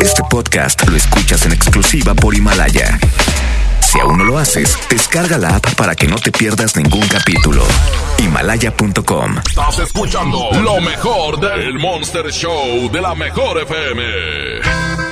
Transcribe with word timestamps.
Este 0.00 0.22
podcast 0.30 0.88
lo 0.88 0.96
escuchas 0.96 1.44
en 1.46 1.52
exclusiva 1.52 2.14
por 2.14 2.34
Himalaya. 2.34 2.98
Si 3.80 4.00
aún 4.00 4.18
no 4.18 4.24
lo 4.24 4.38
haces, 4.38 4.76
descarga 4.88 5.38
la 5.38 5.56
app 5.56 5.74
para 5.74 5.94
que 5.94 6.06
no 6.06 6.16
te 6.16 6.32
pierdas 6.32 6.76
ningún 6.76 7.06
capítulo. 7.08 7.64
Himalaya.com. 8.18 9.38
Estás 9.46 9.78
escuchando 9.80 10.48
lo 10.62 10.80
mejor 10.80 11.40
del 11.40 11.78
Monster 11.78 12.30
Show 12.32 12.90
de 12.90 13.00
la 13.00 13.14
mejor 13.14 13.58
FM. 13.62 15.11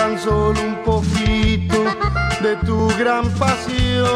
tan 0.00 0.18
solo 0.18 0.58
un 0.62 0.76
poquito 0.82 1.84
de 2.40 2.56
tu 2.64 2.88
gran 2.98 3.28
pasión. 3.38 4.08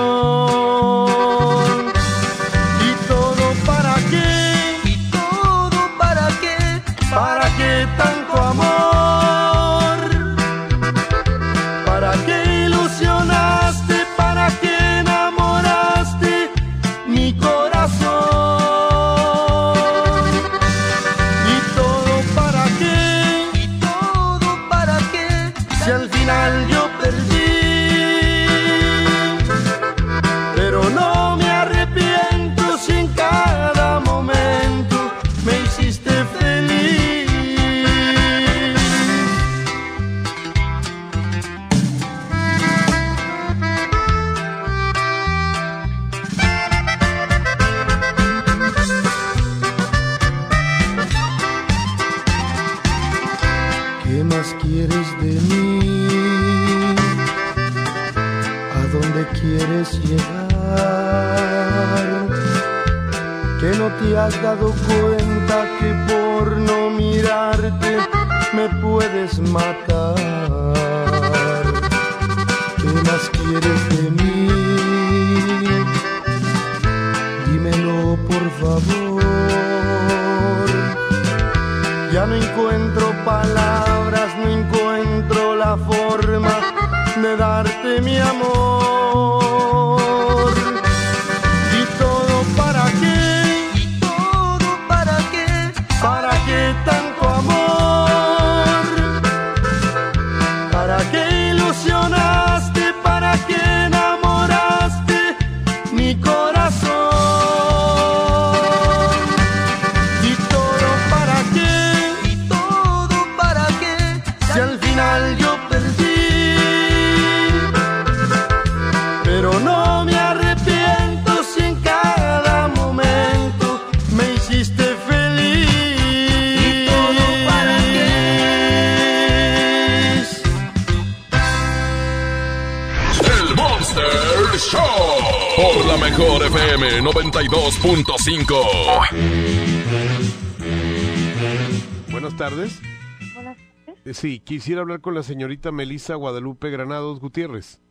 Sí, 144.25 144.41
quisiera 144.41 144.81
hablar 144.81 145.03
con 145.03 145.15
la 145.15 145.23
señorita 145.23 145.71
Melisa 145.71 146.15
Guadalupe 146.15 146.71
Granados 146.71 147.21
Gutiérrez. 147.21 147.83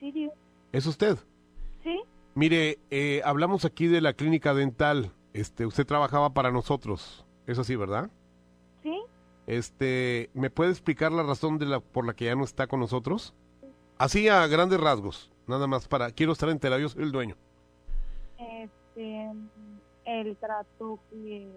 Sí, 0.00 0.10
Dios. 0.10 0.32
¿Es 0.72 0.84
usted? 0.84 1.16
Sí, 1.84 2.02
Mire, 2.34 2.80
eh, 2.90 3.22
hablamos 3.24 3.64
aquí 3.64 3.86
de 3.86 4.00
la 4.00 4.14
clínica 4.14 4.52
dental. 4.52 5.12
Este, 5.32 5.64
usted 5.64 5.86
trabajaba 5.86 6.34
para 6.34 6.50
nosotros. 6.50 7.24
Es 7.46 7.60
así, 7.60 7.76
¿verdad? 7.76 8.10
sí. 8.82 9.00
Este, 9.46 10.28
¿me 10.34 10.50
puede 10.50 10.72
explicar 10.72 11.12
la 11.12 11.22
razón 11.22 11.58
de 11.58 11.66
la 11.66 11.78
por 11.78 12.04
la 12.04 12.14
que 12.14 12.24
ya 12.24 12.34
no 12.34 12.42
está 12.42 12.66
con 12.66 12.80
nosotros? 12.80 13.32
Así 13.96 14.26
a 14.26 14.44
grandes 14.48 14.80
rasgos, 14.80 15.30
nada 15.46 15.68
más 15.68 15.86
para 15.86 16.10
quiero 16.10 16.32
estar 16.32 16.48
enterado, 16.48 16.80
yo 16.80 16.88
soy 16.88 17.04
el 17.04 17.12
dueño. 17.12 17.36
Este, 18.38 19.30
el 20.04 20.36
trato 20.38 20.98
que, 21.10 21.48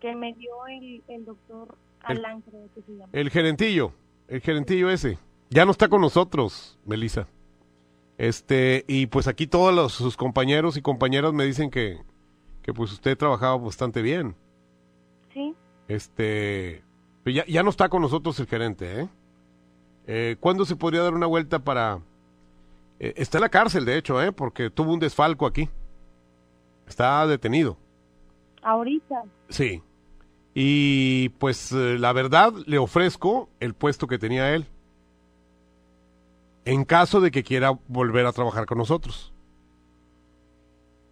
que 0.00 0.16
me 0.16 0.32
dio 0.32 0.66
el, 0.66 1.04
el 1.06 1.24
doctor 1.24 1.78
El- 2.08 2.18
Alan, 2.18 2.40
creo 2.42 2.68
que 2.74 2.82
se 2.82 2.92
llama. 2.92 3.08
El 3.12 3.30
gerentillo, 3.30 3.92
el 4.28 4.40
gerentillo 4.40 4.90
ese, 4.90 5.18
ya 5.50 5.64
no 5.64 5.70
está 5.70 5.88
con 5.88 6.00
nosotros, 6.00 6.78
Melissa. 6.84 7.26
Este, 8.18 8.84
y 8.88 9.06
pues 9.06 9.26
aquí 9.26 9.46
todos 9.46 9.74
los, 9.74 9.92
sus 9.92 10.16
compañeros 10.16 10.76
y 10.76 10.82
compañeras 10.82 11.32
me 11.32 11.44
dicen 11.44 11.70
que, 11.70 11.98
que 12.62 12.72
pues 12.72 12.92
usted 12.92 13.16
trabajaba 13.16 13.56
bastante 13.56 14.02
bien. 14.02 14.36
Sí, 15.32 15.54
Este, 15.88 16.82
pero 17.24 17.36
ya, 17.36 17.46
ya 17.46 17.62
no 17.62 17.70
está 17.70 17.88
con 17.88 18.02
nosotros 18.02 18.38
el 18.40 18.46
gerente, 18.46 19.00
¿eh? 19.00 19.08
Eh, 20.06 20.36
¿Cuándo 20.40 20.64
se 20.64 20.76
podría 20.76 21.02
dar 21.02 21.14
una 21.14 21.26
vuelta 21.26 21.58
para... 21.60 22.00
eh, 22.98 23.14
está 23.16 23.38
en 23.38 23.42
la 23.42 23.48
cárcel, 23.48 23.84
de 23.84 23.96
hecho, 23.96 24.20
¿eh? 24.22 24.30
Porque 24.32 24.68
tuvo 24.70 24.92
un 24.92 24.98
desfalco 25.00 25.46
aquí. 25.46 25.68
Está 26.86 27.26
detenido. 27.26 27.76
ahorita. 28.62 29.22
Sí. 29.48 29.82
Y 30.54 31.30
pues 31.30 31.72
eh, 31.72 31.98
la 31.98 32.12
verdad 32.12 32.52
le 32.66 32.78
ofrezco 32.78 33.48
el 33.60 33.74
puesto 33.74 34.06
que 34.06 34.18
tenía 34.18 34.54
él. 34.54 34.66
En 36.64 36.84
caso 36.84 37.20
de 37.20 37.30
que 37.30 37.42
quiera 37.42 37.78
volver 37.88 38.26
a 38.26 38.32
trabajar 38.32 38.66
con 38.66 38.78
nosotros. 38.78 39.32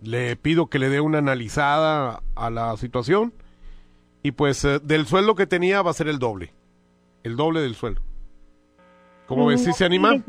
Le 0.02 0.36
pido 0.36 0.68
que 0.68 0.78
le 0.78 0.88
dé 0.88 1.00
una 1.00 1.18
analizada 1.18 2.22
a 2.34 2.50
la 2.50 2.76
situación. 2.76 3.32
Y 4.22 4.32
pues 4.32 4.64
eh, 4.64 4.78
del 4.82 5.06
sueldo 5.06 5.34
que 5.34 5.46
tenía 5.46 5.82
va 5.82 5.90
a 5.90 5.94
ser 5.94 6.08
el 6.08 6.18
doble. 6.18 6.52
El 7.22 7.36
doble 7.36 7.60
del 7.60 7.74
sueldo. 7.74 8.02
¿Cómo 9.26 9.46
ves? 9.46 9.64
¿Sí 9.64 9.72
se 9.72 9.84
anima? 9.84 10.22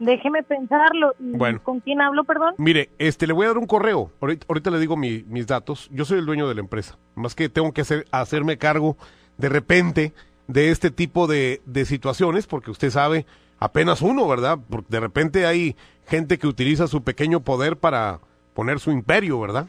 Déjeme, 0.00 0.42
pensarlo. 0.42 1.14
¿Y 1.20 1.36
Bueno. 1.36 1.62
¿Con 1.62 1.78
quién 1.80 2.00
hablo, 2.00 2.24
perdón? 2.24 2.54
Mire, 2.58 2.90
este, 2.98 3.26
le 3.26 3.32
voy 3.34 3.44
a 3.44 3.48
dar 3.50 3.58
un 3.58 3.66
correo. 3.66 4.10
Ahorita, 4.20 4.46
ahorita 4.48 4.70
le 4.70 4.78
digo 4.80 4.96
mi- 4.96 5.22
mis 5.28 5.46
datos. 5.46 5.88
Yo 5.92 6.04
soy 6.04 6.18
el 6.18 6.26
dueño 6.26 6.48
de 6.48 6.54
la 6.54 6.60
empresa. 6.62 6.98
Más 7.14 7.34
que 7.34 7.48
tengo 7.48 7.72
que 7.72 7.82
hacer, 7.82 8.06
hacerme 8.10 8.56
cargo 8.58 8.96
de 9.36 9.48
repente 9.50 10.12
de 10.48 10.70
este 10.70 10.90
tipo 10.90 11.26
de, 11.26 11.60
de 11.66 11.84
situaciones, 11.84 12.46
porque 12.46 12.70
usted 12.70 12.90
sabe, 12.90 13.26
apenas 13.58 14.00
uno, 14.02 14.26
¿verdad? 14.26 14.58
Porque 14.68 14.88
de 14.88 15.00
repente 15.00 15.46
hay 15.46 15.76
gente 16.06 16.38
que 16.38 16.46
utiliza 16.48 16.86
su 16.88 17.04
pequeño 17.04 17.40
poder 17.40 17.76
para 17.76 18.20
poner 18.54 18.80
su 18.80 18.90
imperio, 18.90 19.38
¿verdad? 19.38 19.66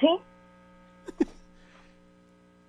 Sí. 0.00 0.08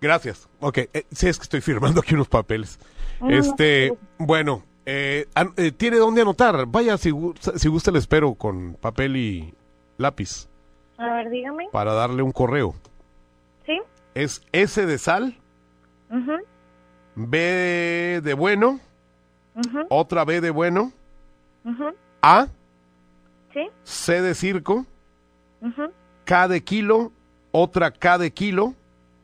Gracias. 0.02 0.50
Ok, 0.60 0.80
eh, 0.80 1.06
sí, 1.12 1.28
es 1.28 1.38
que 1.38 1.44
estoy 1.44 1.62
firmando 1.62 2.02
aquí 2.02 2.16
unos 2.16 2.28
papeles. 2.28 2.80
No, 3.20 3.30
no, 3.30 3.36
Este, 3.38 3.90
no. 4.18 4.26
bueno, 4.26 4.64
eh, 4.86 5.28
eh, 5.58 5.72
¿tiene 5.72 5.98
dónde 5.98 6.22
anotar? 6.22 6.66
Vaya, 6.68 6.98
si, 6.98 7.12
si 7.56 7.70
gusta 7.70 7.92
le 7.92 8.00
espero 8.00 8.34
con 8.36 8.74
papel 8.76 9.16
y 9.18 9.54
lápiz 9.98 10.48
A 10.98 11.14
ver, 11.14 11.30
dígame. 11.30 11.68
para 11.72 11.94
darle 11.94 12.24
un 12.24 12.32
correo. 12.32 12.74
Sí. 13.66 13.80
Es 14.16 14.42
S 14.52 14.86
de 14.86 14.98
sal. 14.98 15.38
B 17.16 18.22
de 18.24 18.34
bueno, 18.34 18.80
otra 19.90 20.26
B 20.26 20.42
de 20.42 20.50
bueno. 20.50 20.92
A, 22.22 22.48
Sí. 23.54 23.70
C 23.84 24.22
de 24.22 24.34
circo. 24.34 24.86
K 26.26 26.48
de 26.48 26.64
kilo, 26.64 27.12
otra 27.52 27.92
K 27.92 28.18
de 28.18 28.32
kilo, 28.32 28.74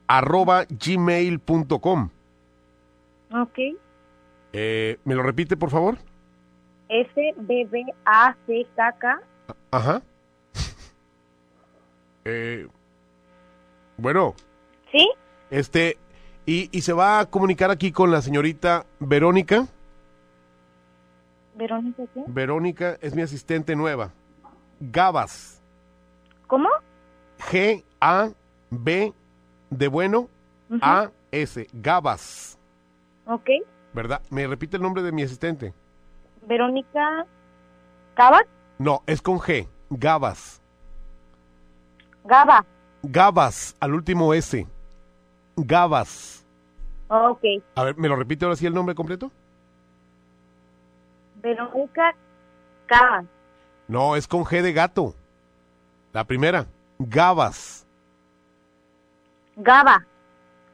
arroba 0.07 0.65
gmail.com. 0.69 2.09
Ok. 3.33 3.59
Eh, 4.53 4.97
¿Me 5.05 5.15
lo 5.15 5.23
repite, 5.23 5.57
por 5.57 5.69
favor? 5.69 5.97
S 6.89 7.11
B 7.37 7.67
B 7.69 7.83
A 8.05 8.35
C 8.45 8.65
K 8.75 8.91
K. 8.93 9.21
Ajá. 9.71 10.01
Eh, 12.29 12.67
bueno, 13.97 14.35
Sí. 14.91 15.09
este, 15.49 15.97
y, 16.45 16.67
y 16.77 16.81
se 16.81 16.91
va 16.91 17.19
a 17.19 17.25
comunicar 17.25 17.71
aquí 17.71 17.93
con 17.93 18.11
la 18.11 18.21
señorita 18.21 18.85
Verónica. 18.99 19.65
Verónica, 21.55 22.03
¿qué? 22.13 22.23
Verónica 22.27 22.97
es 23.01 23.15
mi 23.15 23.21
asistente 23.21 23.75
nueva. 23.77 24.11
Gabas. 24.81 25.61
¿Cómo? 26.47 26.67
G 27.49 27.83
A 28.01 28.29
B 28.69 29.13
de 29.69 29.87
bueno. 29.87 30.29
A 30.81 31.09
S. 31.31 31.65
Gabas. 31.71 32.57
Ok. 33.25 33.49
¿Verdad? 33.97 34.21
¿Me 34.29 34.45
repite 34.45 34.77
el 34.77 34.83
nombre 34.83 35.01
de 35.01 35.11
mi 35.11 35.23
asistente? 35.23 35.73
Verónica 36.45 37.25
Cabas. 38.13 38.43
No, 38.77 39.01
es 39.07 39.23
con 39.23 39.39
G. 39.39 39.67
Gabas. 39.89 40.61
Gaba. 42.23 42.63
Gabas, 43.01 43.75
al 43.79 43.95
último 43.95 44.35
S. 44.35 44.67
Gabas. 45.55 46.45
Ok. 47.07 47.41
A 47.73 47.85
ver, 47.85 47.97
¿me 47.97 48.07
lo 48.07 48.15
repite 48.15 48.45
ahora 48.45 48.55
sí 48.55 48.67
el 48.67 48.73
nombre 48.75 48.93
completo? 48.93 49.31
Verónica 51.41 52.13
Cabas. 52.85 53.25
No, 53.87 54.15
es 54.15 54.27
con 54.27 54.43
G 54.43 54.61
de 54.61 54.73
gato. 54.73 55.15
La 56.13 56.23
primera. 56.23 56.67
Gabas. 56.99 57.87
Gaba. 59.55 60.05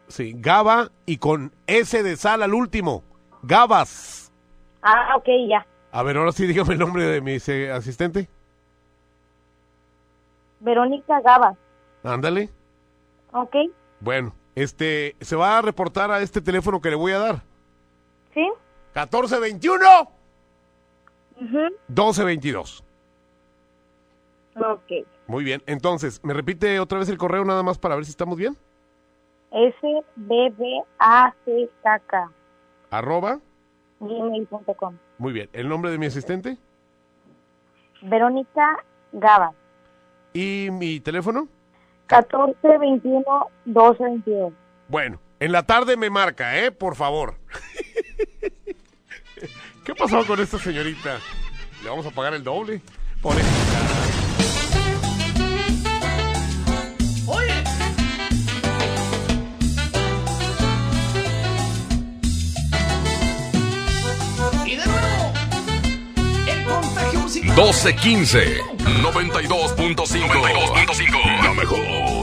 Sí, 0.09 0.33
Gaba 0.35 0.91
y 1.05 1.19
con 1.19 1.53
S 1.67 2.03
de 2.03 2.17
sal 2.17 2.43
al 2.43 2.53
último. 2.53 3.01
Gabas. 3.43 4.31
Ah, 4.81 5.15
ok, 5.17 5.27
ya. 5.49 5.65
A 5.91 6.03
ver, 6.03 6.17
ahora 6.17 6.31
sí 6.31 6.47
dígame 6.47 6.73
el 6.73 6.79
nombre 6.79 7.03
de 7.03 7.21
mi 7.21 7.37
eh, 7.47 7.71
asistente. 7.71 8.27
Verónica 10.59 11.21
Gabas. 11.21 11.57
Ándale. 12.03 12.49
Ok. 13.31 13.55
Bueno, 13.99 14.33
este, 14.55 15.15
se 15.21 15.35
va 15.35 15.57
a 15.57 15.61
reportar 15.61 16.09
a 16.11 16.21
este 16.21 16.41
teléfono 16.41 16.81
que 16.81 16.89
le 16.89 16.95
voy 16.95 17.11
a 17.11 17.19
dar. 17.19 17.35
¿Sí? 18.33 18.41
1421 18.95 20.09
Mhm. 21.39 21.71
1222. 21.87 22.83
Ok. 24.55 25.07
Muy 25.27 25.43
bien, 25.43 25.63
entonces, 25.65 26.23
¿me 26.23 26.33
repite 26.33 26.79
otra 26.79 26.99
vez 26.99 27.09
el 27.09 27.17
correo 27.17 27.43
nada 27.43 27.63
más 27.63 27.77
para 27.79 27.95
ver 27.95 28.05
si 28.05 28.11
estamos 28.11 28.37
bien? 28.37 28.55
S 29.51 29.77
B 30.15 30.53
B 30.57 30.81
A 30.99 31.33
C 31.45 31.69
K 31.81 31.99
K. 31.99 32.31
Arroba. 32.93 33.39
Gmail.com. 33.99 34.97
Muy 35.17 35.33
bien, 35.33 35.49
¿el 35.51 35.67
nombre 35.67 35.89
de 35.89 35.97
mi 35.97 36.05
asistente? 36.05 36.57
Verónica 38.03 38.83
Gabas. 39.11 39.55
¿Y 40.33 40.69
mi 40.71 40.99
teléfono? 40.99 41.47
14 42.05 42.55
21 42.77 43.23
12 43.65 44.03
22. 44.03 44.53
Bueno, 44.89 45.19
en 45.39 45.51
la 45.51 45.63
tarde 45.63 45.97
me 45.97 46.11
marca, 46.11 46.59
¿eh? 46.59 46.71
Por 46.71 46.95
favor. 46.95 47.35
¿Qué 49.83 49.95
pasó 49.95 50.23
con 50.27 50.39
esta 50.39 50.59
señorita? 50.59 51.17
¿Le 51.83 51.89
vamos 51.89 52.05
a 52.05 52.11
pagar 52.11 52.35
el 52.35 52.43
doble? 52.43 52.79
Pobrecita. 53.23 53.79
Y 53.89 53.92
1215 67.55 68.63
92.5 69.03 71.43
La 71.43 71.53
mejor. 71.53 72.22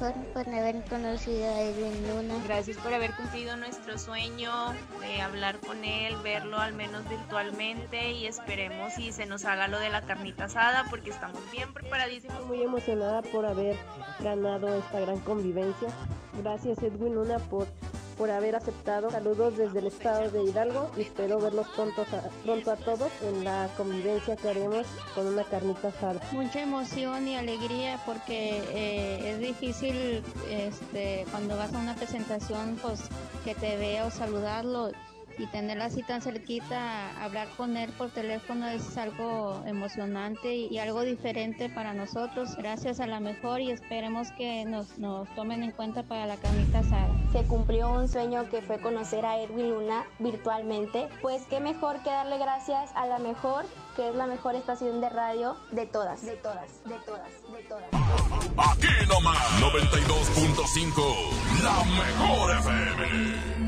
Mejor 0.00 0.14
por 0.32 0.48
haber 0.48 0.84
conocido 0.84 1.44
a 1.44 1.60
Edwin 1.62 2.08
Luna. 2.08 2.34
Gracias 2.46 2.76
por 2.76 2.92
haber 2.92 3.14
cumplido 3.14 3.56
nuestro 3.56 3.98
sueño 3.98 4.52
de 5.00 5.20
hablar 5.20 5.58
con 5.58 5.84
él, 5.84 6.14
verlo 6.22 6.58
al 6.58 6.74
menos 6.74 7.08
virtualmente 7.08 8.12
y 8.12 8.26
esperemos 8.26 8.98
y 8.98 9.12
se 9.12 9.26
nos 9.26 9.44
haga 9.44 9.68
lo 9.68 9.78
de 9.78 9.90
la 9.90 10.02
carnita 10.02 10.44
asada 10.44 10.84
porque 10.88 11.10
estamos 11.10 11.40
bien 11.50 11.72
preparadísimos. 11.72 12.44
Muy 12.46 12.62
emocionada 12.62 13.22
por 13.22 13.46
haber 13.46 13.76
ganado 14.20 14.72
esta 14.74 15.00
gran 15.00 15.18
convivencia. 15.20 15.88
Gracias 16.42 16.82
Edwin 16.82 17.14
Luna 17.14 17.38
por, 17.38 17.66
por 18.18 18.30
haber 18.30 18.56
aceptado. 18.56 19.10
Saludos 19.10 19.56
desde 19.56 19.78
el 19.78 19.86
estado 19.86 20.30
de 20.30 20.42
Hidalgo 20.42 20.90
y 20.96 21.02
espero 21.02 21.38
verlos 21.38 21.68
pronto 21.68 22.02
a, 22.02 22.44
pronto 22.44 22.72
a 22.72 22.76
todos 22.76 23.10
en 23.22 23.44
la 23.44 23.68
convivencia 23.76 24.36
que 24.36 24.48
haremos 24.48 24.86
con 25.14 25.26
una 25.28 25.44
carnita 25.44 25.88
asada. 25.88 26.20
Mucha 26.32 26.60
emoción 26.60 27.28
y 27.28 27.36
alegría 27.36 28.00
porque 28.04 28.62
eh, 28.72 29.30
es 29.32 29.38
difícil 29.38 30.22
este, 30.50 31.24
cuando 31.30 31.56
vas 31.56 31.72
a 31.72 31.78
una 31.78 31.94
presentación 31.94 32.78
pues 32.82 33.00
que 33.44 33.54
te 33.54 33.76
vea 33.76 34.04
o 34.04 34.10
saludarlo 34.10 34.90
y 35.38 35.46
tenerla 35.46 35.86
así 35.86 36.02
tan 36.02 36.20
cerquita, 36.20 37.10
hablar 37.22 37.48
con 37.56 37.76
él 37.76 37.90
por 37.96 38.10
teléfono 38.10 38.66
es 38.68 38.96
algo 38.98 39.62
emocionante 39.66 40.54
y, 40.54 40.66
y 40.66 40.78
algo 40.78 41.02
diferente 41.02 41.68
para 41.68 41.94
nosotros. 41.94 42.56
Gracias 42.56 43.00
a 43.00 43.06
la 43.06 43.20
mejor 43.20 43.60
y 43.60 43.70
esperemos 43.70 44.30
que 44.32 44.64
nos, 44.64 44.98
nos 44.98 45.32
tomen 45.34 45.62
en 45.62 45.70
cuenta 45.72 46.02
para 46.02 46.26
la 46.26 46.36
carnita 46.36 46.80
asada. 46.80 47.08
Se 47.32 47.44
cumplió 47.44 47.90
un 47.90 48.08
sueño 48.08 48.48
que 48.50 48.60
fue 48.62 48.80
conocer 48.80 49.24
a 49.24 49.40
Edwin 49.40 49.70
Luna 49.70 50.04
virtualmente. 50.18 51.08
Pues 51.22 51.42
qué 51.48 51.60
mejor 51.60 52.02
que 52.02 52.10
darle 52.10 52.38
gracias 52.38 52.90
a 52.94 53.06
la 53.06 53.18
mejor, 53.18 53.64
que 53.96 54.08
es 54.08 54.14
la 54.14 54.26
mejor 54.26 54.54
estación 54.54 55.00
de 55.00 55.08
radio 55.08 55.56
de 55.70 55.86
todas, 55.86 56.24
de 56.24 56.36
todas, 56.36 56.84
de 56.84 56.96
todas, 57.06 57.30
de 57.52 57.62
todas. 57.68 57.84
Aquí 58.72 58.88
nomás 59.08 59.38
92.5. 59.60 61.62
La 61.62 61.84
mejor 61.84 62.56
FM. 62.58 63.67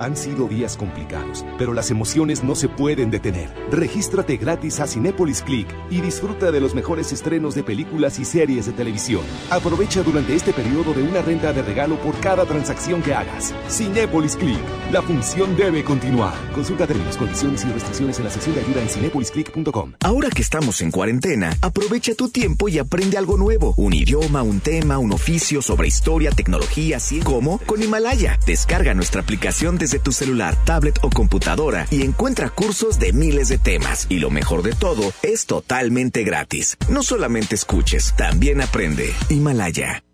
Han 0.00 0.16
sido 0.16 0.48
días 0.48 0.78
complicados, 0.78 1.44
pero 1.58 1.74
las 1.74 1.90
emociones 1.90 2.42
no 2.42 2.54
se 2.54 2.70
pueden 2.70 3.10
detener. 3.10 3.50
Regístrate 3.70 4.38
gratis 4.38 4.80
a 4.80 4.86
Cinépolis 4.86 5.42
Click 5.42 5.68
y 5.90 6.00
disfruta 6.00 6.50
de 6.50 6.58
los 6.58 6.74
mejores 6.74 7.12
estrenos 7.12 7.54
de 7.54 7.62
películas 7.62 8.18
y 8.18 8.24
series 8.24 8.64
de 8.64 8.72
televisión. 8.72 9.20
Aprovecha 9.50 10.02
durante 10.02 10.34
este 10.34 10.54
periodo 10.54 10.94
de 10.94 11.02
una 11.02 11.20
renta 11.20 11.52
de 11.52 11.60
regalo 11.60 11.96
por 11.96 12.18
cada 12.20 12.46
transacción 12.46 13.02
que 13.02 13.12
hagas. 13.12 13.54
Cinépolis 13.68 14.36
Click. 14.36 14.58
La 14.90 15.02
función 15.02 15.54
debe 15.54 15.84
continuar. 15.84 16.32
Consulta 16.54 16.86
términos, 16.86 17.18
condiciones 17.18 17.62
y 17.66 17.68
restricciones 17.68 18.18
en 18.18 18.24
la 18.24 18.30
sección 18.30 18.54
de 18.54 18.62
ayuda 18.62 18.80
en 18.80 18.88
cinepolisclick.com. 18.88 19.92
Ahora 20.00 20.30
que 20.30 20.40
estamos 20.40 20.80
en 20.80 20.92
cuarentena, 20.92 21.54
aprovecha 21.60 22.14
tu 22.14 22.30
tiempo 22.30 22.70
y 22.70 22.78
aprende 22.78 23.18
algo 23.18 23.36
nuevo. 23.36 23.74
Un 23.76 23.92
idioma, 23.92 24.42
un 24.42 24.60
tema, 24.60 24.96
un 24.96 25.12
oficio 25.12 25.60
sobre 25.60 25.88
historia, 25.88 26.30
tecnología, 26.30 26.96
así 26.96 27.20
como 27.20 27.58
con 27.66 27.82
Himalaya. 27.82 28.38
Descarga 28.46 28.94
nuestra 28.94 29.20
aplicación 29.20 29.76
desde 29.90 30.04
tu 30.04 30.12
celular, 30.12 30.56
tablet 30.64 31.00
o 31.02 31.10
computadora 31.10 31.84
y 31.90 32.02
encuentra 32.02 32.48
cursos 32.48 33.00
de 33.00 33.12
miles 33.12 33.48
de 33.48 33.58
temas. 33.58 34.06
Y 34.08 34.20
lo 34.20 34.30
mejor 34.30 34.62
de 34.62 34.72
todo, 34.72 35.12
es 35.24 35.46
totalmente 35.46 36.22
gratis. 36.22 36.76
No 36.88 37.02
solamente 37.02 37.56
escuches, 37.56 38.14
también 38.16 38.60
aprende. 38.60 39.12
Himalaya. 39.30 40.04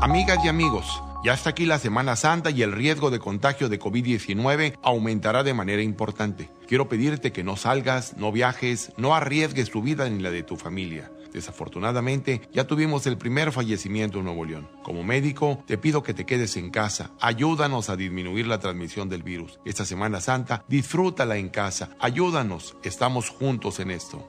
Amigas 0.00 0.38
y 0.44 0.48
amigos, 0.48 1.00
ya 1.24 1.32
está 1.32 1.50
aquí 1.50 1.64
la 1.64 1.78
Semana 1.78 2.16
Santa 2.16 2.50
y 2.50 2.62
el 2.62 2.72
riesgo 2.72 3.12
de 3.12 3.20
contagio 3.20 3.68
de 3.68 3.78
COVID-19 3.78 4.78
aumentará 4.82 5.44
de 5.44 5.54
manera 5.54 5.82
importante. 5.82 6.48
Quiero 6.66 6.88
pedirte 6.88 7.30
que 7.30 7.44
no 7.44 7.56
salgas, 7.56 8.16
no 8.16 8.32
viajes, 8.32 8.90
no 8.96 9.14
arriesgues 9.14 9.70
tu 9.70 9.80
vida 9.80 10.08
ni 10.08 10.20
la 10.20 10.32
de 10.32 10.42
tu 10.42 10.56
familia. 10.56 11.08
Desafortunadamente, 11.32 12.42
ya 12.52 12.66
tuvimos 12.66 13.06
el 13.06 13.18
primer 13.18 13.52
fallecimiento 13.52 14.18
en 14.18 14.24
Nuevo 14.24 14.44
León. 14.44 14.68
Como 14.82 15.02
médico, 15.02 15.62
te 15.66 15.78
pido 15.78 16.02
que 16.02 16.14
te 16.14 16.26
quedes 16.26 16.56
en 16.56 16.70
casa. 16.70 17.10
Ayúdanos 17.20 17.88
a 17.88 17.96
disminuir 17.96 18.46
la 18.46 18.58
transmisión 18.58 19.08
del 19.08 19.22
virus. 19.22 19.58
Esta 19.64 19.84
Semana 19.84 20.20
Santa, 20.20 20.64
disfrútala 20.68 21.36
en 21.36 21.48
casa. 21.48 21.90
Ayúdanos. 21.98 22.76
Estamos 22.82 23.30
juntos 23.30 23.80
en 23.80 23.90
esto. 23.90 24.26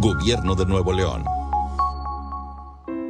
Gobierno 0.00 0.54
de 0.54 0.66
Nuevo 0.66 0.92
León. 0.92 1.24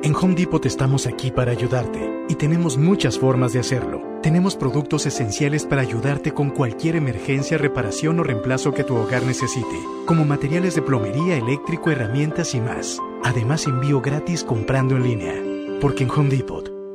En 0.02 0.14
Home 0.14 0.34
Depot 0.34 0.64
estamos 0.64 1.06
aquí 1.06 1.30
para 1.30 1.52
ayudarte 1.52 2.25
y 2.28 2.34
tenemos 2.34 2.78
muchas 2.78 3.18
formas 3.18 3.52
de 3.52 3.60
hacerlo. 3.60 4.02
Tenemos 4.22 4.56
productos 4.56 5.04
esenciales 5.04 5.66
para 5.66 5.82
ayudarte 5.82 6.32
con 6.32 6.50
cualquier 6.50 6.96
emergencia, 6.96 7.58
reparación 7.58 8.18
o 8.18 8.22
reemplazo 8.22 8.72
que 8.72 8.84
tu 8.84 8.96
hogar 8.96 9.22
necesite, 9.25 9.76
como 10.06 10.25
materiales 10.25 10.75
de 10.75 10.82
plomería, 10.82 11.37
eléctrico, 11.37 11.90
herramientas 11.90 12.54
y 12.54 12.60
más. 12.60 12.99
Además, 13.24 13.66
envío 13.66 14.00
gratis 14.00 14.44
comprando 14.44 14.96
en 14.96 15.02
línea. 15.02 15.34
Porque 15.80 16.04
en 16.04 16.11
Home 16.11 16.30
Depot, 16.30 16.69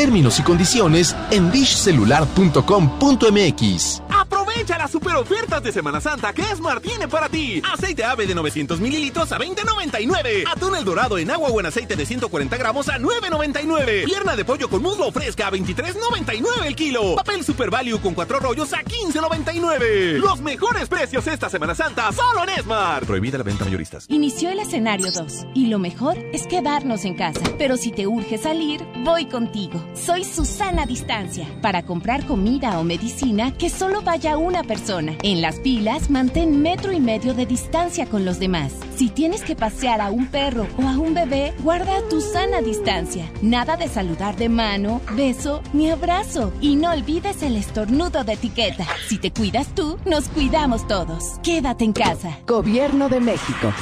Términos 0.00 0.40
y 0.40 0.42
condiciones 0.42 1.14
en 1.30 1.52
dishcelular.com.mx. 1.52 4.02
Aprovecha 4.08 4.78
las 4.78 4.90
super 4.90 5.14
ofertas 5.16 5.62
de 5.62 5.72
Semana 5.72 6.00
Santa 6.00 6.32
que 6.32 6.40
Esmar 6.40 6.80
tiene 6.80 7.06
para 7.06 7.28
ti. 7.28 7.60
Aceite 7.70 8.02
ave 8.04 8.26
de 8.26 8.34
900 8.34 8.80
mililitros 8.80 9.30
a 9.32 9.38
20.99. 9.38 10.44
Atún 10.50 10.76
el 10.76 10.86
dorado 10.86 11.18
en 11.18 11.30
agua 11.30 11.50
o 11.50 11.60
en 11.60 11.66
aceite 11.66 11.96
de 11.96 12.06
140 12.06 12.56
gramos 12.56 12.88
a 12.88 12.98
9.99. 12.98 14.06
Pierna 14.06 14.36
de 14.36 14.44
pollo 14.46 14.70
con 14.70 14.80
muslo 14.80 15.12
fresca 15.12 15.48
a 15.48 15.50
23.99 15.50 16.46
el 16.66 16.76
kilo. 16.76 17.16
Papel 17.16 17.44
Super 17.44 17.68
Value 17.70 18.00
con 18.00 18.14
cuatro 18.14 18.40
rollos 18.40 18.72
a 18.72 18.82
15.99. 18.82 20.16
Los 20.16 20.40
mejores 20.40 20.88
precios 20.88 21.26
esta 21.26 21.50
Semana 21.50 21.74
Santa 21.74 22.10
solo 22.12 22.44
en 22.44 22.48
Esmar. 22.58 23.04
Prohibida 23.04 23.36
la 23.36 23.44
venta 23.44 23.66
mayoristas. 23.66 24.06
Inició 24.08 24.48
el 24.48 24.60
escenario 24.60 25.12
2 25.12 25.48
y 25.52 25.66
lo 25.66 25.78
mejor 25.78 26.16
es 26.32 26.46
quedarnos 26.46 27.04
en 27.04 27.16
casa. 27.16 27.42
Pero 27.58 27.76
si 27.76 27.90
te 27.90 28.06
urge 28.06 28.38
salir, 28.38 28.82
voy 29.04 29.26
contigo. 29.26 29.89
Soy 29.94 30.24
Susana 30.24 30.86
Distancia. 30.86 31.46
Para 31.60 31.82
comprar 31.82 32.24
comida 32.24 32.78
o 32.78 32.84
medicina, 32.84 33.52
que 33.56 33.68
solo 33.68 34.02
vaya 34.02 34.38
una 34.38 34.62
persona. 34.62 35.16
En 35.22 35.42
las 35.42 35.60
filas, 35.60 36.10
mantén 36.10 36.62
metro 36.62 36.92
y 36.92 37.00
medio 37.00 37.34
de 37.34 37.44
distancia 37.44 38.06
con 38.06 38.24
los 38.24 38.38
demás. 38.38 38.72
Si 38.96 39.08
tienes 39.08 39.42
que 39.42 39.56
pasear 39.56 40.00
a 40.00 40.10
un 40.10 40.28
perro 40.28 40.66
o 40.78 40.82
a 40.82 40.98
un 40.98 41.14
bebé, 41.14 41.52
guarda 41.62 42.00
tu 42.08 42.20
sana 42.20 42.60
distancia. 42.60 43.30
Nada 43.42 43.76
de 43.76 43.88
saludar 43.88 44.36
de 44.36 44.48
mano, 44.48 45.00
beso 45.16 45.60
ni 45.72 45.90
abrazo. 45.90 46.52
Y 46.60 46.76
no 46.76 46.92
olvides 46.92 47.42
el 47.42 47.56
estornudo 47.56 48.24
de 48.24 48.34
etiqueta. 48.34 48.86
Si 49.08 49.18
te 49.18 49.32
cuidas 49.32 49.74
tú, 49.74 49.98
nos 50.06 50.28
cuidamos 50.28 50.86
todos. 50.86 51.38
Quédate 51.42 51.84
en 51.84 51.92
casa. 51.92 52.38
Gobierno 52.46 53.08
de 53.08 53.20
México. 53.20 53.72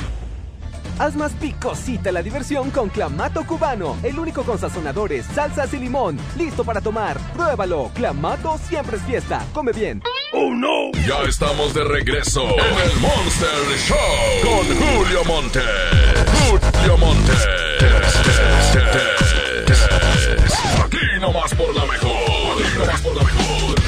Haz 0.98 1.14
más 1.14 1.32
picosita 1.34 2.10
la 2.10 2.22
diversión 2.22 2.72
con 2.72 2.88
Clamato 2.88 3.46
Cubano, 3.46 3.96
el 4.02 4.18
único 4.18 4.42
con 4.42 4.58
sazonadores, 4.58 5.26
salsas 5.26 5.72
y 5.72 5.78
limón. 5.78 6.18
Listo 6.36 6.64
para 6.64 6.80
tomar. 6.80 7.16
Pruébalo. 7.34 7.92
Clamato 7.94 8.58
siempre 8.68 8.96
es 8.96 9.02
fiesta. 9.04 9.46
Come 9.54 9.70
bien. 9.72 10.02
¡Oh, 10.32 10.52
no! 10.52 10.90
Ya 11.06 11.22
estamos 11.28 11.72
de 11.72 11.84
regreso 11.84 12.42
en 12.42 12.90
el 12.90 13.00
Monster 13.00 13.48
Show 13.86 13.96
con 14.42 14.66
Julio 14.76 15.24
Monte. 15.24 15.60
Julio 16.50 16.98
Monte. 16.98 17.32
Aquí 20.84 21.20
nomás 21.20 21.54
por 21.54 21.74
la 21.76 21.86
mejor. 21.86 22.10
Aquí 22.60 22.78
nomás 22.78 23.00
por 23.02 23.16
la 23.16 23.22
mejor. 23.22 23.78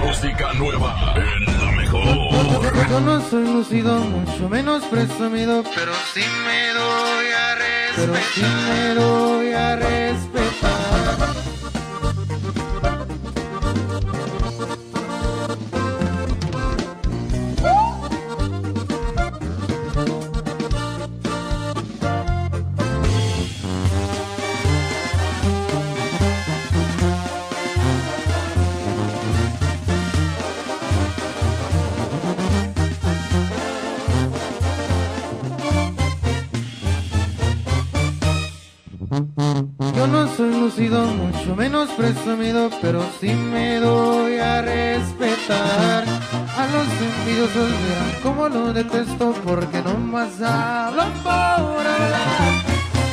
Música 0.00 0.52
nueva 0.54 1.14
en. 1.16 1.63
Yo 2.90 3.00
no 3.00 3.20
soy 3.28 3.44
lucido, 3.46 3.98
mucho 3.98 4.48
menos 4.48 4.84
presumido, 4.84 5.64
pero 5.74 5.92
sí 6.12 6.22
me 6.44 6.72
doy 6.72 7.26
a 7.32 7.54
respetar. 7.54 7.96
Pero 7.96 8.14
sí 8.34 8.42
me 8.42 8.94
doy 8.94 9.52
a 9.52 9.76
respetar. 9.76 11.43
Mucho 40.64 41.54
menos 41.54 41.90
presumido, 41.90 42.70
pero 42.80 43.04
sí 43.20 43.28
me 43.28 43.76
doy 43.80 44.38
a 44.38 44.62
respetar. 44.62 46.04
A 46.56 46.66
los 46.72 46.86
envidiosos 47.02 47.70
verán 47.70 48.22
como 48.22 48.48
lo 48.48 48.72
detesto 48.72 49.34
porque 49.44 49.82
no 49.82 49.94
más 49.98 50.40
hablan 50.40 51.12
por 51.22 51.32
hablar. 51.32 52.64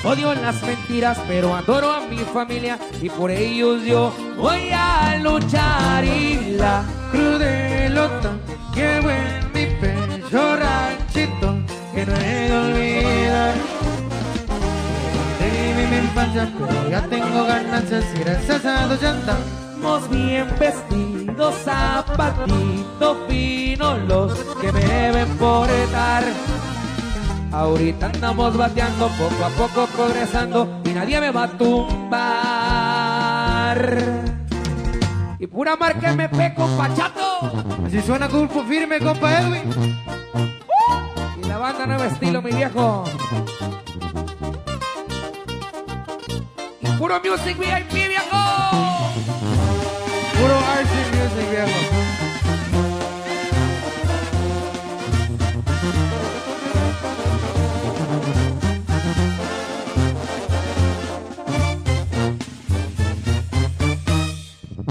Odio 0.05 0.33
las 0.33 0.63
mentiras, 0.63 1.19
pero 1.27 1.53
adoro 1.53 1.91
a 1.91 1.99
mi 2.07 2.19
familia 2.19 2.79
y 3.01 3.09
por 3.09 3.29
ellos 3.29 3.83
yo 3.83 4.13
voy 4.37 4.69
a 4.73 5.17
luchar. 5.21 6.05
Y 6.05 6.55
la 6.57 6.85
crudelota 7.11 8.31
llevo 8.73 9.09
en 9.09 9.51
mi 9.53 9.65
pecho 9.81 10.55
ranchito 10.55 11.55
que 11.93 12.05
no 12.05 12.15
he 12.15 12.49
de 12.49 12.57
olvidar. 12.57 13.70
De 15.71 15.87
mi 15.87 15.97
infancia, 15.99 16.51
pero 16.59 16.89
ya 16.89 17.01
tengo 17.03 17.45
ganancias 17.45 18.03
y 18.13 18.19
gracias 18.19 18.65
a 18.65 18.93
ya 18.97 19.11
andamos 19.11 20.09
bien 20.09 20.47
vestidos, 20.59 21.55
zapatito 21.63 23.15
fino 23.29 23.97
los 23.99 24.33
que 24.59 24.69
me 24.73 24.81
deben 24.81 25.29
portar. 25.37 26.25
Ahorita 27.53 28.07
andamos 28.07 28.57
bateando, 28.57 29.07
poco 29.07 29.45
a 29.45 29.49
poco 29.49 29.87
progresando 29.95 30.81
y 30.83 30.89
nadie 30.89 31.21
me 31.21 31.31
va 31.31 31.43
a 31.43 31.47
tumbar. 31.57 32.21
Y 35.39 35.47
pura 35.47 35.77
marca 35.77 36.11
MP, 36.11 36.53
compa 36.53 36.93
chato. 36.93 37.49
Así 37.85 38.01
suena 38.01 38.27
grupo 38.27 38.61
firme, 38.63 38.99
compa 38.99 39.39
Edwin. 39.39 39.73
Y 41.41 41.47
la 41.47 41.57
banda 41.57 41.85
nuevo 41.85 42.03
estilo, 42.03 42.41
mi 42.41 42.51
viejo. 42.51 43.05
Puro 47.01 47.19
music 47.19 47.57
VIP, 47.57 47.93
viejo. 47.93 48.37
Puro 50.37 50.59
RC 50.59 51.25
es 51.25 51.33
mi 51.33 51.49
viejo. 51.49 52.00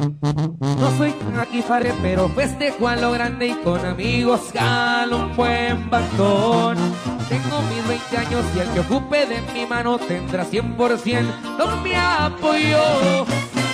No 0.01 0.97
soy 0.97 1.15
aquí 1.39 1.61
farre, 1.61 1.93
pero 2.01 2.29
festejo 2.31 2.89
a 2.89 2.97
lo 2.97 3.13
grande 3.13 3.49
y 3.49 3.55
con 3.63 3.85
amigos 3.85 4.51
galo 4.53 5.27
un 5.27 5.37
buen 5.37 5.91
bastón. 5.91 6.79
Tengo 7.29 7.63
mis 7.69 7.87
20 7.87 8.17
años 8.17 8.45
y 8.57 8.59
el 8.61 8.69
que 8.71 8.81
ocupe 8.81 9.27
de 9.27 9.43
mi 9.53 9.67
mano 9.67 9.99
tendrá 9.99 10.45
100%. 10.45 11.23
No 11.59 11.77
me 11.83 11.97
apoyo. 11.97 13.27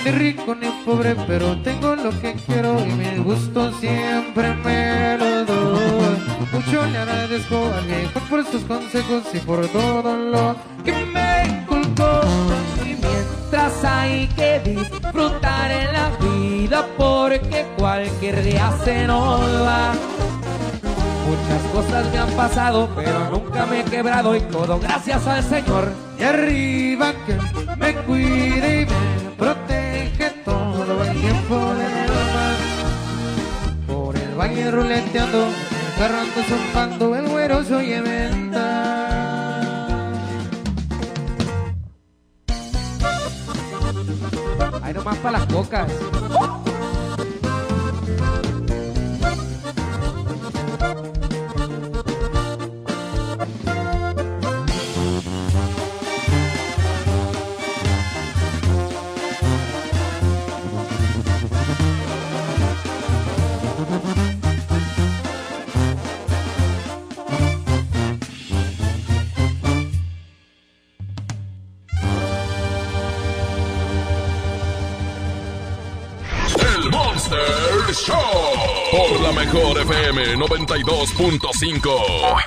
Ni 0.04 0.10
rico 0.10 0.54
ni 0.54 0.68
pobre, 0.84 1.14
pero 1.26 1.60
tengo 1.62 1.94
lo 1.94 2.10
que 2.20 2.34
quiero 2.46 2.80
y 2.80 2.90
mi 2.90 3.22
gusto 3.22 3.72
siempre 3.78 4.54
me 4.54 5.18
lo 5.18 5.44
doy. 5.44 6.16
Mucho 6.52 6.86
le 6.86 6.98
agradezco 6.98 7.56
al 7.72 7.84
viejo 7.86 8.20
por 8.28 8.44
sus 8.46 8.62
consejos 8.64 9.22
y 9.32 9.38
por 9.38 9.66
todo 9.68 10.16
lo 10.16 10.56
que 10.84 10.92
me 10.92 11.46
inculcó. 11.46 12.20
Mientras 13.56 13.84
hay 13.84 14.26
que 14.36 14.60
disfrutar 14.60 15.70
en 15.70 15.90
la 15.90 16.10
vida 16.20 16.86
porque 16.98 17.64
cualquier 17.78 18.42
día 18.42 18.70
se 18.84 19.06
nos 19.06 19.40
va. 19.40 19.94
Muchas 21.26 21.62
cosas 21.72 22.12
me 22.12 22.18
han 22.18 22.30
pasado, 22.32 22.86
pero 22.94 23.30
nunca 23.30 23.64
me 23.64 23.80
he 23.80 23.84
quebrado 23.84 24.36
y 24.36 24.40
todo 24.40 24.78
gracias 24.78 25.26
al 25.26 25.42
Señor. 25.42 25.90
Y 26.18 26.22
arriba 26.24 27.14
que 27.24 27.38
me 27.78 27.94
cuide 27.94 28.82
y 28.82 28.84
me 28.84 29.30
protege 29.38 30.30
todo 30.44 31.02
el 31.02 31.18
tiempo 31.18 31.54
mar. 31.54 32.56
Por 33.86 34.16
el 34.16 34.34
valle 34.34 34.70
ruleteando, 34.70 35.46
el 35.46 35.98
perro 35.98 36.20
ando 36.20 36.42
zumbando, 36.46 37.16
el 37.16 37.26
güero 37.26 37.64
se 37.64 37.74
oye 37.74 38.02
Ay, 44.86 44.94
nomás 44.94 45.18
para 45.18 45.40
las 45.40 45.46
cocas. 45.52 45.90
Mejor 79.52 79.78
FM 79.78 80.34
92.5. 80.36 82.42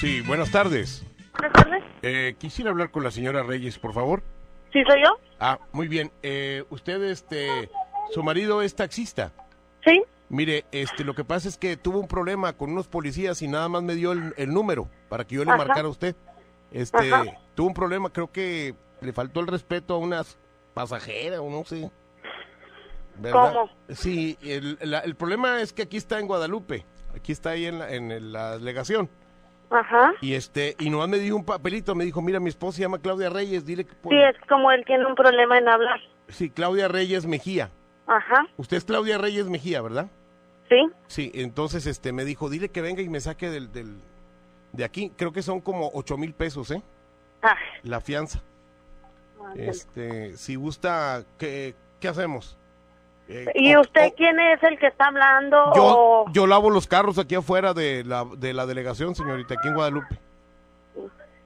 Sí, 0.00 0.20
buenas 0.20 0.50
tardes. 0.52 1.04
Buenas 1.32 1.52
tardes. 1.52 1.82
Eh, 2.02 2.36
quisiera 2.38 2.70
hablar 2.70 2.90
con 2.92 3.02
la 3.02 3.10
señora 3.10 3.42
Reyes, 3.42 3.76
por 3.78 3.92
favor. 3.92 4.22
¿Sí 4.72 4.82
soy 4.86 5.02
yo? 5.04 5.18
Ah, 5.40 5.58
muy 5.72 5.88
bien. 5.88 6.12
Eh, 6.22 6.62
usted, 6.70 7.02
este, 7.02 7.68
su 8.12 8.22
marido 8.22 8.62
es 8.62 8.76
taxista. 8.76 9.32
Sí. 9.84 10.02
Mire, 10.28 10.64
este, 10.70 11.02
lo 11.04 11.14
que 11.14 11.24
pasa 11.24 11.48
es 11.48 11.58
que 11.58 11.76
tuvo 11.76 11.98
un 11.98 12.06
problema 12.08 12.52
con 12.52 12.70
unos 12.70 12.86
policías 12.86 13.42
y 13.42 13.48
nada 13.48 13.68
más 13.68 13.82
me 13.82 13.96
dio 13.96 14.12
el, 14.12 14.32
el 14.36 14.52
número 14.54 14.88
para 15.08 15.24
que 15.24 15.34
yo 15.36 15.44
le 15.44 15.50
Ajá. 15.50 15.58
marcara 15.58 15.88
a 15.88 15.90
usted. 15.90 16.14
Este, 16.70 17.12
Ajá. 17.12 17.24
tuvo 17.56 17.66
un 17.68 17.74
problema, 17.74 18.12
creo 18.12 18.30
que 18.30 18.74
le 19.00 19.12
faltó 19.12 19.40
el 19.40 19.48
respeto 19.48 19.94
a 19.94 19.98
unas 19.98 20.38
pasajeras 20.72 21.40
o 21.40 21.50
no 21.50 21.64
sé. 21.64 21.90
¿Verdad? 23.18 23.52
¿Cómo? 23.52 23.70
Sí, 23.90 24.36
el, 24.42 24.78
la- 24.82 25.00
el 25.00 25.14
problema 25.14 25.60
es 25.60 25.72
que 25.72 25.82
aquí 25.82 25.96
está 25.96 26.18
en 26.18 26.26
Guadalupe, 26.26 26.84
aquí 27.14 27.32
está 27.32 27.50
ahí 27.50 27.66
en 27.66 27.78
la, 27.78 27.92
en 27.92 28.32
la 28.32 28.58
delegación. 28.58 29.08
Ajá. 29.70 30.12
Y 30.20 30.34
este, 30.34 30.76
y 30.78 30.90
nomás 30.90 31.08
me 31.08 31.18
dio 31.18 31.34
un 31.34 31.44
papelito, 31.44 31.94
me 31.94 32.04
dijo, 32.04 32.20
mira, 32.22 32.38
mi 32.40 32.48
esposa 32.48 32.76
se 32.76 32.82
llama 32.82 32.98
Claudia 32.98 33.30
Reyes, 33.30 33.64
dile 33.64 33.84
que... 33.84 33.92
Sí, 33.92 34.16
es 34.16 34.36
como 34.48 34.70
él 34.70 34.84
tiene 34.86 35.04
un 35.06 35.14
problema 35.14 35.58
en 35.58 35.68
hablar. 35.68 36.00
Sí, 36.28 36.50
Claudia 36.50 36.86
Reyes 36.88 37.26
Mejía. 37.26 37.70
Ajá. 38.06 38.46
Usted 38.56 38.76
es 38.76 38.84
Claudia 38.84 39.18
Reyes 39.18 39.46
Mejía, 39.48 39.80
¿verdad? 39.82 40.08
Sí. 40.68 40.76
Sí, 41.08 41.30
entonces 41.34 41.86
este 41.86 42.12
me 42.12 42.24
dijo, 42.24 42.48
dile 42.50 42.68
que 42.70 42.82
venga 42.82 43.02
y 43.02 43.08
me 43.08 43.20
saque 43.20 43.50
del, 43.50 43.72
del 43.72 43.96
de 44.72 44.84
aquí. 44.84 45.10
Creo 45.16 45.32
que 45.32 45.42
son 45.42 45.60
como 45.60 45.90
ocho 45.94 46.16
mil 46.16 46.34
pesos, 46.34 46.70
¿eh? 46.70 46.82
Ah, 47.42 47.56
La 47.82 48.00
fianza. 48.00 48.42
Este, 49.56 50.36
si 50.36 50.54
gusta, 50.54 51.24
¿qué, 51.38 51.74
qué 52.00 52.08
hacemos? 52.08 52.56
Eh, 53.28 53.46
¿Y 53.54 53.74
o- 53.74 53.80
usted 53.80 54.12
quién 54.16 54.38
es 54.38 54.62
el 54.62 54.78
que 54.78 54.86
está 54.88 55.06
hablando? 55.06 55.56
yo, 55.74 55.82
o- 55.84 56.24
yo 56.32 56.46
lavo 56.46 56.68
los 56.70 56.86
carros 56.86 57.18
aquí 57.18 57.34
afuera 57.34 57.72
de 57.74 58.04
la, 58.04 58.24
de 58.36 58.52
la 58.52 58.66
delegación, 58.66 59.14
señorita, 59.14 59.54
aquí 59.54 59.68
en 59.68 59.74
Guadalupe. 59.74 60.18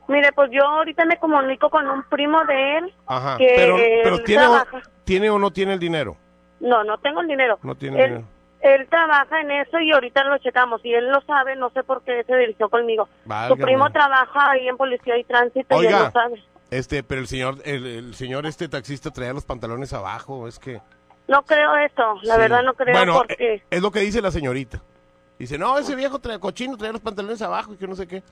Mire, 0.09 0.33
pues 0.33 0.51
yo 0.51 0.65
ahorita 0.65 1.05
me 1.05 1.19
comunico 1.19 1.69
con 1.69 1.87
un 1.87 2.03
primo 2.05 2.43
de 2.47 2.79
él. 2.79 2.95
Ajá, 3.07 3.37
que 3.37 3.53
pero, 3.55 3.77
pero 4.03 4.19
¿tiene, 4.25 4.47
o. 4.47 4.65
¿tiene 5.05 5.31
o 5.31 5.39
no 5.39 5.51
tiene 5.51 5.75
el 5.75 5.79
dinero? 5.79 6.17
No, 6.61 6.83
no 6.83 6.97
tengo 6.99 7.21
el 7.21 7.29
dinero. 7.29 7.59
No 7.63 7.75
tiene 7.75 8.03
él, 8.03 8.09
dinero. 8.11 8.27
él 8.63 8.87
trabaja 8.89 9.41
en 9.43 9.51
eso 9.51 9.79
y 9.81 9.93
ahorita 9.93 10.25
lo 10.25 10.39
checamos. 10.39 10.81
Y 10.83 10.95
él 10.95 11.11
lo 11.11 11.21
sabe, 11.23 11.57
no 11.57 11.69
sé 11.71 11.85
por 11.85 12.03
qué 12.03 12.25
se 12.25 12.35
dirigió 12.37 12.71
conmigo. 12.71 13.07
Su 13.49 13.57
primo 13.59 13.91
trabaja 13.91 14.51
ahí 14.51 14.67
en 14.67 14.79
policía 14.79 15.19
y 15.19 15.25
tránsito 15.25 15.75
y 15.83 15.87
él 15.87 15.95
Oiga. 15.95 16.05
lo 16.07 16.11
sabe. 16.11 16.43
Este, 16.71 17.03
pero 17.03 17.21
el 17.21 17.27
señor, 17.29 17.57
el, 17.65 17.87
el 17.87 18.15
señor 18.15 18.47
este 18.47 18.67
taxista 18.69 19.11
traía 19.11 19.33
los 19.35 19.45
pantalones 19.45 19.93
abajo, 19.93 20.49
es 20.49 20.59
que... 20.59 20.81
No 21.29 21.43
creo 21.45 21.77
eso, 21.77 22.15
la 22.23 22.35
Sí. 22.35 22.41
verdad 22.41 22.63
no 22.65 22.75
creo 22.75 22.97
Bueno, 22.97 23.15
porque... 23.19 23.37
eh, 23.39 23.63
es 23.71 23.83
lo 23.83 23.91
que 23.91 24.01
dice 24.01 24.21
la 24.23 24.31
señorita. 24.31 24.83
Dice, 25.39 25.57
no, 25.59 25.79
ese 25.79 25.95
viejo 25.95 26.19
trae, 26.19 26.41
cochino 26.41 26.77
trae 26.77 26.91
los 26.93 27.01
pantalones 27.01 27.41
abajo 27.43 27.75
y 27.75 27.77
que 27.77 27.87
no 27.87 27.95
sé 27.95 28.09
qué. 28.09 28.23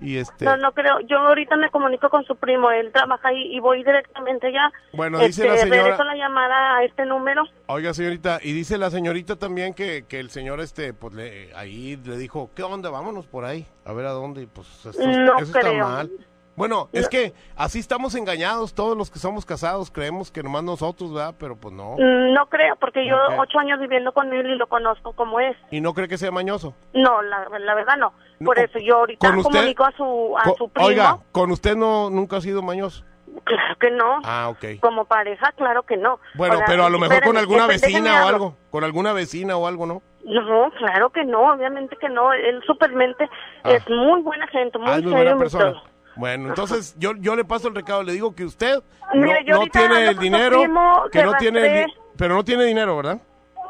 Y 0.00 0.18
este, 0.18 0.44
No, 0.44 0.56
no 0.56 0.72
creo. 0.72 0.98
Yo 1.08 1.18
ahorita 1.18 1.56
me 1.56 1.70
comunico 1.70 2.10
con 2.10 2.24
su 2.24 2.34
primo. 2.36 2.70
Él 2.70 2.90
trabaja 2.92 3.28
ahí 3.28 3.54
y 3.54 3.60
voy 3.60 3.78
directamente 3.84 4.52
ya. 4.52 4.72
Bueno, 4.92 5.18
dice 5.20 5.46
la 5.46 5.54
Este, 5.54 5.66
señora- 5.68 5.82
Regreso 5.82 6.04
la 6.04 6.16
llamada 6.16 6.76
a 6.78 6.84
este 6.84 7.06
número. 7.06 7.44
oiga 7.66 7.94
señorita, 7.94 8.40
y 8.42 8.52
dice 8.52 8.76
la 8.76 8.90
señorita 8.90 9.36
también 9.36 9.72
que, 9.72 10.04
que 10.08 10.18
el 10.20 10.30
señor 10.30 10.60
este, 10.60 10.92
pues 10.94 11.14
le, 11.14 11.54
ahí 11.54 11.96
le 12.04 12.16
dijo, 12.18 12.50
¿qué 12.56 12.62
onda? 12.64 12.90
Vámonos 12.90 13.26
por 13.26 13.44
ahí, 13.44 13.66
a 13.84 13.92
ver 13.92 14.06
a 14.06 14.10
dónde, 14.10 14.42
y 14.42 14.46
pues 14.46 14.66
esto- 14.84 15.00
No 15.06 15.36
eso 15.36 15.44
está 15.44 15.60
creo. 15.60 15.86
mal. 15.88 16.10
Bueno, 16.56 16.88
es 16.92 17.08
que 17.08 17.32
así 17.56 17.80
estamos 17.80 18.14
engañados 18.14 18.74
todos 18.74 18.96
los 18.96 19.10
que 19.10 19.18
somos 19.18 19.44
casados, 19.44 19.90
creemos 19.90 20.30
que 20.30 20.42
nomás 20.42 20.62
nosotros, 20.62 21.12
¿verdad? 21.12 21.34
Pero 21.38 21.56
pues 21.56 21.74
no. 21.74 21.96
Mm, 21.98 22.32
No 22.32 22.46
creo, 22.46 22.76
porque 22.76 23.06
yo 23.06 23.16
ocho 23.38 23.58
años 23.58 23.80
viviendo 23.80 24.12
con 24.12 24.32
él 24.32 24.46
y 24.50 24.56
lo 24.56 24.68
conozco 24.68 25.12
como 25.14 25.40
es. 25.40 25.56
Y 25.70 25.80
no 25.80 25.94
cree 25.94 26.06
que 26.08 26.18
sea 26.18 26.30
mañoso. 26.30 26.74
No, 26.92 27.22
la, 27.22 27.48
la 27.58 27.74
verdad 27.74 27.96
no. 27.98 28.12
Por 28.44 28.58
eso 28.58 28.78
yo 28.78 28.96
ahorita 28.98 29.26
¿Con 29.28 29.38
usted? 29.38 29.50
comunico 29.52 29.84
a 29.84 29.92
su, 29.92 30.34
a 30.38 30.44
su 30.56 30.68
primo. 30.68 30.88
Oiga, 30.88 31.18
con 31.32 31.50
usted 31.50 31.76
no 31.76 32.10
nunca 32.10 32.36
ha 32.36 32.40
sido 32.40 32.62
mañoso. 32.62 33.04
Claro 33.42 33.76
que 33.80 33.90
no. 33.90 34.20
Ah, 34.24 34.48
ok. 34.50 34.78
Como 34.80 35.06
pareja, 35.06 35.50
claro 35.56 35.82
que 35.82 35.96
no. 35.96 36.20
Bueno, 36.34 36.60
pero 36.66 36.84
a 36.84 36.90
lo 36.90 36.98
mejor 37.00 37.20
con 37.24 37.36
alguna 37.36 37.66
vecina 37.66 38.24
o 38.24 38.28
algo. 38.28 38.56
Con 38.70 38.84
alguna 38.84 39.12
vecina 39.12 39.56
o 39.56 39.66
algo, 39.66 39.86
¿no? 39.86 40.02
No, 40.24 40.70
claro 40.78 41.10
que 41.10 41.24
no, 41.24 41.52
obviamente 41.52 41.96
que 41.96 42.08
no. 42.08 42.32
Él 42.32 42.62
supermente 42.66 43.28
es 43.64 43.82
muy 43.90 44.22
buena 44.22 44.46
gente, 44.46 44.78
muy 44.78 44.88
Ah, 44.88 44.96
es 44.98 45.02
muy 45.02 45.12
serio 45.12 45.24
buena 45.24 45.38
persona. 45.38 45.72
todo. 45.72 45.82
Bueno, 46.16 46.48
entonces 46.48 46.94
yo, 46.98 47.12
yo 47.16 47.34
le 47.36 47.44
paso 47.44 47.68
el 47.68 47.74
recado, 47.74 48.02
le 48.02 48.12
digo 48.12 48.34
que 48.34 48.44
usted 48.44 48.82
no, 49.14 49.66
tiene 49.72 49.96
ando 49.96 50.10
el 50.10 50.18
dinero, 50.18 50.60
primo 50.60 51.02
que 51.10 51.22
no 51.24 51.34
tiene 51.34 51.86
pero 52.16 52.34
no 52.34 52.44
tiene 52.44 52.64
dinero, 52.64 52.96
¿verdad? 52.96 53.20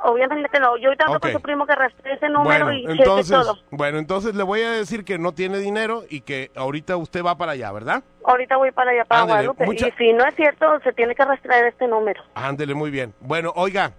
Obviamente 0.07 0.61
no. 0.61 0.77
Yo 0.77 0.89
ahorita 0.89 1.07
Ok. 1.13 1.19
con 1.23 1.33
su 1.33 1.41
primo 1.41 1.67
que 1.67 1.75
rastre 1.75 2.13
ese 2.13 2.29
número 2.29 2.67
Bueno, 2.67 2.73
y 2.75 2.83
cheque 2.83 2.93
entonces, 2.99 3.31
todo. 3.39 3.57
bueno, 3.71 3.99
entonces 3.99 4.35
le 4.35 4.43
voy 4.43 4.61
a 4.61 4.71
decir 4.73 5.03
que 5.03 5.19
no 5.19 5.33
tiene 5.33 5.57
dinero 5.59 6.05
y 6.11 6.21
que 6.21 6.51
ahorita 6.55 6.99
usted 6.99 7.25
va 7.25 7.39
para 7.39 7.53
allá, 7.53 7.73
¿verdad? 7.73 8.05
Ahorita 8.23 8.59
voy 8.59 8.71
para 8.73 8.91
allá, 8.91 9.07
para 9.07 9.23
Ándele, 9.23 9.37
Guadalupe. 9.49 9.65
mucha- 9.65 9.89
Y 9.89 9.93
si 9.93 10.13
no 10.13 10.27
es 10.27 10.35
cierto, 10.35 10.67
se 10.85 10.93
tiene 10.93 11.15
que 11.15 11.25
rastrear 11.25 11.65
este 11.65 11.89
número. 11.89 12.23
Ándele 12.35 12.75
muy 12.75 12.91
bien. 12.91 13.15
Bueno, 13.21 13.51
oiga, 13.57 13.93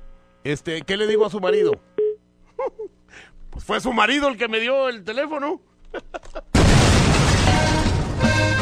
este, 0.43 0.83
¿qué 0.83 0.95
le 0.95 1.07
digo 1.07 1.25
a 1.25 1.31
su 1.31 1.39
marido? 1.39 1.71
pues 3.49 3.65
fue 3.65 3.79
su 3.79 3.91
marido 3.91 4.27
el 4.27 4.37
que 4.37 4.47
me 4.47 4.59
dio 4.59 4.89
el 4.89 5.03
teléfono. 5.03 5.59
Bye. 8.21 8.54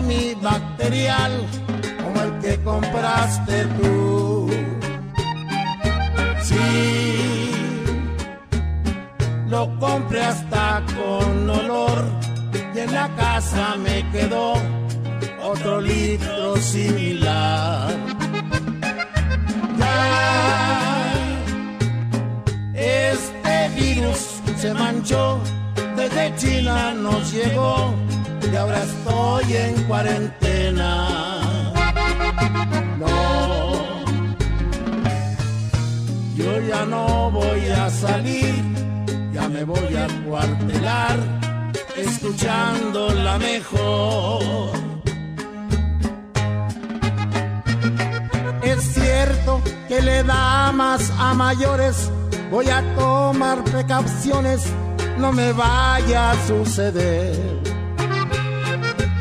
Material 0.00 1.32
como 2.02 2.22
el 2.22 2.38
que 2.40 2.62
compraste 2.62 3.64
tú. 3.80 4.48
Sí, 6.42 7.50
lo 9.48 9.76
compré 9.78 10.22
hasta 10.22 10.82
con 10.96 11.50
olor 11.50 12.04
y 12.74 12.78
en 12.78 12.94
la 12.94 13.08
casa 13.16 13.76
me 13.76 14.08
quedó 14.12 14.54
otro 15.42 15.80
litro 15.80 16.56
similar. 16.58 17.90
Ya, 19.78 21.12
este 22.74 23.68
virus 23.74 24.40
se 24.56 24.74
manchó, 24.74 25.40
desde 25.96 26.34
China 26.36 26.94
nos 26.94 27.32
llegó 27.32 28.07
y 28.52 28.56
ahora 28.56 28.82
estoy 28.82 29.56
en 29.56 29.82
cuarentena. 29.84 31.72
No, 32.98 34.04
yo 36.34 36.60
ya 36.68 36.84
no 36.86 37.30
voy 37.30 37.68
a 37.68 37.90
salir, 37.90 38.54
ya 39.32 39.48
me 39.48 39.64
voy 39.64 39.96
a 39.96 40.06
cuartelar, 40.26 41.18
escuchando 41.96 43.12
la 43.14 43.38
mejor. 43.38 44.42
Es 48.62 48.82
cierto 48.94 49.62
que 49.88 50.00
le 50.02 50.22
da 50.22 50.72
más 50.72 51.10
a 51.18 51.34
mayores, 51.34 52.10
voy 52.50 52.68
a 52.68 52.82
tomar 52.94 53.64
precauciones, 53.64 54.62
no 55.18 55.32
me 55.32 55.52
vaya 55.52 56.30
a 56.32 56.46
suceder 56.46 57.67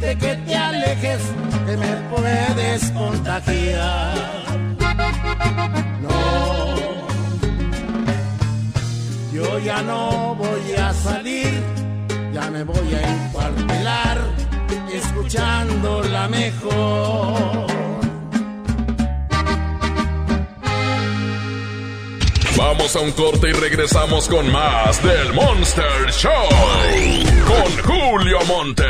Que 0.00 0.36
te 0.46 0.54
alejes, 0.54 1.22
que 1.66 1.76
me 1.76 1.92
puedes 2.10 2.90
contagiar. 2.90 4.14
No, 6.00 6.76
yo 9.32 9.58
ya 9.60 9.82
no 9.82 10.34
voy 10.34 10.72
a 10.78 10.92
salir, 10.92 11.62
ya 12.32 12.50
me 12.50 12.64
voy 12.64 12.94
a 12.94 13.08
encuartelar, 13.14 14.18
escuchando 14.92 16.02
la 16.04 16.28
mejor. 16.28 17.72
Vamos 22.56 22.94
a 22.94 23.00
un 23.00 23.10
corte 23.12 23.48
y 23.48 23.52
regresamos 23.52 24.28
con 24.28 24.50
más 24.52 25.02
del 25.02 25.32
Monster 25.32 26.10
Show. 26.12 26.48
Con 27.46 27.72
Julio 27.82 28.38
Monte. 28.46 28.84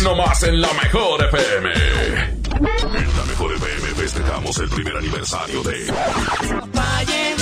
Aquí 0.00 0.08
nomás 0.08 0.42
en 0.44 0.62
la 0.62 0.72
mejor 0.72 1.22
FM. 1.24 1.72
En 1.74 3.16
la 3.18 3.24
mejor 3.26 3.52
FM 3.52 3.88
festejamos 3.96 4.58
el 4.58 4.68
primer 4.70 4.96
aniversario 4.96 5.62
de. 5.62 5.72
Despapalle. 5.78 7.32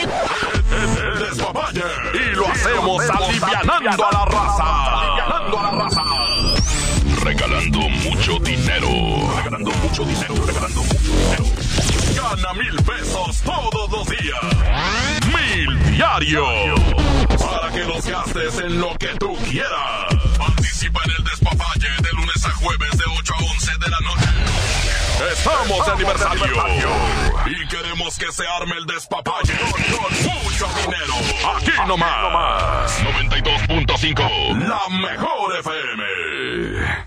El 0.00 1.18
despapalle. 1.18 1.82
Y 2.14 2.36
lo 2.36 2.46
hacemos 2.46 3.02
alivianando 3.10 4.06
a 4.06 4.12
la 4.12 4.24
raza. 4.26 5.00
Alivianando 5.00 5.58
a 5.58 5.62
la 5.62 5.70
raza. 5.70 6.02
Regalando 7.24 7.80
mucho 7.80 8.38
dinero. 8.38 8.88
Regalando 9.36 9.72
mucho 9.72 10.04
dinero. 10.04 10.34
Regalando 10.46 10.82
mucho 10.84 10.98
dinero. 11.02 11.44
Gana 12.14 12.52
mil 12.54 12.76
pesos 12.84 13.40
todos 13.42 13.90
los 13.90 14.06
días. 14.06 14.40
Mil 15.26 15.90
diario. 15.96 16.46
Para 17.26 17.72
que 17.72 17.84
los 17.84 18.06
gastes 18.06 18.60
en 18.60 18.80
lo 18.80 18.94
que 18.98 19.08
tú 19.18 19.36
quieras. 19.50 20.14
Participa 20.38 21.00
en 21.06 21.10
el 21.10 21.19
jueves 22.60 22.90
de 22.90 23.04
8 23.18 23.34
a 23.34 23.38
11 23.38 23.72
de 23.78 23.88
la 23.90 24.00
noche. 24.00 24.26
Estamos 25.32 25.86
de 25.86 25.92
aniversario. 25.92 26.44
Y 27.46 27.68
queremos 27.68 28.18
que 28.18 28.30
se 28.32 28.46
arme 28.46 28.76
el 28.76 28.86
despapalle 28.86 29.54
con 29.58 30.12
mucho 30.22 30.66
dinero. 30.82 31.14
Aquí 31.56 31.72
nomás. 31.86 33.02
92.5. 33.02 34.68
La 34.68 34.82
mejor 34.88 35.56
FM. 35.58 36.39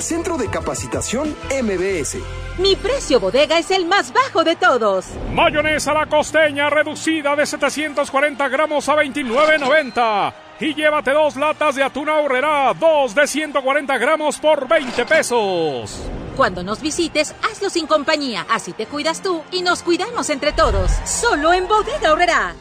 Centro 0.00 0.38
de 0.38 0.48
Capacitación 0.48 1.36
MBS. 1.50 2.16
Mi 2.58 2.76
precio 2.76 3.20
bodega 3.20 3.58
es 3.58 3.70
el 3.70 3.84
más 3.84 4.10
bajo 4.10 4.42
de 4.42 4.56
todos. 4.56 5.04
Mayonesa 5.30 5.92
la 5.92 6.06
costeña 6.06 6.70
reducida 6.70 7.36
de 7.36 7.44
740 7.44 8.48
gramos 8.48 8.88
a 8.88 8.96
29.90. 8.96 10.34
Y 10.60 10.74
llévate 10.74 11.10
dos 11.10 11.36
latas 11.36 11.74
de 11.74 11.82
atún 11.82 12.08
ahorrera, 12.08 12.72
dos 12.72 13.14
de 13.14 13.26
140 13.26 13.98
gramos 13.98 14.38
por 14.38 14.66
20 14.66 15.04
pesos. 15.04 16.00
Cuando 16.34 16.62
nos 16.62 16.80
visites, 16.80 17.34
hazlo 17.42 17.68
sin 17.68 17.86
compañía. 17.86 18.46
Así 18.48 18.72
te 18.72 18.86
cuidas 18.86 19.20
tú 19.20 19.42
y 19.50 19.60
nos 19.60 19.82
cuidamos 19.82 20.30
entre 20.30 20.52
todos. 20.52 20.90
Solo 21.04 21.52
en 21.52 21.68
Bodega 21.68 22.12
Horrera. 22.12 22.54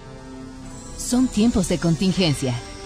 Son 0.98 1.30
tiempos 1.30 1.70
de 1.70 1.80
contingencia. 1.80 2.54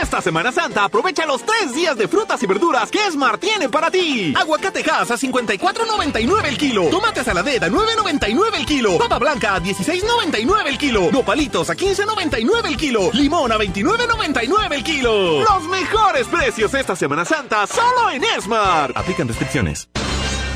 Esta 0.00 0.20
Semana 0.20 0.52
Santa 0.52 0.84
aprovecha 0.84 1.26
los 1.26 1.44
tres 1.44 1.74
días 1.74 1.96
de 1.96 2.06
frutas 2.06 2.42
y 2.42 2.46
verduras 2.46 2.90
que 2.90 2.98
Smart 3.10 3.40
tiene 3.40 3.68
para 3.68 3.90
ti. 3.90 4.32
Aguacate 4.36 4.84
Hass 4.90 5.10
a 5.10 5.14
54.99 5.16 6.44
el 6.46 6.58
kilo. 6.58 6.84
Tomate 6.90 7.24
saladera 7.24 7.66
a 7.66 7.70
9.99 7.70 8.54
el 8.56 8.66
kilo. 8.66 8.98
Papa 8.98 9.18
blanca 9.18 9.54
a 9.54 9.60
16.99 9.60 10.66
el 10.66 10.78
kilo. 10.78 11.10
Nopalitos 11.10 11.70
a 11.70 11.74
15.99 11.76 12.66
el 12.66 12.76
kilo. 12.76 13.10
Limón 13.12 13.52
a 13.52 13.56
29.99 13.58 14.72
el 14.72 14.84
kilo. 14.84 15.40
Los 15.42 15.64
mejores 15.64 16.26
precios 16.28 16.72
esta 16.74 16.94
Semana 16.94 17.24
Santa 17.24 17.66
solo 17.66 18.10
en 18.10 18.22
Smart. 18.40 18.96
Aplican 18.96 19.28
restricciones. 19.28 19.88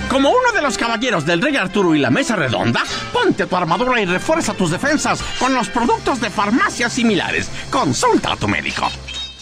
Como 0.09 0.31
uno 0.31 0.53
de 0.53 0.63
los 0.63 0.79
caballeros 0.79 1.27
del 1.27 1.43
Rey 1.43 1.57
Arturo 1.57 1.95
y 1.95 1.99
la 1.99 2.11
Mesa 2.11 2.37
Redonda, 2.37 2.85
ponte 3.13 3.47
tu 3.47 3.57
armadura 3.57 4.01
y 4.01 4.05
refuerza 4.05 4.55
tus 4.55 4.71
defensas 4.71 5.21
con 5.41 5.55
los 5.55 5.69
productos 5.71 6.21
de 6.21 6.31
farmacias 6.31 6.93
similares. 6.93 7.51
Consulta 7.71 8.33
a 8.33 8.37
tu 8.37 8.47
médico. 8.47 8.89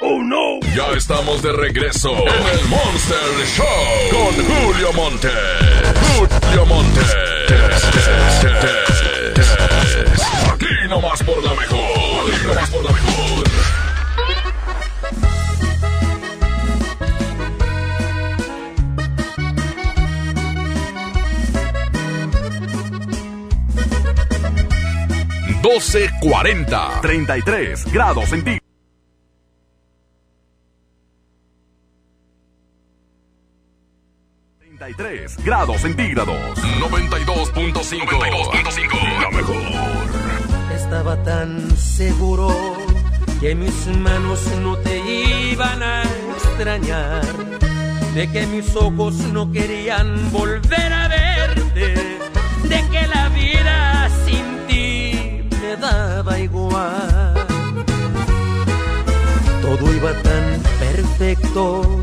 ¡Oh, 0.00 0.22
no! 0.22 0.60
Ya 0.74 0.88
estamos 0.96 1.42
de 1.42 1.52
regreso 1.52 2.10
en 2.10 2.58
el 2.58 2.68
Monster 2.68 3.46
Show 3.46 3.64
con 4.10 4.34
Julio 4.44 4.92
Monte. 4.92 5.30
Julio 6.18 6.66
Monte. 6.66 7.00
Aquí 10.52 10.88
nomás 10.88 11.22
por 11.22 11.42
la 11.42 11.54
mejor. 11.54 11.80
Aquí 12.30 12.46
nomás 12.46 12.70
por 12.70 12.84
la 12.84 12.92
mejor. 12.92 13.46
Doce 25.62 26.10
cuarenta. 26.20 27.00
33 27.00 27.92
grados 27.92 28.28
centígrados. 28.28 28.65
Grados 35.44 35.82
centígrados. 35.82 36.58
92.5. 36.80 39.20
La 39.20 39.30
mejor. 39.30 39.62
Estaba 40.74 41.22
tan 41.22 41.76
seguro 41.76 42.48
que 43.40 43.54
mis 43.54 43.86
manos 43.98 44.40
no 44.62 44.76
te 44.78 44.98
iban 45.50 45.82
a 45.82 46.02
extrañar, 46.36 47.22
de 48.14 48.30
que 48.30 48.46
mis 48.46 48.74
ojos 48.76 49.14
no 49.32 49.50
querían 49.52 50.32
volver 50.32 50.92
a 50.92 51.08
verte, 51.08 51.94
de 52.62 52.88
que 52.90 53.06
la 53.08 53.28
vida 53.28 54.08
sin 54.24 54.66
ti 54.66 55.42
me 55.60 55.76
daba 55.76 56.38
igual. 56.38 57.34
Todo 59.60 59.94
iba 59.94 60.14
tan 60.22 60.62
perfecto, 60.78 62.02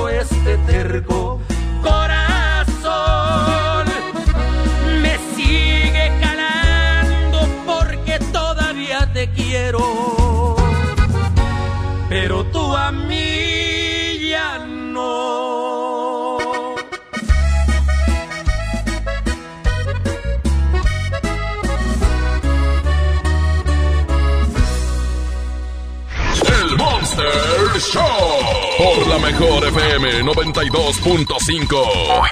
Por 27.93 29.07
la 29.09 29.19
mejor 29.19 29.65
FM 29.65 30.23
92.5. 30.23 32.31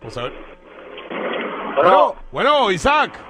Pues 0.00 0.16
a 0.16 0.22
ver. 0.22 0.32
Bueno, 1.76 2.14
bueno, 2.32 2.70
Isaac. 2.70 3.20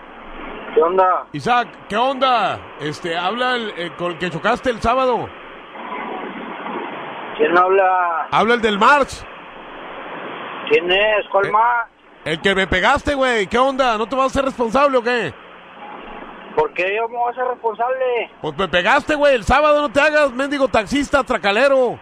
¿Qué 0.74 0.80
onda? 0.80 1.26
Isaac, 1.32 1.66
¿qué 1.88 1.96
onda? 1.96 2.60
Este, 2.78 3.16
habla 3.16 3.56
el, 3.56 3.70
eh, 3.76 3.90
con 3.98 4.12
el 4.12 4.18
que 4.18 4.30
chocaste 4.30 4.70
el 4.70 4.80
sábado. 4.80 5.28
¿Quién 7.38 7.58
habla? 7.58 8.28
Habla 8.30 8.54
el 8.54 8.62
del 8.62 8.78
March. 8.78 9.24
¿Quién 10.68 10.92
es? 10.92 11.26
¿Cuál 11.32 11.46
eh. 11.46 11.50
El 12.24 12.40
que 12.40 12.54
me 12.54 12.68
pegaste, 12.68 13.14
güey. 13.14 13.48
¿Qué 13.48 13.58
onda? 13.58 13.98
¿No 13.98 14.06
te 14.06 14.14
vas 14.14 14.26
a 14.26 14.34
ser 14.34 14.44
responsable 14.44 14.98
o 14.98 15.02
qué? 15.02 15.34
¿Por 16.56 16.72
qué 16.72 16.96
yo 16.96 17.06
me 17.08 17.16
voy 17.18 17.30
a 17.30 17.34
ser 17.34 17.44
responsable? 17.44 18.30
Pues 18.40 18.56
me 18.56 18.66
pegaste, 18.68 19.14
güey. 19.14 19.34
El 19.34 19.44
sábado 19.44 19.80
no 19.82 19.92
te 19.92 20.00
hagas, 20.00 20.32
mendigo 20.32 20.66
taxista, 20.68 21.22
tracalero. 21.22 21.98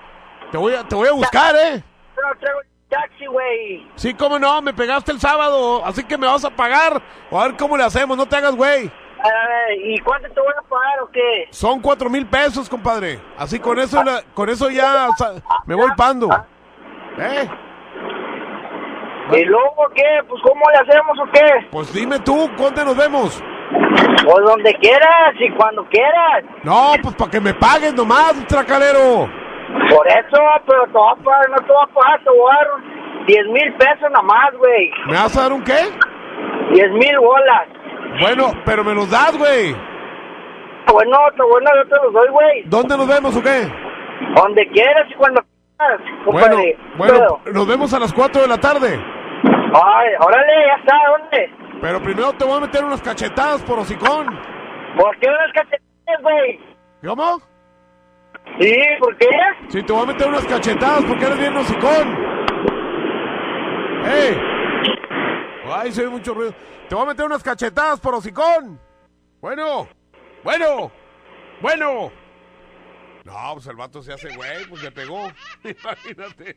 Te 0.52 0.56
voy 0.58 0.74
a, 0.74 0.84
te 0.86 0.94
voy 0.94 1.08
a 1.08 1.12
buscar, 1.12 1.54
¿eh? 1.56 1.82
Pero 2.14 2.28
traigo 2.38 2.60
el 2.60 2.66
taxi, 2.88 3.26
güey. 3.26 3.86
Sí, 3.96 4.14
cómo 4.14 4.38
no, 4.38 4.62
me 4.62 4.72
pegaste 4.72 5.10
el 5.10 5.18
sábado. 5.20 5.84
Así 5.84 6.04
que 6.04 6.16
me 6.16 6.28
vas 6.28 6.44
a 6.44 6.50
pagar. 6.50 7.02
O 7.30 7.40
a 7.40 7.48
ver 7.48 7.56
cómo 7.56 7.76
le 7.76 7.82
hacemos, 7.82 8.16
no 8.16 8.26
te 8.26 8.36
hagas, 8.36 8.54
güey. 8.54 8.86
A 9.18 9.48
ver, 9.48 9.78
¿y 9.86 9.98
cuánto 10.00 10.28
te 10.28 10.40
voy 10.40 10.52
a 10.56 10.62
pagar 10.68 11.00
o 11.02 11.10
qué? 11.10 11.48
Son 11.50 11.80
cuatro 11.80 12.08
mil 12.08 12.26
pesos, 12.26 12.68
compadre. 12.68 13.20
Así 13.36 13.58
con 13.58 13.78
eso, 13.80 14.04
la- 14.04 14.22
con 14.34 14.48
eso 14.50 14.70
ya 14.70 15.08
me 15.66 15.74
voy 15.74 15.90
pando. 15.96 16.28
¿Eh? 17.18 17.48
¿Y 19.32 19.44
luego 19.46 19.88
qué? 19.94 20.20
Pues 20.28 20.42
¿cómo 20.42 20.62
le 20.70 20.76
hacemos 20.78 21.18
o 21.18 21.32
qué? 21.32 21.66
Pues 21.72 21.92
dime 21.92 22.20
tú, 22.20 22.48
¿cuándo 22.56 22.84
nos 22.84 22.96
vemos? 22.96 23.42
Pues 23.70 24.44
donde 24.46 24.72
quieras 24.74 25.34
y 25.38 25.50
cuando 25.52 25.84
quieras. 25.86 26.44
No, 26.62 26.92
pues 27.02 27.14
para 27.16 27.30
que 27.30 27.40
me 27.40 27.54
pagues 27.54 27.94
nomás, 27.94 28.34
tracalero. 28.46 29.28
Por 29.90 30.06
eso, 30.06 30.40
pero 30.66 30.84
te 30.86 30.92
voy 30.92 31.12
a 31.12 31.22
pagar, 31.24 31.50
no 31.50 31.56
te 31.56 31.72
voy 31.72 31.82
a 31.82 31.94
pagar, 31.94 32.20
te 32.24 32.30
voy 32.30 32.50
a 32.52 32.56
dar 32.56 33.26
10 33.26 33.46
mil 33.48 33.74
pesos 33.74 34.10
nada 34.10 34.22
más, 34.22 34.54
güey. 34.58 34.90
¿Me 35.06 35.14
vas 35.14 35.36
a 35.36 35.42
dar 35.42 35.52
un 35.52 35.62
qué? 35.64 35.76
10 36.72 36.90
mil 36.92 37.18
bolas. 37.18 37.68
Bueno, 38.20 38.52
pero 38.64 38.84
me 38.84 38.94
los 38.94 39.10
das, 39.10 39.36
güey. 39.36 39.74
Bueno, 40.92 41.16
te 41.36 41.42
bueno, 41.42 41.70
yo 41.76 41.88
te 41.88 41.96
los 42.04 42.12
doy, 42.12 42.28
güey. 42.28 42.62
¿Dónde 42.66 42.96
nos 42.96 43.08
vemos 43.08 43.36
o 43.36 43.42
qué? 43.42 43.66
Donde 44.36 44.66
quieras 44.68 45.06
y 45.10 45.14
cuando 45.14 45.42
quieras, 45.76 46.00
Bueno, 46.24 46.40
compadre. 46.40 46.76
bueno, 46.96 47.40
nos 47.52 47.66
vemos 47.66 47.92
a 47.94 47.98
las 47.98 48.12
4 48.12 48.42
de 48.42 48.48
la 48.48 48.58
tarde. 48.58 49.00
Ay, 49.44 50.08
órale, 50.20 50.52
ya 50.66 50.74
está, 50.76 50.96
¿dónde? 51.18 51.63
Pero 51.80 52.02
primero 52.02 52.32
te 52.32 52.44
voy 52.44 52.56
a 52.56 52.60
meter 52.60 52.84
unas 52.84 53.02
cachetadas 53.02 53.62
por 53.62 53.78
hocicón. 53.78 54.26
¿Por 54.96 55.18
qué 55.18 55.28
unas 55.28 55.52
cachetadas, 55.52 56.22
güey? 56.22 56.60
¿Cómo? 57.04 57.40
Sí, 58.60 58.74
¿por 59.00 59.16
qué? 59.16 59.28
Sí, 59.68 59.82
te 59.82 59.92
voy 59.92 60.02
a 60.02 60.06
meter 60.06 60.28
unas 60.28 60.44
cachetadas 60.46 61.04
porque 61.04 61.24
eres 61.24 61.38
bien 61.38 61.56
hocicón. 61.56 62.16
¡Ey! 64.06 64.40
Ay, 65.72 65.92
se 65.92 66.02
oye 66.02 66.10
mucho 66.10 66.34
ruido. 66.34 66.54
Te 66.88 66.94
voy 66.94 67.04
a 67.04 67.08
meter 67.08 67.26
unas 67.26 67.42
cachetadas 67.42 68.00
por 68.00 68.14
hocicón. 68.14 68.78
Bueno, 69.40 69.88
bueno, 70.42 70.92
bueno. 71.60 72.12
No, 73.24 73.54
pues 73.54 73.66
el 73.66 73.76
vato 73.76 74.02
se 74.02 74.12
hace 74.12 74.34
güey, 74.36 74.66
pues 74.66 74.82
le 74.82 74.92
pegó. 74.92 75.28
Imagínate. 75.64 76.56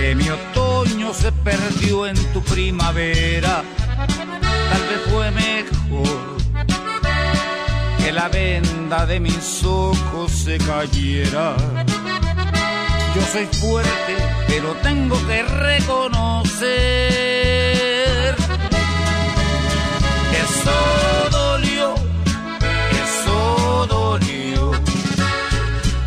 que 0.00 0.14
mi 0.14 0.28
otoño 0.30 1.12
se 1.12 1.30
perdió 1.30 2.06
en 2.06 2.16
tu 2.32 2.42
primavera. 2.42 3.62
Tal 4.70 4.82
vez 4.88 5.00
fue 5.10 5.30
mejor 5.30 6.36
que 7.98 8.10
la 8.12 8.28
venda 8.28 9.04
de 9.04 9.20
mis 9.20 9.62
ojos 9.64 10.32
se 10.32 10.56
cayera. 10.58 11.54
Yo 13.14 13.22
soy 13.32 13.46
fuerte, 13.46 14.14
pero 14.48 14.72
tengo 14.82 15.16
que 15.26 15.42
reconocer 15.42 16.66
que 20.32 20.42
dolió. 21.30 21.94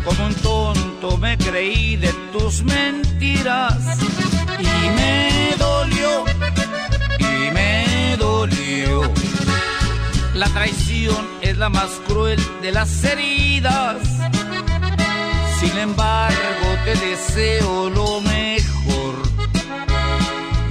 Como 0.04 0.26
un 0.26 0.34
tonto 0.34 1.16
me 1.16 1.38
creí 1.38 1.96
de 1.96 2.12
tus 2.32 2.62
mentiras 2.64 3.03
y 3.20 4.90
me 4.96 5.54
dolió, 5.58 6.24
y 7.18 7.50
me 7.52 8.16
dolió. 8.18 9.12
La 10.34 10.48
traición 10.48 11.26
es 11.40 11.56
la 11.56 11.68
más 11.68 11.90
cruel 12.06 12.40
de 12.60 12.72
las 12.72 13.04
heridas. 13.04 13.96
Sin 15.60 15.78
embargo, 15.78 16.66
te 16.84 16.94
deseo 16.96 17.90
lo 17.90 18.20
mejor. 18.20 19.14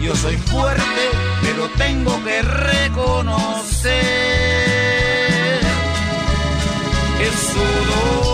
Yo 0.02 0.16
soy 0.16 0.36
fuerte, 0.38 1.10
pero 1.42 1.70
tengo 1.78 2.24
que 2.24 2.42
reconocer. 2.42 3.94
Eso 7.20 7.64
dolió. 7.88 8.33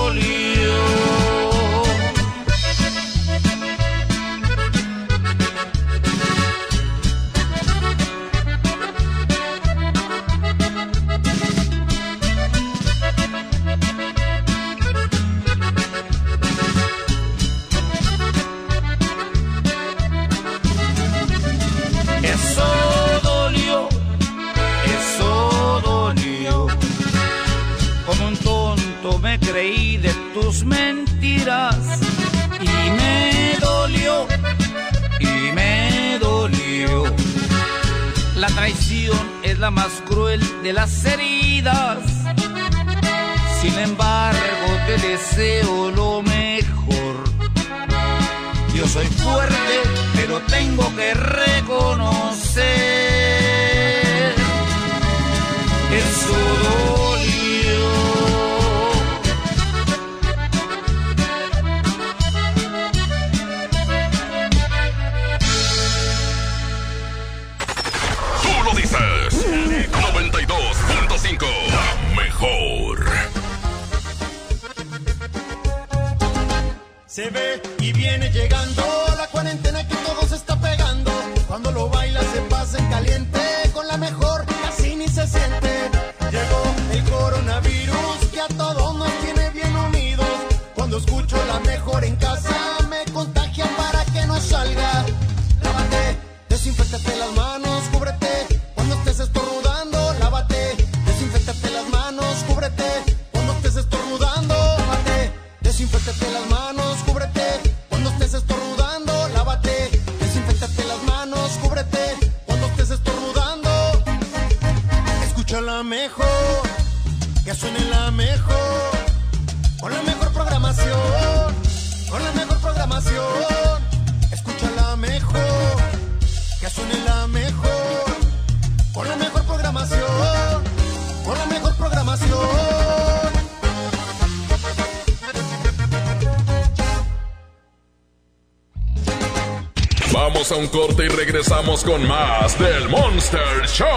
Corte 140.72 141.06
y 141.06 141.10
regresamos 141.10 141.84
con 141.84 142.08
más 142.08 142.58
del 142.60 142.90
Monster 142.90 143.68
Show. 143.68 143.88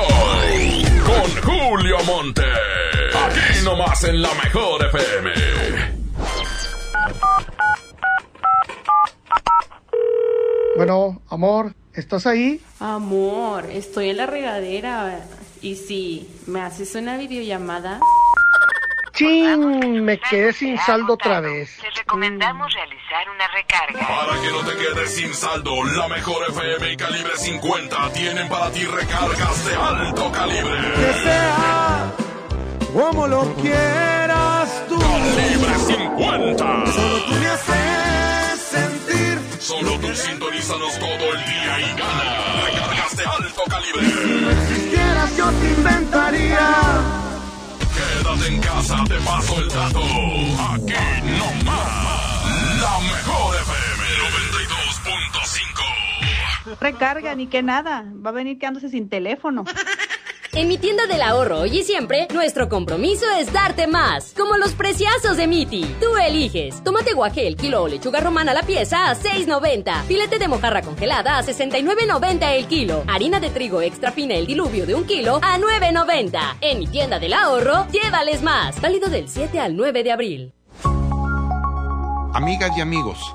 Con 1.04 1.42
Julio 1.42 1.96
Monte. 2.04 2.42
Aquí 3.24 3.64
nomás 3.64 4.04
en 4.04 4.22
la 4.22 4.32
mejor 4.34 4.84
FM. 4.86 5.30
Bueno, 10.76 11.20
amor, 11.28 11.74
¿estás 11.92 12.26
ahí? 12.26 12.60
Amor, 12.80 13.66
estoy 13.70 14.10
en 14.10 14.16
la 14.16 14.26
regadera. 14.26 15.20
Y 15.60 15.76
si 15.76 16.28
me 16.46 16.60
haces 16.60 16.94
una 16.94 17.18
videollamada. 17.18 18.00
¡Chin! 19.12 20.04
Me 20.04 20.18
quedé 20.18 20.52
sin 20.52 20.78
saldo 20.78 21.14
otra 21.14 21.40
vez. 21.40 21.78
Les 21.82 21.94
recomendamos 21.96 22.74
no 25.02 25.08
sin 25.08 25.34
saldo, 25.34 25.84
la 25.84 26.08
mejor 26.08 26.36
FM 26.50 26.92
y 26.92 26.96
calibre 26.96 27.32
50 27.36 28.12
tienen 28.12 28.48
para 28.48 28.70
ti 28.70 28.84
recargas 28.84 29.64
de 29.64 29.74
alto 29.74 30.30
calibre. 30.32 30.78
Que 30.94 31.22
sea 31.22 32.12
como 32.92 33.26
lo 33.26 33.54
quieras 33.56 34.68
tú. 34.88 34.98
Calibre 34.98 35.78
50. 35.86 36.92
Solo 36.92 37.24
tú 37.24 37.32
me 37.34 37.46
haces 37.46 38.60
sentir. 38.60 39.40
Solo 39.60 39.98
tú 39.98 40.14
sintonízanos 40.14 40.98
todo 40.98 41.34
el 41.34 41.44
día 41.46 41.80
y 41.80 41.98
gana. 41.98 42.62
Recargas 42.64 43.16
de 43.16 43.24
alto 43.24 43.62
calibre. 43.68 44.06
Si 44.68 44.90
quieras 44.90 45.36
yo 45.36 45.50
te 45.50 45.70
inventaría. 45.70 46.68
Quédate 47.94 48.46
en 48.48 48.60
casa, 48.60 49.04
te 49.08 49.14
paso 49.16 49.58
el 49.58 49.68
dato. 49.68 50.00
Aquí 50.70 50.94
nomás. 51.38 52.22
La 52.82 52.98
mejor 53.00 53.51
Recarga, 56.82 57.34
ni 57.34 57.46
que 57.46 57.62
nada. 57.62 58.04
Va 58.24 58.30
a 58.30 58.32
venir 58.32 58.58
quedándose 58.58 58.88
sin 58.88 59.08
teléfono. 59.08 59.64
En 60.54 60.68
mi 60.68 60.76
tienda 60.76 61.06
del 61.06 61.22
ahorro 61.22 61.60
hoy 61.60 61.78
y 61.78 61.82
siempre, 61.82 62.28
nuestro 62.34 62.68
compromiso 62.68 63.24
es 63.38 63.50
darte 63.54 63.86
más. 63.86 64.34
Como 64.36 64.58
los 64.58 64.72
preciazos 64.72 65.38
de 65.38 65.46
Miti. 65.46 65.82
Tú 65.98 66.14
eliges. 66.18 66.84
Tomate 66.84 67.14
guaje 67.14 67.46
el 67.46 67.56
kilo 67.56 67.84
o 67.84 67.88
lechuga 67.88 68.20
romana 68.20 68.52
la 68.52 68.62
pieza 68.62 69.08
a 69.08 69.14
6.90. 69.14 70.02
Filete 70.02 70.38
de 70.38 70.48
mojarra 70.48 70.82
congelada 70.82 71.38
a 71.38 71.42
69.90 71.42 72.50
el 72.50 72.66
kilo. 72.66 73.02
Harina 73.08 73.40
de 73.40 73.48
trigo 73.48 73.80
extra 73.80 74.12
fina 74.12 74.34
el 74.34 74.46
diluvio 74.46 74.84
de 74.84 74.94
un 74.94 75.04
kilo 75.04 75.36
a 75.40 75.58
9.90. 75.58 76.56
En 76.60 76.80
mi 76.80 76.86
tienda 76.86 77.18
del 77.18 77.32
ahorro, 77.32 77.86
llévales 77.90 78.42
más. 78.42 78.78
Válido 78.78 79.08
del 79.08 79.30
7 79.30 79.58
al 79.58 79.74
9 79.74 80.02
de 80.02 80.12
abril. 80.12 80.52
Amigas 82.34 82.76
y 82.76 82.82
amigos, 82.82 83.34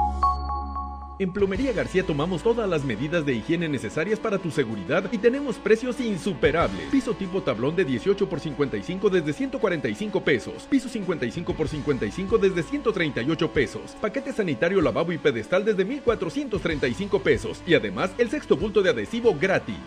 En 1.21 1.31
Plomería 1.31 1.71
García 1.71 2.03
tomamos 2.03 2.41
todas 2.41 2.67
las 2.67 2.83
medidas 2.83 3.23
de 3.27 3.35
higiene 3.35 3.69
necesarias 3.69 4.17
para 4.17 4.39
tu 4.39 4.49
seguridad 4.49 5.07
y 5.11 5.19
tenemos 5.19 5.57
precios 5.57 5.99
insuperables. 5.99 6.87
Piso 6.89 7.13
tipo 7.13 7.43
tablón 7.43 7.75
de 7.75 7.85
18 7.85 8.27
por 8.27 8.39
55 8.39 9.07
desde 9.07 9.31
145 9.31 10.23
pesos. 10.23 10.63
Piso 10.67 10.89
55 10.89 11.53
por 11.53 11.67
55 11.67 12.37
desde 12.39 12.63
138 12.63 13.53
pesos. 13.53 13.95
Paquete 14.01 14.33
sanitario 14.33 14.81
lavabo 14.81 15.11
y 15.11 15.19
pedestal 15.19 15.63
desde 15.63 15.85
1435 15.85 17.21
pesos. 17.21 17.61
Y 17.67 17.75
además 17.75 18.09
el 18.17 18.31
sexto 18.31 18.57
bulto 18.57 18.81
de 18.81 18.89
adhesivo 18.89 19.37
gratis. 19.39 19.77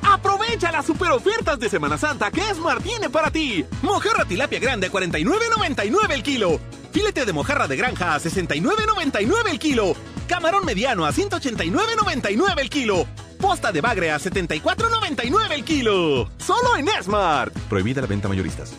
Aprovecha 0.00 0.72
las 0.72 0.86
super 0.86 1.10
ofertas 1.10 1.58
de 1.58 1.68
Semana 1.68 1.98
Santa 1.98 2.30
que 2.30 2.40
Esmar 2.40 2.80
tiene 2.80 3.10
para 3.10 3.30
ti. 3.30 3.62
Mojarra 3.82 4.24
tilapia 4.24 4.58
grande 4.58 4.86
a 4.86 4.90
49.99 4.90 6.12
el 6.14 6.22
kilo. 6.22 6.58
Filete 6.92 7.26
de 7.26 7.32
mojarra 7.34 7.68
de 7.68 7.76
granja 7.76 8.14
a 8.14 8.18
69.99 8.18 9.50
el 9.50 9.58
kilo. 9.58 9.94
Camarón 10.26 10.64
mediano 10.64 11.06
a 11.06 11.12
189.99 11.12 12.60
el 12.60 12.70
kilo. 12.70 13.06
Posta 13.40 13.72
de 13.72 13.80
bagre 13.80 14.10
a 14.10 14.18
74.99 14.18 15.52
el 15.52 15.64
kilo. 15.64 16.28
Solo 16.38 16.76
en 16.76 16.88
Esmart. 16.88 17.56
Prohibida 17.68 18.00
la 18.00 18.06
venta 18.06 18.28
mayoristas. 18.28 18.72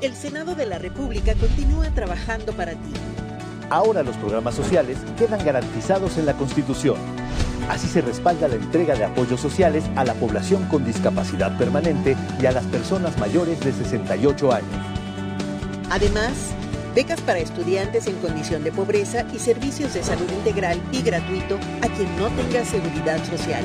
El 0.00 0.14
Senado 0.14 0.54
de 0.54 0.66
la 0.66 0.78
República 0.78 1.34
continúa 1.34 1.88
trabajando 1.90 2.52
para 2.52 2.72
ti. 2.72 2.92
Ahora 3.70 4.02
los 4.02 4.16
programas 4.16 4.54
sociales 4.54 4.98
quedan 5.16 5.44
garantizados 5.44 6.18
en 6.18 6.26
la 6.26 6.34
Constitución. 6.34 6.96
Así 7.68 7.88
se 7.88 8.02
respalda 8.02 8.48
la 8.48 8.56
entrega 8.56 8.94
de 8.94 9.04
apoyos 9.04 9.40
sociales 9.40 9.84
a 9.96 10.04
la 10.04 10.14
población 10.14 10.66
con 10.68 10.84
discapacidad 10.84 11.56
permanente 11.56 12.16
y 12.40 12.46
a 12.46 12.52
las 12.52 12.64
personas 12.66 13.18
mayores 13.18 13.60
de 13.60 13.72
68 13.72 14.52
años. 14.52 14.68
Además, 15.90 16.54
becas 16.94 17.20
para 17.20 17.40
estudiantes 17.40 18.06
en 18.06 18.16
condición 18.20 18.62
de 18.62 18.72
pobreza 18.72 19.26
y 19.32 19.38
servicios 19.38 19.94
de 19.94 20.02
salud 20.02 20.30
integral 20.30 20.80
y 20.92 21.02
gratuito 21.02 21.58
a 21.82 21.88
quien 21.88 22.16
no 22.16 22.28
tenga 22.28 22.64
seguridad 22.64 23.22
social. 23.24 23.64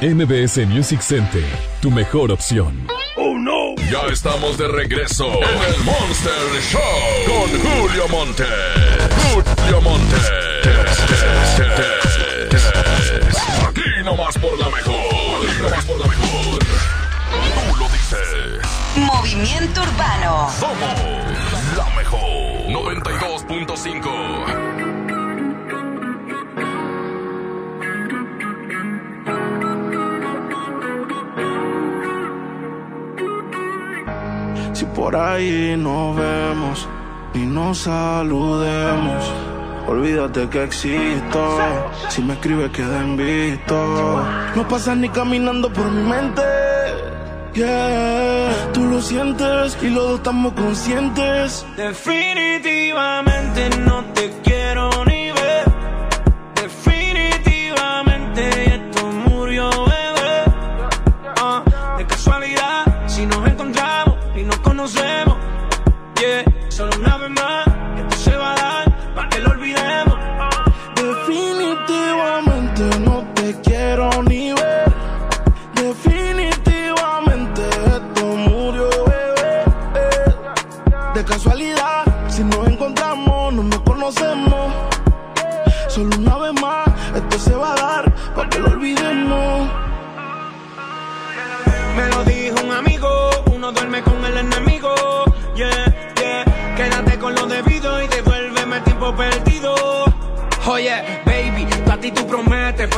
MBS 0.00 0.64
Music 0.68 1.00
Center, 1.00 1.42
tu 1.82 1.90
mejor 1.90 2.30
opción. 2.30 2.86
¡Oh 3.16 3.36
no! 3.36 3.74
Ya 3.90 4.06
estamos 4.12 4.56
de 4.56 4.68
regreso 4.68 5.26
en 5.26 5.74
el 5.74 5.80
Monster 5.82 6.62
Show 6.70 6.80
con 7.26 7.50
Julio 7.60 8.06
Monte. 8.06 8.44
Julio 9.34 9.80
Monte. 9.80 10.16
Aquí 13.66 14.04
nomás 14.04 14.38
por 14.38 14.56
la 14.56 14.68
mejor. 14.68 14.94
Aquí 14.94 15.62
nomás 15.62 15.84
por 15.84 15.98
la 15.98 16.06
mejor. 16.06 16.58
Tú 16.60 17.76
lo 17.80 17.88
dices. 17.88 18.60
Movimiento 18.94 19.82
Urbano. 19.82 20.48
Somos 20.60 20.94
la 21.76 21.86
mejor. 21.96 22.08
Por 34.98 35.14
ahí 35.14 35.76
nos 35.76 36.16
vemos 36.16 36.88
y 37.32 37.38
nos 37.38 37.78
saludemos. 37.78 39.32
Olvídate 39.86 40.48
que 40.48 40.64
existo. 40.64 41.58
Si 42.08 42.20
me 42.20 42.34
escribes, 42.34 42.70
queda 42.72 43.04
visto. 43.16 44.24
No 44.56 44.66
pasas 44.68 44.96
ni 44.96 45.08
caminando 45.08 45.72
por 45.72 45.88
mi 45.88 46.02
mente. 46.02 46.42
Yeah, 47.54 48.50
tú 48.72 48.84
lo 48.86 49.00
sientes 49.00 49.78
y 49.80 49.88
los 49.88 50.04
dos 50.08 50.18
estamos 50.18 50.52
conscientes. 50.54 51.64
Definitivamente 51.76 53.70
no 53.86 54.04
te 54.14 54.30
quiero 54.42 54.47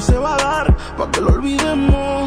se 0.00 0.16
va 0.18 0.34
a 0.34 0.38
dar 0.38 0.76
para 0.96 1.10
que 1.10 1.20
lo 1.20 1.28
olvidemos. 1.28 2.19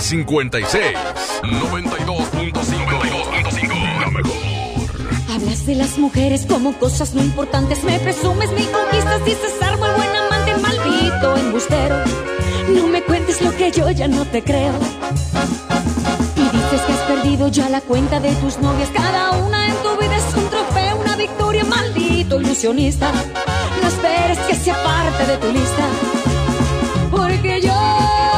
956 0.00 0.96
92.5 1.42 4.00
La 4.00 4.10
mejor. 4.10 4.32
Hablas 5.30 5.66
de 5.66 5.74
las 5.74 5.98
mujeres 5.98 6.46
como 6.46 6.72
cosas 6.78 7.12
no 7.14 7.22
importantes. 7.22 7.84
Me 7.84 7.98
presumes, 7.98 8.50
me 8.52 8.64
conquistas, 8.64 9.22
dices 9.26 9.52
algo 9.60 9.84
el 9.84 9.92
buen 9.96 10.16
amante, 10.16 10.56
maldito 10.56 11.36
embustero. 11.36 11.96
No 12.74 12.86
me 12.86 13.02
cuentes 13.02 13.42
lo 13.42 13.54
que 13.54 13.70
yo 13.72 13.90
ya 13.90 14.08
no 14.08 14.24
te 14.24 14.42
creo. 14.42 14.72
Y 16.36 16.44
dices 16.44 16.80
que 16.80 16.92
has 16.92 17.00
perdido 17.00 17.48
ya 17.48 17.68
la 17.68 17.82
cuenta 17.82 18.20
de 18.20 18.32
tus 18.36 18.56
novias. 18.58 18.88
Cada 18.94 19.32
una 19.32 19.68
en 19.68 19.74
tu 19.82 19.98
vida 20.00 20.16
es 20.16 20.34
un 20.34 20.48
trofeo, 20.48 20.96
una 20.96 21.14
victoria, 21.16 21.64
maldito 21.64 22.40
ilusionista. 22.40 23.12
No 23.82 23.88
esperes 23.88 24.38
que 24.38 24.54
sea 24.54 24.82
parte 24.82 25.26
de 25.26 25.36
tu 25.36 25.52
lista. 25.52 25.86
Porque 27.10 27.60
yo. 27.60 28.29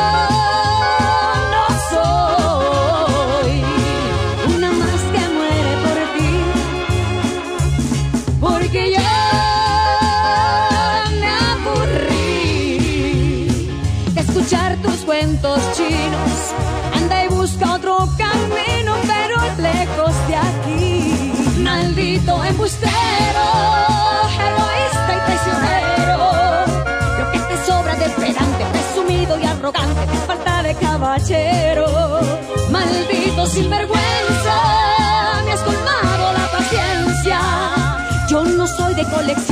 Maldito 22.23 22.45
embustero, 22.45 23.45
egoísta 24.49 25.11
y 25.12 25.20
traicionero. 25.27 26.18
Lo 27.18 27.33
que 27.33 27.39
te 27.49 27.66
sobra 27.66 27.95
de 27.97 28.09
pedante, 28.11 28.64
presumido 28.70 29.39
y 29.41 29.45
arrogante, 29.45 30.07
te 30.07 30.16
falta 30.18 30.62
de 30.62 30.75
caballero. 30.77 31.87
Maldito 32.70 33.47
sinvergüenza, 33.47 34.57
me 35.45 35.53
has 35.53 35.61
colmado 35.62 36.33
la 36.39 36.47
paciencia. 36.57 37.41
Yo 38.29 38.45
no 38.45 38.68
soy 38.68 38.95
de 38.95 39.05
colección 39.05 39.51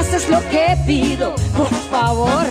más 0.00 0.14
es 0.14 0.30
lo 0.30 0.40
que 0.48 0.78
pido 0.86 1.34
Por 1.56 1.68
favor. 1.90 2.46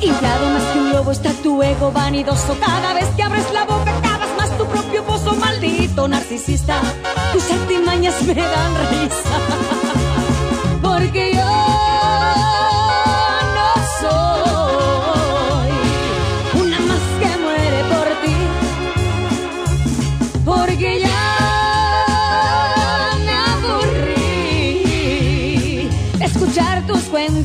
Inflado 0.00 0.50
más 0.50 0.62
que 0.72 0.78
un 0.78 0.92
lobo 0.92 1.10
está 1.10 1.32
tu 1.42 1.60
ego 1.60 1.90
vanidoso. 1.90 2.56
Cada 2.60 2.94
vez 2.94 3.06
que 3.16 3.22
abres 3.24 3.52
la 3.52 3.64
boca 3.64 3.92
cavas 4.00 4.28
más 4.38 4.56
tu 4.56 4.64
propio 4.64 5.02
pozo. 5.04 5.34
Maldito 5.34 6.06
narcisista 6.06 6.80
Tus 7.32 7.50
artimañas 7.50 8.22
me 8.22 8.34
dan 8.34 8.72
risa. 8.92 9.38
Porque 10.80 11.32
yo 11.34 11.47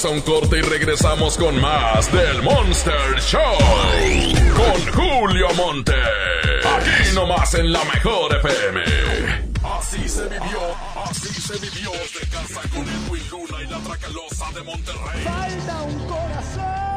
Vamos 0.00 0.12
a 0.12 0.14
un 0.14 0.20
corte 0.20 0.58
y 0.58 0.62
regresamos 0.62 1.36
con 1.36 1.60
más 1.60 2.12
del 2.12 2.40
Monster 2.42 3.20
Show. 3.20 3.40
Con 4.54 4.92
Julio 4.92 5.48
Monte. 5.56 5.92
Aquí 5.92 7.14
nomás 7.16 7.54
en 7.54 7.72
la 7.72 7.82
mejor 7.82 8.36
FM. 8.36 8.80
Así 9.76 10.08
se 10.08 10.22
vivió, 10.28 10.60
así 11.04 11.40
se 11.40 11.58
vivió 11.58 11.90
casa 12.30 12.60
con 12.72 12.84
Luna 13.30 13.47
y 13.62 13.66
la 13.66 13.78
Tracalosa 13.78 14.50
de 14.54 14.62
Monterrey. 14.62 15.24
Falta 15.24 15.82
un 15.82 15.98
corazón. 16.06 16.88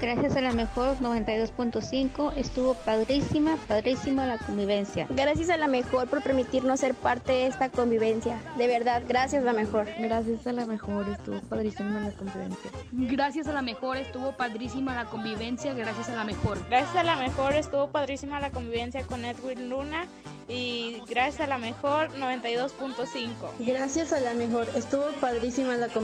Gracias 0.00 0.36
a 0.36 0.40
la 0.42 0.52
mejor 0.52 0.98
92.5 0.98 2.34
estuvo 2.36 2.74
padrísima, 2.74 3.56
padrísima 3.66 4.26
la 4.26 4.36
convivencia. 4.36 5.06
Gracias 5.08 5.48
a 5.48 5.56
la 5.56 5.68
mejor 5.68 6.06
por 6.08 6.22
permitirnos 6.22 6.80
ser 6.80 6.94
parte 6.94 7.32
de 7.32 7.46
esta 7.46 7.70
convivencia. 7.70 8.38
De 8.58 8.66
verdad, 8.66 9.02
gracias 9.08 9.42
la 9.42 9.54
mejor. 9.54 9.88
Gracias 9.98 10.46
a 10.46 10.52
la 10.52 10.66
mejor 10.66 11.08
estuvo 11.08 11.40
padrísima 11.40 12.00
la 12.00 12.12
convivencia. 12.12 12.70
Gracias 12.92 13.46
a 13.48 13.52
la 13.52 13.62
mejor 13.62 13.96
estuvo 13.96 14.36
padrísima 14.36 14.94
la 14.94 15.06
convivencia, 15.06 15.72
gracias 15.72 16.10
a 16.10 16.14
la 16.14 16.24
mejor. 16.24 16.58
Gracias 16.68 16.94
a 16.94 17.02
la 17.02 17.16
mejor 17.16 17.54
estuvo 17.54 17.88
padrísima 17.88 18.38
la 18.38 18.50
convivencia 18.50 19.02
con 19.06 19.24
Edwin 19.24 19.70
Luna 19.70 20.06
y 20.48 21.02
gracias 21.08 21.40
a 21.40 21.46
la 21.46 21.58
mejor 21.58 22.10
92.5. 22.12 23.28
Gracias 23.60 24.12
a 24.12 24.20
la 24.20 24.34
mejor, 24.34 24.68
estuvo 24.76 25.06
padrísima 25.20 25.74
la 25.76 25.88
convivencia. 25.88 25.95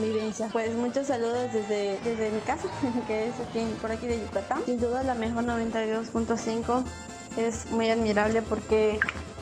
Pues 0.53 0.75
muchos 0.75 1.09
saludos 1.09 1.53
desde, 1.53 1.99
desde 2.03 2.31
mi 2.31 2.41
casa, 2.41 2.67
que 3.07 3.29
es 3.29 3.35
aquí, 3.41 3.61
por 3.81 3.93
aquí 3.93 4.07
de 4.07 4.21
Yucatán. 4.21 4.63
Sin 4.65 4.81
duda 4.81 5.03
la 5.03 5.15
mejor 5.15 5.45
92.5 5.45 6.85
es 7.37 7.71
muy 7.71 7.91
admirable 7.91 8.41
porque 8.41 8.99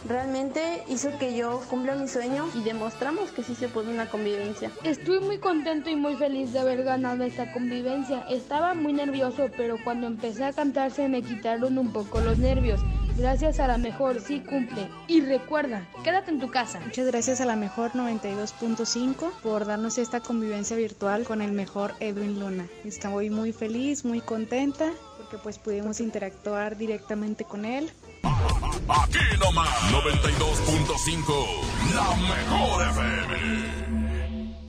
realmente 0.09 0.83
hizo 0.89 1.17
que 1.19 1.37
yo 1.37 1.61
cumpla 1.71 1.95
mi 1.95 2.09
sueño 2.09 2.49
y 2.55 2.65
demostramos 2.65 3.31
que 3.31 3.45
sí 3.45 3.55
se 3.55 3.69
puede 3.69 3.93
una 3.93 4.09
convivencia. 4.09 4.73
Estoy 4.83 5.21
muy 5.21 5.39
contento 5.39 5.89
y 5.89 5.95
muy 5.95 6.17
feliz 6.17 6.53
de 6.53 6.59
haber 6.59 6.83
ganado 6.83 7.23
esta 7.23 7.53
convivencia. 7.53 8.25
Estaba 8.29 8.75
muy 8.75 8.93
nervioso, 8.93 9.51
pero 9.57 9.77
cuando 9.85 10.09
empecé 10.09 10.45
a 10.45 10.53
cantar 10.53 10.91
se 10.91 11.09
me 11.09 11.23
quitaron 11.23 11.79
un 11.79 11.93
poco 11.93 12.21
los 12.21 12.39
nervios. 12.39 12.81
Gracias 13.21 13.61
a 13.61 13.66
la 13.66 13.77
mejor, 13.77 14.23
sí 14.23 14.41
cumple. 14.41 14.89
Y 15.07 15.21
recuerda, 15.21 15.87
quédate 16.03 16.31
en 16.31 16.41
tu 16.41 16.51
casa. 16.51 16.81
Muchas 16.81 17.07
gracias 17.07 17.43
a 17.43 17.45
la 17.45 17.55
mejor 17.55 17.93
92.5 17.93 19.31
por 19.43 19.66
darnos 19.66 19.99
esta 19.99 20.21
convivencia 20.21 20.75
virtual 20.75 21.25
con 21.25 21.43
el 21.43 21.53
mejor 21.53 21.93
Edwin 22.01 22.41
Luna. 22.41 22.66
Estoy 22.83 23.29
muy 23.29 23.53
feliz, 23.53 24.07
muy 24.07 24.23
contenta 24.23 24.91
porque 25.18 25.37
pues 25.37 25.59
pudimos 25.59 26.01
interactuar 26.01 26.79
directamente 26.79 27.45
con 27.45 27.66
él. 27.66 27.93
Aquí 28.23 29.18
nomás 29.39 29.68
92.5. 29.93 31.95
La 31.95 32.16
mejor 32.16 32.89
FM. 32.89 33.89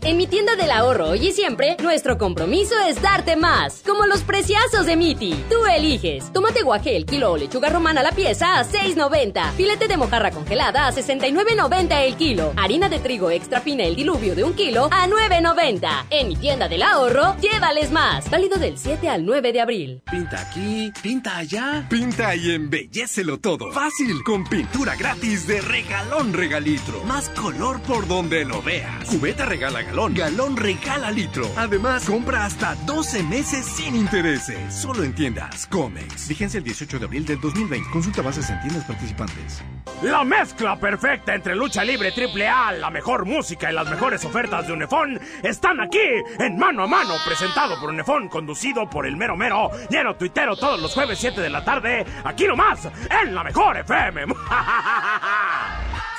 En 0.04 0.18
mi 0.18 0.26
tienda 0.26 0.56
del 0.56 0.72
ahorro 0.72 1.10
hoy 1.10 1.28
y 1.28 1.32
siempre, 1.32 1.78
nuestro 1.80 2.18
compromiso 2.18 2.74
es 2.88 3.00
darte 3.04 3.36
más, 3.36 3.84
como 3.86 4.08
los 4.08 4.22
preciazos 4.22 4.88
de 4.88 4.96
Miti. 4.96 5.36
Tú 5.48 5.64
eliges. 5.68 6.34
Tomate 6.34 6.64
guaje 6.64 6.96
el 6.98 7.06
kilo 7.06 7.34
o 7.34 7.38
lechuga 7.38 7.70
romana 7.70 8.02
la 8.02 8.12
pieza 8.12 8.58
a 8.58 8.66
6.90. 8.66 9.52
Filete 9.52 9.88
de 9.88 9.98
mojarra 9.98 10.32
congelada 10.32 10.88
a 10.88 10.92
69.90 10.92 12.02
el 12.02 12.16
kilo. 12.16 12.52
Harina 12.58 12.90
de 12.90 12.98
trigo 12.98 13.30
extra 13.30 13.62
fina 13.62 13.84
el 13.84 13.96
diluvio 13.96 14.34
de 14.34 14.44
un 14.44 14.54
kilo 14.54 14.90
a 14.92 15.08
9.90. 15.08 16.06
En 16.10 16.30
mi 16.30 16.36
tienda 16.36 16.68
del 16.68 16.82
ahorro, 16.82 17.36
llévales 17.40 17.92
más. 17.92 18.28
Válido 18.32 18.58
del 18.58 18.80
7 18.80 19.08
al 19.08 19.24
9 19.24 19.54
de 19.54 19.62
abril. 19.62 20.02
Pinta 20.10 20.42
aquí, 20.42 20.92
pinta 21.04 21.38
allá. 21.38 21.86
Pinta 21.92 22.36
y 22.36 22.56
embellecelo 22.56 23.40
todo. 23.40 23.72
Fácil, 23.72 24.24
con 24.24 24.46
pintura 24.46 24.96
gratis 24.96 25.46
de 25.46 25.62
regalón 25.62 26.34
regalitro. 26.34 27.04
Más 27.04 27.30
color 27.30 27.80
por 27.84 28.08
donde 28.08 28.46
lo 28.46 28.64
veas. 28.64 29.06
Cubeta 29.06 29.46
regala 29.46 29.91
galón, 29.92 30.14
galón 30.14 30.56
regala 30.56 31.12
litro. 31.12 31.46
Además, 31.58 32.06
compra 32.06 32.46
hasta 32.46 32.76
12 32.86 33.24
meses 33.24 33.66
sin 33.66 33.96
intereses. 33.96 34.74
Solo 34.74 35.04
en 35.04 35.14
tiendas 35.14 35.68
Comex. 35.68 36.30
Vigencia 36.30 36.60
el 36.60 36.64
18 36.64 37.00
de 37.00 37.06
abril 37.06 37.26
del 37.26 37.42
2020. 37.42 37.90
Consulta 37.92 38.22
bases 38.22 38.50
en 38.50 38.62
tiendas 38.62 38.86
participantes. 38.86 39.62
La 40.02 40.24
mezcla 40.24 40.80
perfecta 40.80 41.36
entre 41.36 41.56
lucha 41.56 41.84
libre 41.84 42.12
triple 42.14 42.48
A, 42.48 42.72
la 42.72 42.90
mejor 42.90 43.26
música 43.26 43.70
y 43.70 43.76
las 43.76 43.90
mejores 43.90 44.24
ofertas 44.24 44.66
de 44.66 44.74
Unefón 44.74 45.20
están 45.44 45.82
aquí 45.82 46.00
en 46.40 46.58
Mano 46.58 46.84
a 46.84 46.88
Mano, 46.88 47.16
presentado 47.26 47.80
por 47.80 47.90
Unefón, 47.90 48.30
conducido 48.30 48.90
por 48.90 49.06
el 49.06 49.18
mero 49.18 49.36
mero, 49.36 49.70
lleno 49.90 50.16
tuitero 50.16 50.56
todos 50.56 50.82
los 50.82 50.94
jueves 50.94 51.20
7 51.20 51.42
de 51.42 51.50
la 51.50 51.66
tarde, 51.66 52.06
aquí 52.24 52.46
nomás, 52.46 52.88
en 53.24 53.36
la 53.36 53.44
mejor 53.44 53.78
FM. 53.78 54.26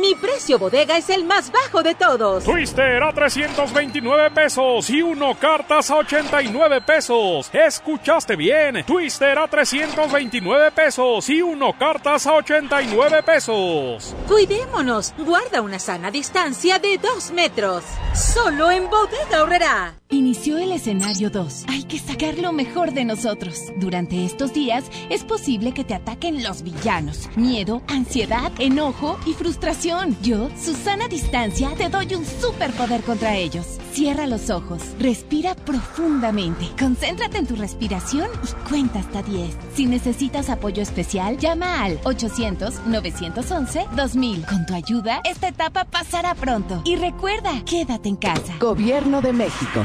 Mi 0.00 0.14
precio 0.14 0.58
bodega 0.58 0.96
es 0.96 1.10
el 1.10 1.24
más 1.24 1.52
bajo 1.52 1.82
de 1.82 1.94
todos. 1.94 2.44
Twister 2.44 3.02
a 3.02 3.12
329 3.12 4.30
pesos 4.30 4.88
y 4.88 5.02
uno 5.02 5.34
cartas 5.34 5.90
a 5.90 5.96
89 5.96 6.80
pesos. 6.80 7.50
¿Escuchaste 7.52 8.34
bien? 8.34 8.82
Twister 8.86 9.38
a 9.38 9.46
329 9.46 10.70
pesos 10.70 11.28
y 11.28 11.42
uno 11.42 11.74
cartas 11.78 12.26
a 12.26 12.32
89 12.36 13.22
pesos. 13.24 14.16
Cuidémonos. 14.26 15.12
Guarda 15.18 15.60
una 15.60 15.78
sana 15.78 16.10
distancia 16.10 16.78
de 16.78 16.96
2 16.96 17.32
metros. 17.32 17.84
Solo 18.14 18.70
en 18.70 18.88
bodega 18.88 19.42
horrera. 19.42 19.94
Inició 20.08 20.56
el 20.56 20.72
escenario 20.72 21.28
2. 21.28 21.66
Hay 21.68 21.84
que 21.84 21.98
sacar 21.98 22.38
lo 22.38 22.52
mejor 22.52 22.92
de 22.92 23.04
nosotros. 23.04 23.66
Durante 23.76 24.24
estos 24.24 24.54
días 24.54 24.84
es 25.10 25.24
posible 25.24 25.74
que 25.74 25.84
te 25.84 25.94
ataquen 25.94 26.42
los 26.42 26.62
villanos. 26.62 27.28
Miedo, 27.36 27.82
ansiedad, 27.86 28.50
enojo 28.58 29.18
y 29.26 29.34
frustración. 29.34 29.89
Yo, 30.22 30.48
Susana 30.56 31.08
Distancia, 31.08 31.70
te 31.76 31.88
doy 31.88 32.14
un 32.14 32.24
superpoder 32.24 33.02
contra 33.02 33.34
ellos. 33.34 33.66
Cierra 33.92 34.28
los 34.28 34.48
ojos, 34.48 34.80
respira 35.00 35.56
profundamente, 35.56 36.68
concéntrate 36.78 37.38
en 37.38 37.48
tu 37.48 37.56
respiración 37.56 38.28
y 38.44 38.68
cuenta 38.68 39.00
hasta 39.00 39.20
10. 39.22 39.52
Si 39.74 39.86
necesitas 39.86 40.48
apoyo 40.48 40.80
especial, 40.80 41.38
llama 41.38 41.82
al 41.82 42.00
800-911-2000. 42.02 44.46
Con 44.46 44.64
tu 44.64 44.74
ayuda, 44.74 45.22
esta 45.24 45.48
etapa 45.48 45.84
pasará 45.84 46.36
pronto. 46.36 46.82
Y 46.84 46.94
recuerda, 46.94 47.50
quédate 47.64 48.10
en 48.10 48.16
casa. 48.16 48.54
Gobierno 48.60 49.20
de 49.20 49.32
México. 49.32 49.84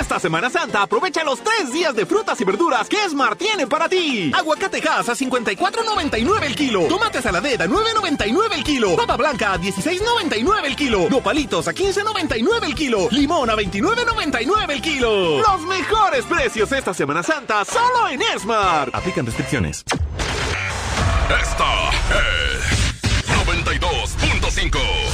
Esta 0.00 0.18
Semana 0.18 0.50
Santa 0.50 0.82
aprovecha 0.82 1.22
los 1.22 1.40
tres 1.40 1.72
días 1.72 1.94
de 1.94 2.04
frutas 2.04 2.40
y 2.40 2.44
verduras 2.44 2.88
que 2.88 2.96
Smart 3.08 3.38
tiene 3.38 3.66
para 3.66 3.88
ti. 3.88 4.32
Aguacatejas 4.34 5.08
a 5.08 5.12
54.99 5.12 6.42
el 6.42 6.56
kilo. 6.56 6.82
Tomate 6.88 7.22
saladera 7.22 7.64
a 7.64 7.68
9.99 7.68 8.52
el 8.52 8.64
kilo. 8.64 8.96
Papa 8.96 9.16
blanca 9.16 9.52
a 9.52 9.58
16.99 9.58 10.64
el 10.64 10.76
kilo. 10.76 11.08
Nopalitos 11.08 11.68
a 11.68 11.72
15.99 11.72 12.64
el 12.64 12.74
kilo. 12.74 13.08
Limón 13.12 13.48
a 13.50 13.54
29.99 13.54 14.70
el 14.70 14.82
kilo. 14.82 15.38
Los 15.38 15.62
mejores 15.62 16.24
precios 16.24 16.72
esta 16.72 16.92
Semana 16.92 17.22
Santa 17.22 17.64
solo 17.64 18.08
en 18.08 18.20
Smart. 18.38 18.94
Aplican 18.94 19.24
restricciones. 19.24 19.84
Esta 21.28 21.90
es 22.10 22.64
92.5. 23.46 25.13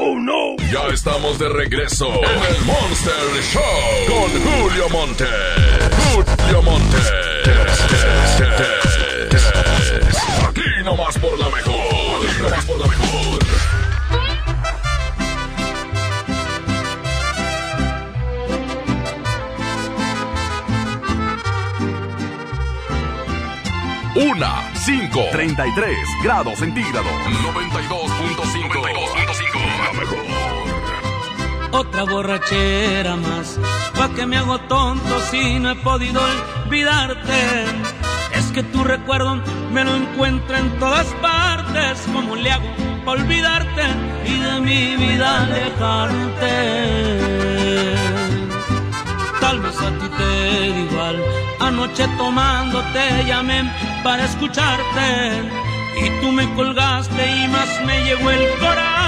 Oh 0.00 0.16
no. 0.16 0.54
Ya 0.70 0.86
estamos 0.94 1.40
de 1.40 1.48
regreso 1.48 2.06
en 2.06 2.54
el 2.54 2.64
Monster 2.64 3.42
Show 3.42 3.62
con 4.06 4.30
Julio 4.44 4.88
Monte. 4.90 5.24
Julio 6.14 6.62
Monte. 6.62 6.96
Aquí 10.48 10.84
nomás 10.84 11.18
por 11.18 11.36
la 11.36 11.48
mejor. 11.48 11.74
Aquí 11.74 12.42
nomás 12.42 12.64
por 12.64 12.78
la 12.78 12.86
mejor. 12.86 13.38
Una, 24.14 24.72
cinco, 24.74 25.24
33 25.32 25.96
grados 26.22 26.58
centígrados. 26.58 27.12
92.5. 27.12 28.08
92.5. 28.36 29.47
Mejor. 29.92 30.18
Otra 31.70 32.04
borrachera 32.04 33.16
más, 33.16 33.58
pa' 33.96 34.08
que 34.14 34.26
me 34.26 34.38
hago 34.38 34.58
tonto 34.60 35.20
si 35.30 35.58
no 35.58 35.70
he 35.70 35.74
podido 35.76 36.20
olvidarte. 36.64 37.64
Es 38.34 38.46
que 38.52 38.62
tu 38.62 38.84
recuerdo 38.84 39.42
me 39.72 39.84
lo 39.84 39.94
encuentro 39.94 40.56
en 40.56 40.78
todas 40.78 41.06
partes. 41.20 42.02
¿Cómo 42.12 42.36
le 42.36 42.50
hago 42.50 42.68
pa' 43.04 43.12
olvidarte 43.12 43.82
y 44.24 44.38
de 44.38 44.60
mi 44.60 44.96
vida 44.96 45.42
alejarte? 45.42 46.54
Tal 49.40 49.60
vez 49.60 49.80
a 49.80 49.90
ti 49.98 50.08
te 50.18 50.70
da 50.70 50.78
igual. 50.78 51.22
Anoche 51.60 52.08
tomando 52.16 52.82
te 52.92 53.24
llamé 53.26 53.70
para 54.02 54.24
escucharte. 54.24 55.42
Y 56.02 56.20
tú 56.20 56.32
me 56.32 56.48
colgaste 56.54 57.44
y 57.44 57.48
más 57.48 57.68
me 57.84 58.04
llegó 58.04 58.30
el 58.30 58.48
coraje. 58.58 59.07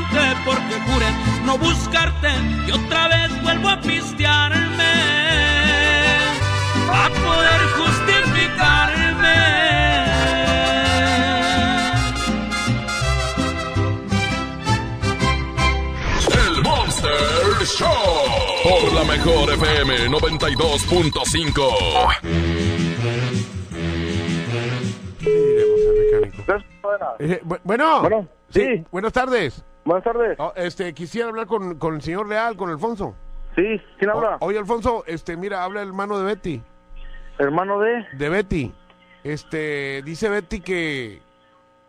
porque 0.45 0.79
juré 0.91 1.07
no 1.45 1.57
buscarte 1.57 2.29
y 2.67 2.71
otra 2.71 3.07
vez 3.07 3.41
vuelvo 3.43 3.69
a 3.69 3.79
pistearme 3.81 4.91
a 6.93 7.09
poder 7.09 7.61
justificarme. 7.77 9.31
El 16.33 16.61
Monster 16.63 17.65
Show. 17.65 17.87
Por 18.63 18.93
la 18.93 19.03
mejor 19.05 19.51
FM 19.53 20.09
92.5. 20.09 21.61
Eh, 27.19 27.39
bu- 27.43 27.59
bueno, 27.63 28.01
Bueno, 28.01 28.27
sí. 28.49 28.83
buenas 28.91 29.13
tardes. 29.13 29.63
Buenas 29.83 30.03
tardes. 30.03 30.35
Oh, 30.39 30.53
este, 30.55 30.93
quisiera 30.93 31.29
hablar 31.29 31.47
con, 31.47 31.75
con 31.77 31.95
el 31.95 32.01
señor 32.01 32.27
Leal, 32.27 32.55
con 32.55 32.69
Alfonso. 32.69 33.15
Sí, 33.55 33.81
¿quién 33.97 34.11
habla? 34.11 34.37
O- 34.39 34.45
oye, 34.47 34.57
Alfonso, 34.59 35.03
este, 35.07 35.35
mira, 35.35 35.63
habla 35.63 35.81
el 35.81 35.89
hermano 35.89 36.17
de 36.19 36.25
Betty. 36.25 36.61
¿Hermano 37.39 37.79
de? 37.79 38.05
De 38.13 38.29
Betty. 38.29 38.73
Este, 39.23 40.01
dice 40.03 40.29
Betty 40.29 40.61
que, 40.61 41.21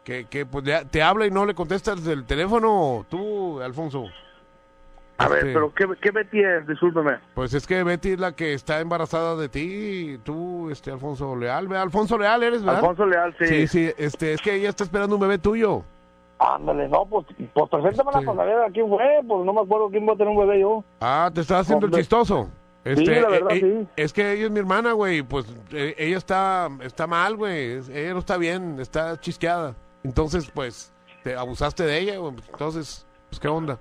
que, 0.05 0.24
que 0.26 0.47
pues, 0.47 0.64
te 0.90 1.03
habla 1.03 1.26
y 1.26 1.30
no 1.30 1.45
le 1.47 1.55
contestas 1.55 2.07
el 2.07 2.24
teléfono, 2.24 3.07
tú, 3.09 3.61
Alfonso. 3.61 4.07
A 5.18 5.28
ver, 5.28 5.38
Este, 5.40 5.53
pero 5.53 5.72
¿qué, 5.74 5.86
qué 6.01 6.11
Betty 6.11 6.40
es? 6.43 6.66
Discúlpeme. 6.66 7.18
Pues 7.34 7.55
es 7.55 7.66
que 7.66 7.84
Betty 7.84 8.12
es 8.12 8.18
la 8.18 8.32
que 8.32 8.55
está 8.55 8.80
embarazada 8.80 9.36
de 9.36 9.49
ti, 9.49 10.18
tú, 10.24 10.68
este, 10.70 10.90
Alfonso 10.90 11.36
Leal, 11.36 11.68
¿verdad? 11.68 11.84
Alfonso 11.84 12.18
Leal 12.18 12.43
eres, 12.43 12.62
¿verdad? 12.64 12.80
Alfonso 12.80 13.07
Leal, 13.07 13.36
sí. 13.38 13.47
Sí, 13.47 13.66
sí, 13.68 13.93
este, 13.99 14.32
es 14.32 14.40
que 14.40 14.55
ella 14.55 14.70
está 14.70 14.82
esperando 14.84 15.14
un 15.16 15.20
bebé 15.22 15.38
tuyo. 15.38 15.84
Ándale, 16.55 16.88
no, 16.88 17.07
pues, 17.07 17.26
pues 17.55 17.70
preséntamela 17.70 18.20
Sí. 18.20 18.26
para 18.26 18.36
saber 18.38 18.59
a 18.62 18.70
quién 18.70 18.88
fue, 18.88 19.20
pues 19.26 19.45
no 19.45 19.53
me 19.53 19.61
acuerdo 19.61 19.90
quién 19.90 20.09
va 20.09 20.14
a 20.14 20.16
tener 20.16 20.28
un 20.28 20.38
bebé 20.38 20.61
yo. 20.61 20.82
Ah, 21.01 21.30
te 21.32 21.40
estás 21.43 21.61
haciendo 21.61 21.86
el 21.86 21.93
chistoso. 21.93 22.49
Sí, 22.84 23.05
la 23.05 23.28
verdad, 23.28 23.53
eh, 23.53 23.57
eh, 23.59 23.61
sí. 23.61 23.88
Es 23.97 24.12
que 24.12 24.32
ella 24.32 24.47
es 24.47 24.51
mi 24.51 24.59
hermana, 24.59 24.93
güey. 24.93 25.22
Pues 25.22 25.47
eh, 25.70 25.95
ella 25.99 26.16
está, 26.16 26.68
está 26.80 27.07
mal, 27.07 27.36
güey. 27.36 27.78
Ella 27.93 28.12
no 28.14 28.18
está 28.18 28.36
bien, 28.38 28.80
está 28.80 29.20
chisqueada. 29.20 29.76
Entonces, 30.03 30.51
pues, 30.53 30.93
te 31.22 31.36
abusaste 31.36 31.84
de 31.84 31.99
ella, 32.01 32.16
güey. 32.18 32.34
Entonces, 32.51 33.07
pues, 33.28 33.38
¿qué 33.38 33.47
onda? 33.47 33.78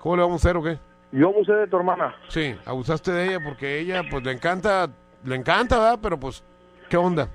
¿Cómo 0.00 0.16
le 0.16 0.22
vamos 0.22 0.44
a 0.44 0.48
hacer 0.48 0.56
o 0.58 0.62
qué? 0.62 0.78
Yo 1.12 1.28
abusé 1.28 1.52
de 1.52 1.66
tu 1.66 1.78
hermana. 1.78 2.14
Sí, 2.28 2.54
abusaste 2.66 3.10
de 3.10 3.24
ella 3.28 3.38
porque 3.42 3.78
ella, 3.78 4.02
pues, 4.10 4.22
le 4.22 4.32
encanta, 4.32 4.90
le 5.24 5.34
encanta, 5.36 5.78
¿verdad? 5.78 5.98
Pero, 6.02 6.20
pues, 6.20 6.44
¿qué 6.90 6.98
onda? 6.98 7.28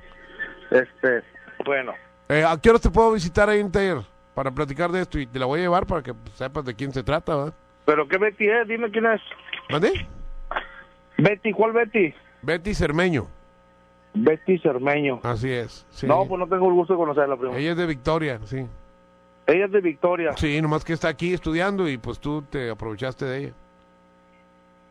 Este, 0.70 1.24
bueno. 1.66 1.94
Eh, 2.30 2.46
¿A 2.48 2.56
qué 2.62 2.70
hora 2.70 2.78
te 2.80 2.92
puedo 2.92 3.12
visitar 3.14 3.50
ahí 3.50 3.60
en 3.60 3.72
taller? 3.72 3.98
Para 4.36 4.52
platicar 4.52 4.92
de 4.92 5.02
esto 5.02 5.20
y 5.20 5.28
te 5.28 5.40
la 5.40 5.46
voy 5.46 5.60
a 5.60 5.64
llevar 5.64 5.86
para 5.86 6.02
que 6.02 6.14
sepas 6.36 6.64
de 6.66 6.74
quién 6.74 6.94
se 6.94 7.04
trata, 7.04 7.36
¿verdad? 7.36 7.54
¿Pero 7.86 8.08
qué 8.08 8.18
Betty 8.18 8.48
es? 8.48 8.68
Dime 8.68 8.90
quién 8.92 9.06
es. 9.08 9.22
¿Mande? 9.70 10.06
Betty, 11.18 11.52
¿cuál 11.52 11.74
Betty? 11.74 12.14
Betty 12.42 12.74
Cermeño. 12.74 13.28
Betty 14.14 14.58
Cermeño. 14.60 15.20
Así 15.24 15.52
es. 15.52 15.86
sí. 15.92 16.08
No, 16.08 16.26
pues 16.28 16.40
no 16.40 16.48
tengo 16.48 16.68
el 16.68 16.74
gusto 16.74 16.94
de 16.94 17.00
conocerla, 17.00 17.36
primo. 17.38 17.56
Ella 17.56 17.72
es 17.72 17.78
de 17.78 17.86
Victoria, 17.86 18.40
sí. 18.46 18.66
Ella 19.48 19.66
es 19.66 19.72
de 19.72 19.82
Victoria. 19.82 20.32
Sí, 20.38 20.62
nomás 20.62 20.84
que 20.86 20.94
está 20.94 21.10
aquí 21.10 21.34
estudiando 21.34 21.88
y 21.90 21.98
pues 21.98 22.20
tú 22.20 22.42
te 22.44 22.70
aprovechaste 22.70 23.26
de 23.26 23.38
ella. 23.38 23.54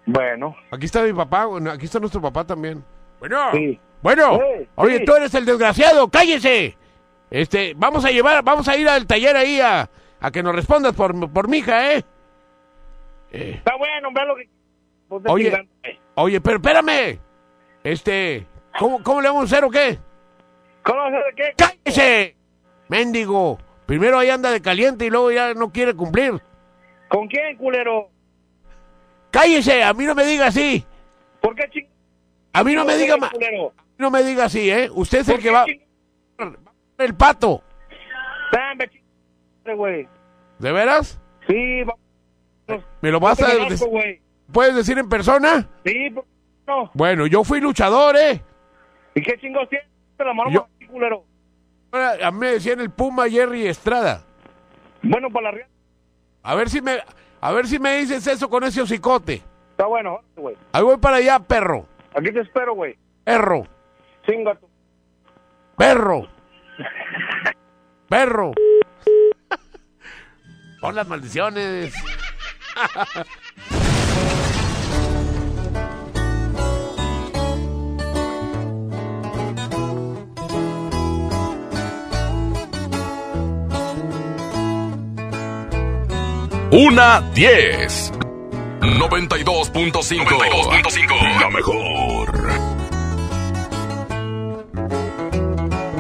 Bueno. 0.07 0.57
Aquí 0.71 0.87
está 0.87 1.03
mi 1.03 1.13
papá, 1.13 1.47
bueno, 1.47 1.71
aquí 1.71 1.85
está 1.87 1.99
nuestro 2.01 2.21
papá 2.21 2.45
también. 2.45 2.83
Bueno, 3.21 3.37
Sí. 3.53 3.79
bueno, 4.03 4.39
Sí, 4.39 4.67
oye, 4.75 4.99
sí. 4.99 5.05
tú 5.05 5.15
eres 5.15 5.35
el 5.35 5.45
desgraciado, 5.45 6.09
cállese. 6.09 6.77
Este, 7.31 7.75
vamos 7.77 8.05
a 8.05 8.11
llevar, 8.11 8.43
vamos 8.43 8.67
a 8.69 8.77
ir 8.77 8.89
al 8.89 9.07
taller 9.07 9.37
ahí 9.37 9.61
a, 9.61 9.89
a 10.21 10.31
que 10.31 10.43
nos 10.43 10.55
respondas 10.55 10.95
por, 10.95 11.33
por 11.33 11.49
mi 11.49 11.59
hija, 11.59 11.95
¿eh? 11.95 12.05
Eh, 13.31 13.55
Está 13.59 13.77
bueno, 13.77 14.09
ve 14.13 14.27
lo 14.27 14.37
que... 14.37 14.49
Pues, 15.09 15.23
Oye. 15.29 15.69
Oye, 16.17 16.41
pero 16.41 16.57
espérame. 16.57 17.19
Este, 17.85 18.47
¿cómo, 18.79 19.03
cómo 19.03 19.21
le 19.21 19.29
vamos 19.29 19.43
a 19.43 19.45
hacer 19.55 19.65
o 19.65 19.71
qué? 19.71 19.99
¿Cómo 20.83 21.01
hacer 21.03 21.23
qué? 21.37 21.55
¡Cállese! 21.57 22.37
Méndigo. 22.89 23.59
Primero 23.87 24.19
ahí 24.19 24.31
anda 24.31 24.51
de 24.51 24.61
caliente 24.61 25.07
y 25.07 25.11
luego 25.11 25.31
ya 25.31 25.55
no 25.55 25.71
quiere 25.71 25.95
cumplir. 25.95 26.41
¿Con 27.09 27.29
quién, 27.29 27.57
culero? 27.57 28.09
¡Cállese! 29.31 29.83
A 29.85 29.93
mí 29.95 30.05
no 30.05 30.15
me 30.15 30.25
diga 30.25 30.47
así. 30.47 30.85
¿Por 31.41 31.55
qué 31.55 31.69
ching... 31.71 31.89
A 32.53 32.65
mí 32.65 32.75
no 32.75 32.85
me 32.85 32.97
diga 32.97 33.17
culero? 33.31 33.73
no 33.99 34.11
me 34.11 34.23
diga 34.25 34.45
así, 34.45 34.69
¿eh? 34.71 34.91
Usted 34.93 35.21
es 35.21 35.29
el 35.29 35.35
¿Por 35.35 35.43
que 35.43 35.51
va 35.51 35.65
el 37.03 37.15
pato. 37.15 37.63
¿De 40.59 40.73
veras? 40.73 41.21
Sí, 41.47 41.83
va... 41.85 41.95
¿Me 43.01 43.11
lo 43.11 43.19
vas 43.21 43.41
a 43.43 43.49
decir? 43.49 44.21
¿Puedes 44.53 44.75
decir 44.75 44.99
en 44.99 45.09
persona? 45.09 45.69
Sí, 45.85 46.11
¿por 46.11 46.25
qué 46.25 46.31
no? 46.67 46.91
Bueno, 46.95 47.27
yo 47.27 47.45
fui 47.45 47.61
luchador, 47.61 48.17
¿eh? 48.17 48.43
¿Y 49.15 49.23
qué 49.23 49.39
chingos 49.39 49.69
tienes? 49.69 49.89
La 50.19 50.35
mano 50.35 50.51
Yo- 50.51 50.67
culero. 50.91 51.25
A 51.93 52.31
mí 52.31 52.39
me 52.39 52.47
decían 52.53 52.81
el 52.81 52.91
Puma 52.91 53.29
Jerry 53.29 53.67
Estrada. 53.67 54.23
Bueno, 55.03 55.29
para 55.31 55.51
la. 55.53 55.67
A 56.43 56.55
ver 56.55 56.69
si 56.69 56.81
me, 56.83 56.99
a 57.41 57.53
ver 57.53 57.67
si 57.67 57.79
me 57.79 57.97
dices 57.99 58.27
eso 58.27 58.49
con 58.51 58.63
ese 58.65 58.83
hocicote. 58.83 59.43
Está 59.73 59.87
bueno, 59.87 60.21
güey. 60.37 60.57
Ahí 60.73 60.83
voy 60.83 60.99
para 60.99 61.17
allá, 61.17 61.39
perro. 61.41 61.87
Aquí 62.15 62.31
te 62.33 62.41
espero, 62.41 62.75
güey. 62.75 62.97
Perro. 63.25 63.65
Chinga. 64.27 64.59
Perro. 65.77 66.29
Perro. 68.09 68.53
Pon 70.81 70.95
las 70.95 71.07
maldiciones. 71.07 71.95
Una 86.73 87.21
10. 87.35 88.13
92.5. 88.81 90.25
92.5. 90.25 91.41
La 91.41 91.51
mejor. 91.51 92.60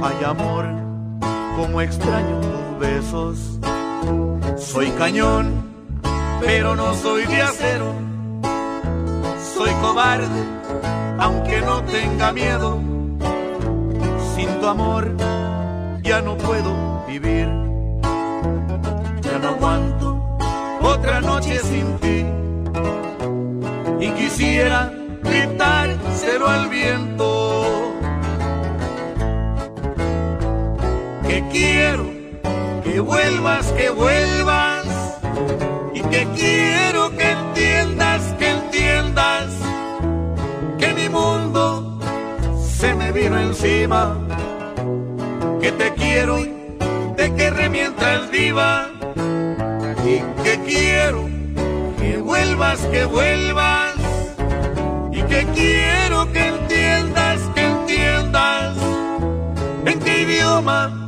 Ay 0.00 0.24
amor, 0.24 0.64
como 1.56 1.80
extraño 1.80 2.40
tus 2.40 2.78
besos. 2.78 3.58
Soy 4.56 4.90
cañón, 4.92 5.64
pero 6.40 6.76
no 6.76 6.94
soy 6.94 7.26
de 7.26 7.42
acero. 7.42 7.94
Soy 9.54 9.70
cobarde, 9.82 10.44
aunque 11.18 11.60
no 11.62 11.82
tenga 11.82 12.32
miedo. 12.32 12.78
Sin 14.36 14.48
tu 14.60 14.66
amor 14.68 15.16
ya 16.02 16.22
no 16.22 16.36
puedo 16.36 17.04
vivir. 17.08 17.48
Ya 19.20 19.38
no 19.42 19.48
aguanto 19.48 20.38
otra 20.80 21.20
noche 21.20 21.58
sin 21.58 21.98
ti. 21.98 22.24
Y 24.00 24.10
quisiera 24.12 24.92
gritárselo 25.22 26.48
al 26.48 26.68
viento. 26.68 27.97
Que 31.28 31.44
quiero 31.52 32.06
que 32.82 33.00
vuelvas, 33.00 33.66
que 33.72 33.90
vuelvas. 33.90 34.86
Y 35.92 36.00
que 36.00 36.26
quiero 36.34 37.14
que 37.14 37.30
entiendas, 37.30 38.22
que 38.38 38.48
entiendas. 38.48 39.52
Que 40.78 40.94
mi 40.94 41.10
mundo 41.10 42.00
se 42.58 42.94
me 42.94 43.12
vino 43.12 43.38
encima. 43.38 44.16
Que 45.60 45.70
te 45.70 45.92
quiero 45.92 46.38
y 46.38 46.50
te 47.14 47.34
querré 47.34 47.68
mientras 47.68 48.30
viva. 48.30 48.88
Y 50.06 50.42
que 50.42 50.58
quiero 50.64 51.28
que 51.98 52.16
vuelvas, 52.22 52.78
que 52.86 53.04
vuelvas. 53.04 53.94
Y 55.12 55.20
que 55.24 55.46
quiero 55.54 56.32
que 56.32 56.46
entiendas, 56.46 57.40
que 57.54 57.66
entiendas. 57.66 58.76
En 59.84 59.98
qué 60.00 60.22
idioma 60.22 60.90
que 60.90 61.07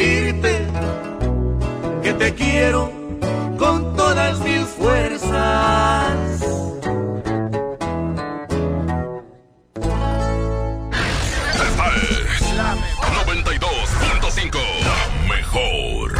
decirte 0.00 0.66
que 2.02 2.12
te 2.14 2.34
quiero 2.34 2.90
con 3.58 3.94
todas 3.96 4.38
mis 4.40 4.60
fuerzas. 4.60 6.40
Esta 11.52 11.86
es 11.96 12.42
92.5. 13.26 14.58
La 14.88 15.34
mejor. 15.34 16.18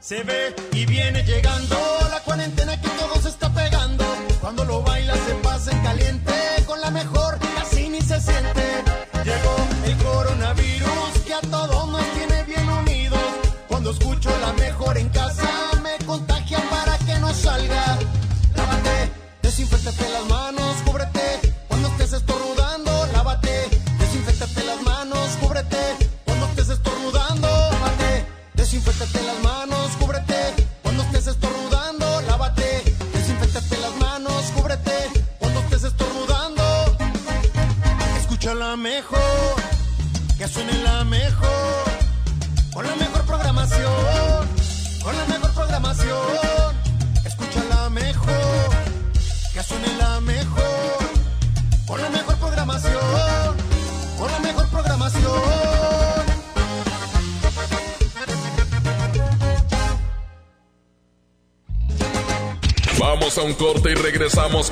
Se 0.00 0.22
ve 0.22 0.54
y 0.72 0.86
viene 0.86 1.22
llegando 1.24 1.76
la 2.10 2.20
cuarentena 2.20 2.80
que 2.80 2.88
todo 2.88 3.20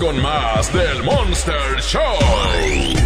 con 0.03 0.21
más 0.21 0.73
del 0.73 1.05
Monster 1.05 1.81
Show. 1.81 2.19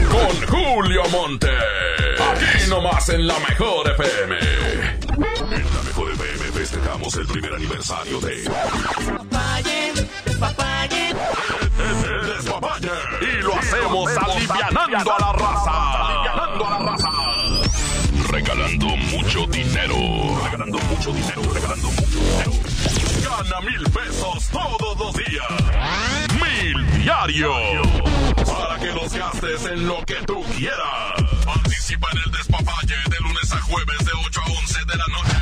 Con 0.08 0.46
Julio 0.48 1.02
Monte. 1.10 1.50
Aquí 1.50 2.70
nomás 2.70 3.10
en 3.10 3.26
la 3.26 3.38
mejor 3.40 3.90
FM. 3.90 4.38
En 4.38 5.74
la 5.74 5.82
mejor 5.84 6.10
FM 6.12 6.52
festejamos 6.52 7.14
el 7.16 7.26
primer 7.26 7.52
aniversario 7.52 8.18
de. 8.20 8.45
Quieras. 30.56 31.44
Participa 31.44 32.08
en 32.12 32.18
el 32.24 32.32
despapalle 32.32 32.96
de 33.10 33.18
lunes 33.20 33.52
a 33.52 33.60
jueves 33.60 33.98
de 33.98 34.12
8 34.26 34.40
a 34.40 34.50
11 34.50 34.78
de 34.80 34.96
la 34.96 35.06
noche. 35.08 35.36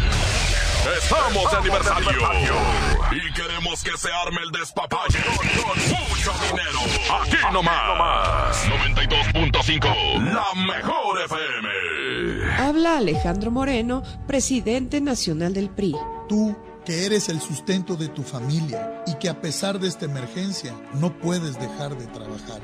Estamos 0.98 1.50
de 1.50 1.56
aniversario. 1.56 2.12
Y 3.12 3.32
queremos 3.32 3.82
que 3.82 3.96
se 3.96 4.08
arme 4.12 4.40
el 4.42 4.50
despapalle 4.50 5.20
con 5.24 5.78
mucho 5.88 6.32
dinero. 6.46 6.80
Aquí 7.22 7.36
nomás. 7.52 8.66
92.5. 8.66 10.32
La 10.32 10.46
mejor 10.66 11.20
FM. 11.24 12.56
Habla 12.58 12.98
Alejandro 12.98 13.50
Moreno, 13.50 14.02
presidente 14.26 15.00
nacional 15.00 15.54
del 15.54 15.70
PRI. 15.70 15.94
Tú, 16.28 16.56
que 16.84 17.06
eres 17.06 17.28
el 17.28 17.40
sustento 17.40 17.96
de 17.96 18.08
tu 18.08 18.22
familia 18.22 19.02
y 19.06 19.14
que 19.14 19.28
a 19.28 19.40
pesar 19.40 19.80
de 19.80 19.88
esta 19.88 20.04
emergencia 20.04 20.74
no 20.94 21.18
puedes 21.18 21.58
dejar 21.58 21.96
de 21.96 22.06
trabajar. 22.06 22.60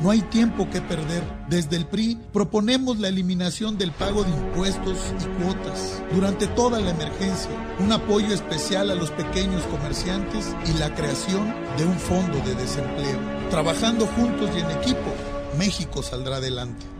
No 0.00 0.10
hay 0.10 0.20
tiempo 0.22 0.68
que 0.70 0.80
perder. 0.80 1.22
Desde 1.48 1.76
el 1.76 1.86
PRI 1.86 2.18
proponemos 2.32 2.98
la 2.98 3.08
eliminación 3.08 3.78
del 3.78 3.92
pago 3.92 4.24
de 4.24 4.30
impuestos 4.30 4.98
y 5.20 5.42
cuotas 5.42 6.02
durante 6.12 6.46
toda 6.48 6.80
la 6.80 6.90
emergencia, 6.90 7.50
un 7.78 7.92
apoyo 7.92 8.34
especial 8.34 8.90
a 8.90 8.94
los 8.94 9.10
pequeños 9.10 9.62
comerciantes 9.64 10.54
y 10.66 10.78
la 10.78 10.94
creación 10.94 11.54
de 11.76 11.84
un 11.84 11.98
fondo 11.98 12.38
de 12.40 12.54
desempleo. 12.54 13.18
Trabajando 13.50 14.06
juntos 14.06 14.50
y 14.56 14.60
en 14.60 14.70
equipo, 14.70 15.14
México 15.58 16.02
saldrá 16.02 16.36
adelante. 16.36 16.99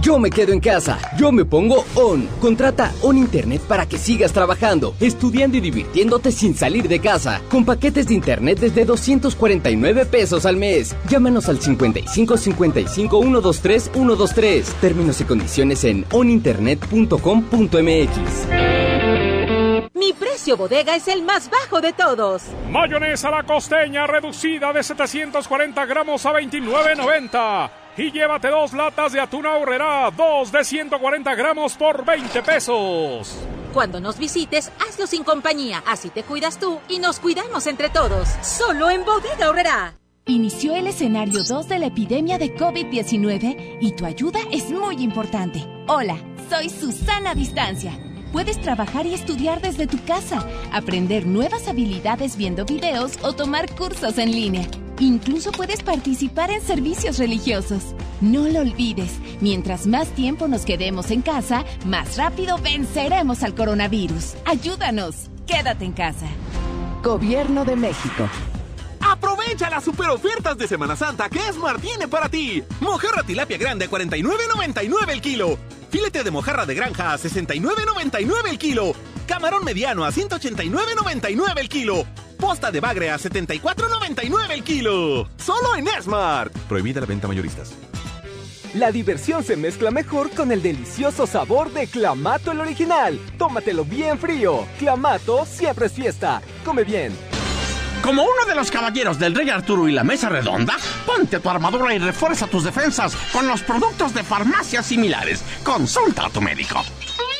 Yo 0.00 0.18
me 0.18 0.30
quedo 0.30 0.52
en 0.52 0.60
casa, 0.60 0.98
yo 1.18 1.32
me 1.32 1.44
pongo 1.44 1.84
ON. 1.94 2.28
Contrata 2.40 2.92
ON 3.02 3.18
Internet 3.18 3.60
para 3.62 3.86
que 3.86 3.98
sigas 3.98 4.32
trabajando, 4.32 4.94
estudiando 5.00 5.56
y 5.56 5.60
divirtiéndote 5.60 6.30
sin 6.30 6.54
salir 6.54 6.88
de 6.88 7.00
casa. 7.00 7.42
Con 7.50 7.64
paquetes 7.64 8.06
de 8.06 8.14
Internet 8.14 8.60
desde 8.60 8.84
249 8.84 10.06
pesos 10.06 10.46
al 10.46 10.56
mes. 10.56 10.94
Llámanos 11.08 11.48
al 11.48 11.60
55 11.60 12.36
55 12.36 13.20
123 13.20 13.90
123. 13.92 14.66
Términos 14.80 15.20
y 15.20 15.24
condiciones 15.24 15.82
en 15.84 16.06
oninternet.com.mx. 16.12 18.18
Mi 19.94 20.12
precio 20.12 20.56
bodega 20.56 20.94
es 20.94 21.08
el 21.08 21.22
más 21.22 21.50
bajo 21.50 21.80
de 21.80 21.92
todos. 21.92 22.42
Mayonesa 22.70 23.30
la 23.30 23.42
costeña 23.42 24.06
reducida 24.06 24.72
de 24.72 24.84
740 24.84 25.86
gramos 25.86 26.24
a 26.24 26.32
29.90. 26.32 27.87
Y 27.98 28.12
llévate 28.12 28.46
dos 28.48 28.74
latas 28.74 29.12
de 29.12 29.18
atún 29.18 29.44
ahorrera, 29.44 30.08
dos 30.16 30.52
de 30.52 30.62
140 30.62 31.34
gramos 31.34 31.74
por 31.74 32.04
20 32.04 32.42
pesos. 32.44 33.36
Cuando 33.74 34.00
nos 34.00 34.18
visites, 34.18 34.70
hazlo 34.78 35.08
sin 35.08 35.24
compañía. 35.24 35.82
Así 35.84 36.08
te 36.08 36.22
cuidas 36.22 36.60
tú 36.60 36.78
y 36.88 37.00
nos 37.00 37.18
cuidamos 37.18 37.66
entre 37.66 37.88
todos. 37.88 38.28
Solo 38.40 38.88
en 38.88 39.04
Bodega 39.04 39.46
Ahorrera. 39.46 39.94
Inició 40.26 40.76
el 40.76 40.86
escenario 40.86 41.42
2 41.42 41.68
de 41.68 41.78
la 41.80 41.86
epidemia 41.86 42.38
de 42.38 42.54
COVID-19 42.54 43.78
y 43.80 43.92
tu 43.92 44.06
ayuda 44.06 44.38
es 44.52 44.70
muy 44.70 45.02
importante. 45.02 45.66
Hola, 45.88 46.18
soy 46.48 46.70
Susana 46.70 47.34
Distancia. 47.34 47.98
Puedes 48.30 48.60
trabajar 48.60 49.06
y 49.06 49.14
estudiar 49.14 49.60
desde 49.60 49.88
tu 49.88 50.04
casa, 50.04 50.46
aprender 50.72 51.26
nuevas 51.26 51.66
habilidades 51.66 52.36
viendo 52.36 52.64
videos 52.64 53.18
o 53.22 53.32
tomar 53.32 53.74
cursos 53.74 54.18
en 54.18 54.30
línea. 54.30 54.68
Incluso 55.00 55.52
puedes 55.52 55.82
participar 55.82 56.50
en 56.50 56.60
servicios 56.60 57.18
religiosos. 57.18 57.94
No 58.20 58.48
lo 58.48 58.60
olvides, 58.60 59.18
mientras 59.40 59.86
más 59.86 60.08
tiempo 60.08 60.48
nos 60.48 60.64
quedemos 60.64 61.10
en 61.12 61.22
casa, 61.22 61.64
más 61.84 62.16
rápido 62.16 62.58
venceremos 62.58 63.42
al 63.44 63.54
coronavirus. 63.54 64.34
Ayúdanos, 64.44 65.30
quédate 65.46 65.84
en 65.84 65.92
casa. 65.92 66.26
Gobierno 67.02 67.64
de 67.64 67.76
México. 67.76 68.28
Aprovecha 69.00 69.70
las 69.70 69.84
super 69.84 70.10
ofertas 70.10 70.56
de 70.58 70.68
Semana 70.68 70.96
Santa 70.96 71.28
que 71.28 71.46
Esmar 71.46 71.80
tiene 71.80 72.08
para 72.08 72.28
ti. 72.28 72.62
Mojarra 72.80 73.22
tilapia 73.22 73.58
grande 73.58 73.86
a 73.86 73.90
49.99 73.90 75.10
el 75.10 75.20
kilo. 75.20 75.58
Filete 75.90 76.22
de 76.22 76.30
mojarra 76.30 76.66
de 76.66 76.74
granja 76.74 77.12
a 77.12 77.18
69.99 77.18 78.48
el 78.50 78.58
kilo. 78.58 78.92
Camarón 79.26 79.64
mediano 79.64 80.04
a 80.04 80.10
189.99 80.10 81.58
el 81.58 81.68
kilo. 81.68 82.06
Posta 82.38 82.70
de 82.70 82.80
bagre 82.80 83.10
a 83.10 83.18
74.99 83.18 84.50
el 84.50 84.62
kilo. 84.62 85.28
Solo 85.38 85.76
en 85.76 85.86
Smart. 86.02 86.52
Prohibida 86.68 87.00
la 87.00 87.06
venta 87.06 87.26
mayoristas. 87.26 87.72
La 88.74 88.92
diversión 88.92 89.42
se 89.42 89.56
mezcla 89.56 89.90
mejor 89.90 90.30
con 90.30 90.52
el 90.52 90.62
delicioso 90.62 91.26
sabor 91.26 91.72
de 91.72 91.86
Clamato 91.86 92.52
el 92.52 92.60
original. 92.60 93.18
Tómatelo 93.38 93.84
bien 93.84 94.18
frío. 94.18 94.66
Clamato 94.78 95.46
siempre 95.46 95.86
es 95.86 95.92
fiesta. 95.92 96.42
Come 96.64 96.84
bien. 96.84 97.37
Como 98.08 98.22
uno 98.22 98.46
de 98.46 98.54
los 98.54 98.70
caballeros 98.70 99.18
del 99.18 99.34
Rey 99.34 99.50
Arturo 99.50 99.86
y 99.86 99.92
la 99.92 100.02
Mesa 100.02 100.30
Redonda, 100.30 100.78
ponte 101.04 101.40
tu 101.40 101.50
armadura 101.50 101.92
y 101.92 101.98
refuerza 101.98 102.46
tus 102.46 102.64
defensas 102.64 103.14
con 103.34 103.46
los 103.46 103.60
productos 103.60 104.14
de 104.14 104.24
farmacias 104.24 104.86
similares. 104.86 105.44
Consulta 105.62 106.24
a 106.24 106.30
tu 106.30 106.40
médico. 106.40 106.82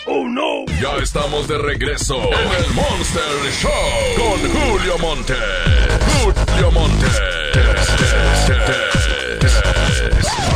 ¡Oh, 0.04 0.28
no! 0.28 0.66
Ya 0.78 0.94
estamos 1.02 1.48
de 1.48 1.56
regreso 1.56 2.16
en 2.16 2.64
el 2.64 2.70
Monster 2.74 3.22
Show 3.50 3.70
con 4.18 4.38
Julio 4.60 4.98
Monte. 4.98 5.36
Julio 6.22 6.70
Monte. 6.70 7.06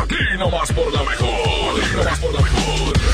Aquí 0.03 0.39
nomás 0.39 0.71
por 0.73 0.93
la 0.93 1.03
mejor. 1.05 1.81
Aquí 1.81 1.97
nomás 1.97 2.19
por 2.19 2.35
la 2.35 2.41
mejor. 2.43 3.12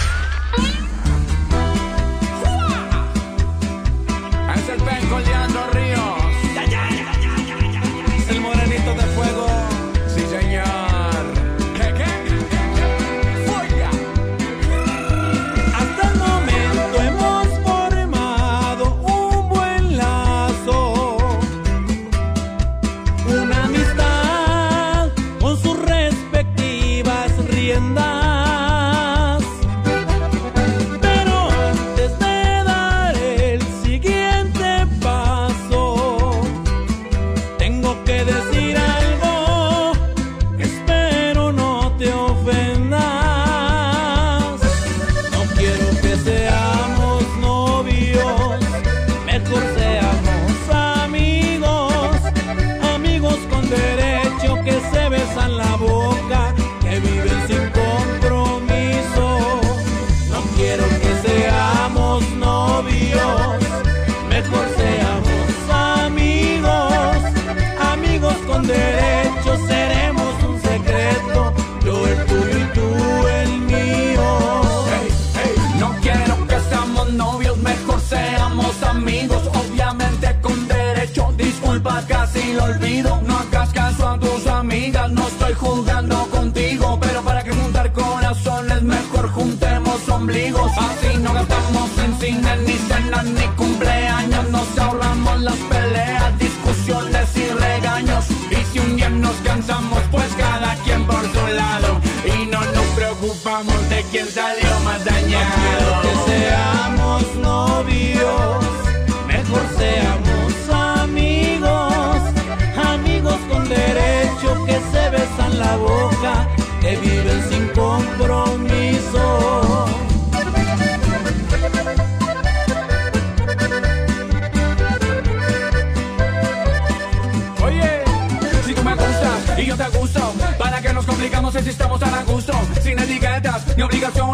Quién 104.10 104.28
salió 104.30 104.80
más 104.84 105.04
dañado. 105.04 105.97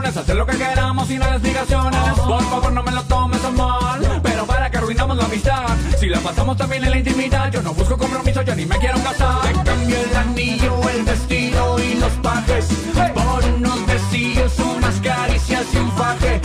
Hacer 0.02 0.36
lo 0.36 0.44
que 0.44 0.56
queramos 0.56 1.06
sin 1.06 1.22
explicaciones. 1.22 2.00
Por 2.26 2.42
favor, 2.42 2.72
no 2.72 2.82
me 2.82 2.90
lo 2.90 3.02
tomes 3.04 3.44
a 3.44 3.50
mal, 3.50 4.20
pero 4.22 4.44
para 4.44 4.68
que 4.70 4.78
arruinamos 4.78 5.16
la 5.16 5.24
amistad. 5.24 5.66
Si 5.98 6.08
la 6.08 6.18
pasamos 6.18 6.56
también 6.56 6.84
en 6.84 6.90
la 6.90 6.98
intimidad, 6.98 7.50
yo 7.52 7.62
no 7.62 7.72
busco 7.74 7.96
compromiso, 7.96 8.42
yo 8.42 8.54
ni 8.56 8.66
me 8.66 8.76
quiero 8.78 8.98
casar. 8.98 9.42
Te 9.42 9.52
cambio 9.52 9.96
el 9.96 10.16
anillo, 10.16 10.88
el 10.90 11.02
vestido 11.04 11.78
y 11.78 11.94
los 11.94 12.12
pajes 12.14 12.66
por 13.14 13.44
unos 13.44 13.86
besillos, 13.86 14.58
unas 14.58 14.94
caricias 15.00 15.66
y 15.72 15.76
un 15.76 15.92
faje. 15.92 16.40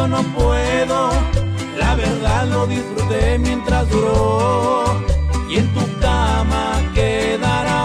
Yo 0.00 0.08
no 0.08 0.22
puedo, 0.34 1.10
la 1.78 1.94
verdad 1.94 2.46
lo 2.48 2.66
disfruté 2.66 3.38
mientras 3.38 3.86
duró 3.90 4.84
y 5.50 5.58
en 5.58 5.68
tu 5.74 5.80
cama 6.00 6.72
quedará 6.94 7.76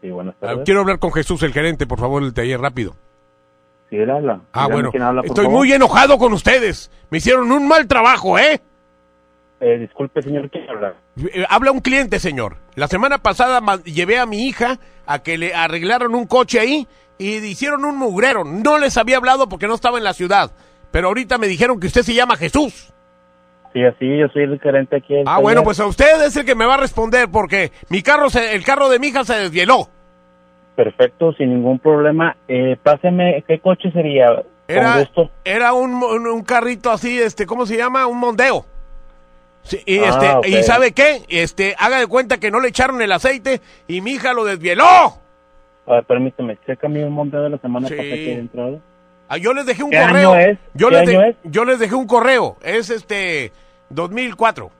Sí, 0.00 0.10
buenas 0.10 0.36
Ah, 0.36 0.46
tardes. 0.46 0.64
Quiero 0.64 0.82
hablar 0.82 1.00
con 1.00 1.10
Jesús, 1.12 1.42
el 1.42 1.52
gerente, 1.52 1.88
por 1.88 1.98
favor, 1.98 2.22
el 2.22 2.32
taller 2.34 2.60
rápido. 2.60 2.94
Sí, 3.90 3.96
él 3.96 4.10
habla. 4.10 4.40
Ah, 4.52 4.66
bueno. 4.66 4.90
habla, 5.00 5.22
Estoy 5.24 5.44
favor. 5.44 5.58
muy 5.60 5.72
enojado 5.72 6.18
con 6.18 6.32
ustedes. 6.32 6.90
Me 7.10 7.18
hicieron 7.18 7.50
un 7.52 7.68
mal 7.68 7.86
trabajo, 7.86 8.38
¿eh? 8.38 8.60
Eh, 9.60 9.78
disculpe, 9.78 10.20
señor, 10.22 10.50
¿quién 10.50 10.68
habla? 10.68 10.94
Eh, 11.32 11.46
Habla 11.48 11.70
un 11.70 11.80
cliente, 11.80 12.18
señor. 12.18 12.56
La 12.74 12.88
semana 12.88 13.18
pasada 13.18 13.60
llevé 13.84 14.18
a 14.18 14.26
mi 14.26 14.46
hija 14.46 14.78
a 15.06 15.20
que 15.22 15.38
le 15.38 15.54
arreglaron 15.54 16.14
un 16.14 16.26
coche 16.26 16.60
ahí 16.60 16.86
y 17.16 17.36
hicieron 17.36 17.84
un 17.86 17.96
mugrero. 17.96 18.44
No 18.44 18.78
les 18.78 18.96
había 18.98 19.16
hablado 19.16 19.48
porque 19.48 19.66
no 19.66 19.74
estaba 19.74 19.96
en 19.98 20.04
la 20.04 20.12
ciudad. 20.12 20.50
Pero 20.90 21.08
ahorita 21.08 21.38
me 21.38 21.46
dijeron 21.46 21.80
que 21.80 21.86
usted 21.86 22.02
se 22.02 22.12
llama 22.14 22.36
Jesús. 22.36 22.92
Sí, 23.72 23.82
así, 23.84 24.18
yo 24.18 24.26
soy 24.28 24.42
el 24.42 24.60
gerente 24.60 24.96
aquí. 24.96 25.14
Ah, 25.20 25.24
taller. 25.24 25.42
bueno, 25.42 25.62
pues 25.62 25.80
a 25.80 25.86
usted 25.86 26.22
es 26.26 26.36
el 26.36 26.44
que 26.44 26.54
me 26.54 26.66
va 26.66 26.74
a 26.74 26.78
responder 26.78 27.30
porque 27.30 27.72
mi 27.88 28.02
carro, 28.02 28.28
se- 28.30 28.54
el 28.54 28.64
carro 28.64 28.88
de 28.88 28.98
mi 28.98 29.06
hija 29.08 29.24
se 29.24 29.34
desvieló. 29.34 29.88
Perfecto, 30.76 31.32
sin 31.32 31.48
ningún 31.54 31.78
problema. 31.78 32.36
Eh, 32.48 32.76
páseme, 32.82 33.42
¿qué 33.48 33.58
coche 33.60 33.90
sería? 33.92 34.42
Era, 34.68 34.98
gusto. 35.00 35.30
era 35.44 35.72
un, 35.72 35.94
un- 35.94 36.26
un 36.26 36.42
carrito 36.42 36.90
así, 36.90 37.18
este, 37.20 37.46
¿cómo 37.46 37.66
se 37.66 37.76
llama? 37.76 38.06
Un 38.06 38.18
mondeo. 38.18 38.66
Sí, 39.62 39.80
y 39.86 39.98
Ah, 39.98 40.38
este, 40.42 40.48
y 40.50 40.62
sabe 40.62 40.92
qué, 40.92 41.22
este, 41.28 41.74
haga 41.78 41.98
de 41.98 42.06
cuenta 42.06 42.38
que 42.38 42.50
no 42.50 42.60
le 42.60 42.68
echaron 42.68 43.00
el 43.02 43.10
aceite 43.10 43.60
y 43.88 44.00
mi 44.00 44.12
hija 44.12 44.32
lo 44.32 44.44
desvieló. 44.44 44.84
A 44.84 45.92
ver, 45.92 46.04
permíteme, 46.04 46.58
checa 46.66 46.88
mi 46.88 47.04
monteo 47.04 47.42
de 47.42 47.50
la 47.50 47.58
semana 47.58 47.88
Sí. 47.88 47.94
que 47.96 48.32
entrado. 48.34 48.80
Ah, 49.28 49.38
yo 49.38 49.52
les 49.54 49.66
dejé 49.66 49.82
un 49.82 49.90
¿Qué 49.90 50.00
correo. 50.00 50.32
año 50.34 50.50
es? 50.50 50.58
Yo, 50.74 50.88
¿Qué 50.88 50.96
les 50.96 51.06
de- 51.06 51.28
es? 51.30 51.36
yo 51.44 51.64
les 51.64 51.78
dejé 51.80 51.94
un 51.96 52.06
correo. 52.06 52.56
Es 52.62 52.90
este 52.90 53.50
2004. 53.90 54.70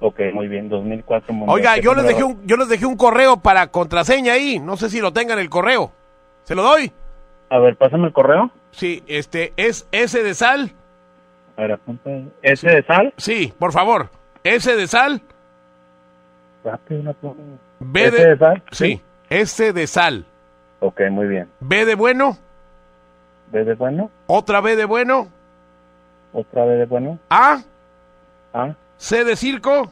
Ok, 0.00 0.20
muy 0.32 0.48
bien, 0.48 0.68
2004. 0.68 1.32
Monteo. 1.32 1.54
Oiga, 1.54 1.74
¿Qué 1.74 1.82
yo 1.82 1.94
les 1.94 2.06
dejé 2.06 2.24
un 2.24 2.44
yo 2.46 2.56
les 2.56 2.68
dejé 2.68 2.86
un 2.86 2.96
correo 2.96 3.36
para 3.36 3.66
contraseña 3.68 4.32
ahí. 4.32 4.58
No 4.58 4.76
sé 4.76 4.88
si 4.88 5.00
lo 5.00 5.12
tengan 5.12 5.38
el 5.38 5.50
correo. 5.50 5.92
¿Se 6.44 6.54
lo 6.54 6.62
doy? 6.62 6.90
A 7.50 7.58
ver, 7.58 7.76
pásame 7.76 8.06
el 8.06 8.12
correo. 8.12 8.50
Sí, 8.70 9.02
este 9.06 9.52
es 9.56 9.86
S 9.92 10.22
de 10.22 10.34
sal. 10.34 10.72
A 11.56 11.62
ver, 11.62 11.72
apunta. 11.72 12.10
¿S 12.42 12.66
de 12.66 12.82
sal? 12.84 13.12
Sí, 13.18 13.52
por 13.58 13.72
favor. 13.72 14.10
S 14.42 14.74
de 14.74 14.86
sal. 14.86 15.20
B 17.80 18.04
¿S 18.04 18.28
de 18.28 18.38
sal? 18.38 18.62
Sí, 18.70 19.02
S 19.28 19.72
de 19.72 19.86
sal. 19.86 20.26
Ok, 20.80 21.02
muy 21.10 21.26
bien. 21.26 21.48
B 21.60 21.84
de 21.84 21.94
bueno. 21.94 22.38
¿B 23.52 23.64
de 23.64 23.74
bueno? 23.74 24.10
Otra 24.26 24.60
B 24.60 24.76
de 24.76 24.84
bueno. 24.84 25.28
¿Otra 26.32 26.64
B 26.64 26.76
de 26.76 26.86
bueno? 26.86 27.18
A. 27.28 27.62
A. 28.52 28.74
C 29.00 29.24
de 29.24 29.34
circo. 29.34 29.90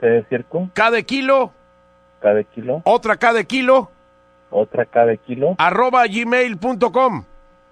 ¿C 0.00 0.06
de 0.06 0.24
circo? 0.24 0.70
K 0.72 0.90
de 0.90 1.04
kilo. 1.04 1.52
¿K 2.22 2.32
de 2.32 2.44
kilo? 2.46 2.80
Otra 2.84 3.18
K 3.18 3.34
de 3.34 3.44
kilo. 3.44 3.90
¿Otra 4.50 4.86
K 4.86 5.04
de 5.04 5.18
kilo? 5.18 5.54
Arroba 5.58 6.06
gmail.com. 6.06 7.24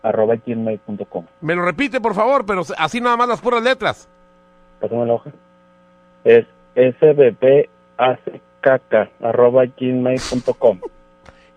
Arroba 0.02 0.34
gmail.com. 0.36 1.24
Me 1.40 1.54
lo 1.54 1.62
repite, 1.62 1.98
por 1.98 2.14
favor, 2.14 2.44
pero 2.44 2.60
así 2.76 3.00
nada 3.00 3.16
más 3.16 3.26
las 3.26 3.40
puras 3.40 3.62
letras. 3.62 4.06
Pásame 4.80 5.06
la 5.06 5.14
hoja. 5.14 5.30
Es 6.24 6.44
sbbackk 6.76 7.68
arroba 9.22 9.64
gmail.com. 9.64 10.80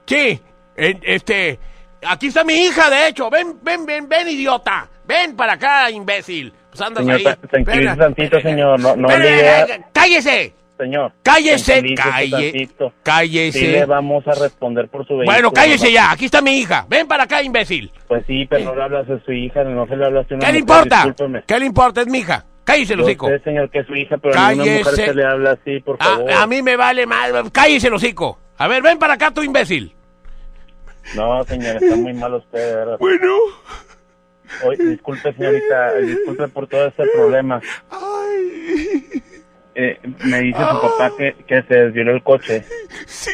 Sí, 0.05 0.41
este, 0.75 1.59
aquí 2.05 2.27
está 2.27 2.43
mi 2.43 2.53
hija, 2.53 2.89
de 2.89 3.07
hecho. 3.07 3.29
Ven, 3.29 3.57
ven, 3.61 3.85
ven, 3.85 4.07
ven, 4.09 4.27
idiota. 4.27 4.89
Ven 5.13 5.35
para 5.35 5.53
acá, 5.53 5.91
imbécil. 5.91 6.51
Pues 6.71 6.81
andas 6.81 7.05
Señor, 7.05 7.17
ahí. 7.19 7.47
tranquilice 7.49 7.95
tantito, 7.95 8.41
señor. 8.41 8.79
No, 8.79 8.95
no 8.95 9.07
le 9.17 9.83
¡Cállese! 9.93 10.53
Señor. 10.75 11.11
Cállese, 11.21 11.83
calle- 11.95 12.67
cállese. 13.03 13.59
Sí 13.59 13.67
le 13.67 13.85
vamos 13.85 14.27
a 14.27 14.31
responder 14.31 14.87
por 14.87 15.05
su 15.05 15.13
vehículo. 15.17 15.31
Bueno, 15.31 15.51
cállese 15.51 15.91
ya. 15.91 16.11
Aquí 16.11 16.25
está 16.25 16.41
mi 16.41 16.57
hija. 16.57 16.87
Ven 16.89 17.07
para 17.07 17.23
acá, 17.25 17.43
imbécil. 17.43 17.91
Pues 18.07 18.23
sí, 18.25 18.47
pero 18.49 18.65
no 18.65 18.75
le 18.75 18.83
hablas 18.83 19.07
a 19.07 19.23
su 19.23 19.31
hija, 19.31 19.63
no 19.63 19.85
se 19.85 19.95
le 19.95 20.03
hablas 20.05 20.25
a 20.31 20.33
una 20.35 20.45
¿Qué 20.47 20.51
le 20.51 20.59
importa? 20.59 20.95
discúlpeme. 21.05 21.43
¿Qué 21.45 21.59
le 21.59 21.65
importa? 21.67 22.01
Es 22.01 22.07
mi 22.07 22.17
hija. 22.19 22.43
Cállese, 22.63 22.95
Yo 22.97 23.03
hocico. 23.03 23.27
sé, 23.27 23.39
señor, 23.39 23.69
que 23.69 23.79
es 23.79 23.85
su 23.87 23.95
hija, 23.95 24.17
pero 24.17 24.33
a 24.39 24.49
ninguna 24.49 24.71
mujer 24.71 24.83
Cállese. 24.83 25.05
se 25.05 25.13
le 25.13 25.25
habla 25.25 25.51
así, 25.51 25.79
por 25.81 25.97
favor. 25.99 26.31
A, 26.31 26.41
a 26.41 26.47
mí 26.47 26.61
me 26.63 26.75
vale 26.75 27.05
mal. 27.05 27.51
Cállese, 27.51 27.89
hocico. 27.91 28.39
A 28.57 28.67
ver, 28.67 28.81
ven 28.81 28.97
para 28.97 29.13
acá, 29.13 29.29
tú 29.31 29.43
imbécil. 29.43 29.93
No, 31.15 31.43
señor, 31.43 31.75
está 31.83 31.95
muy 31.97 32.13
mal 32.13 32.33
usted, 32.33 32.75
verdad. 32.75 32.97
Bueno. 32.99 33.27
Oye, 34.65 34.83
disculpe, 34.85 35.33
señorita, 35.33 35.93
disculpe 35.95 36.47
por 36.49 36.67
todo 36.67 36.87
este 36.87 37.03
problema. 37.15 37.61
Eh, 39.75 39.99
me 40.25 40.39
dice 40.41 40.59
su 40.59 40.81
papá 40.81 41.11
que, 41.17 41.35
que 41.47 41.63
se 41.63 41.73
desvió 41.73 42.03
el 42.11 42.21
coche. 42.21 42.63
Sí, 43.07 43.31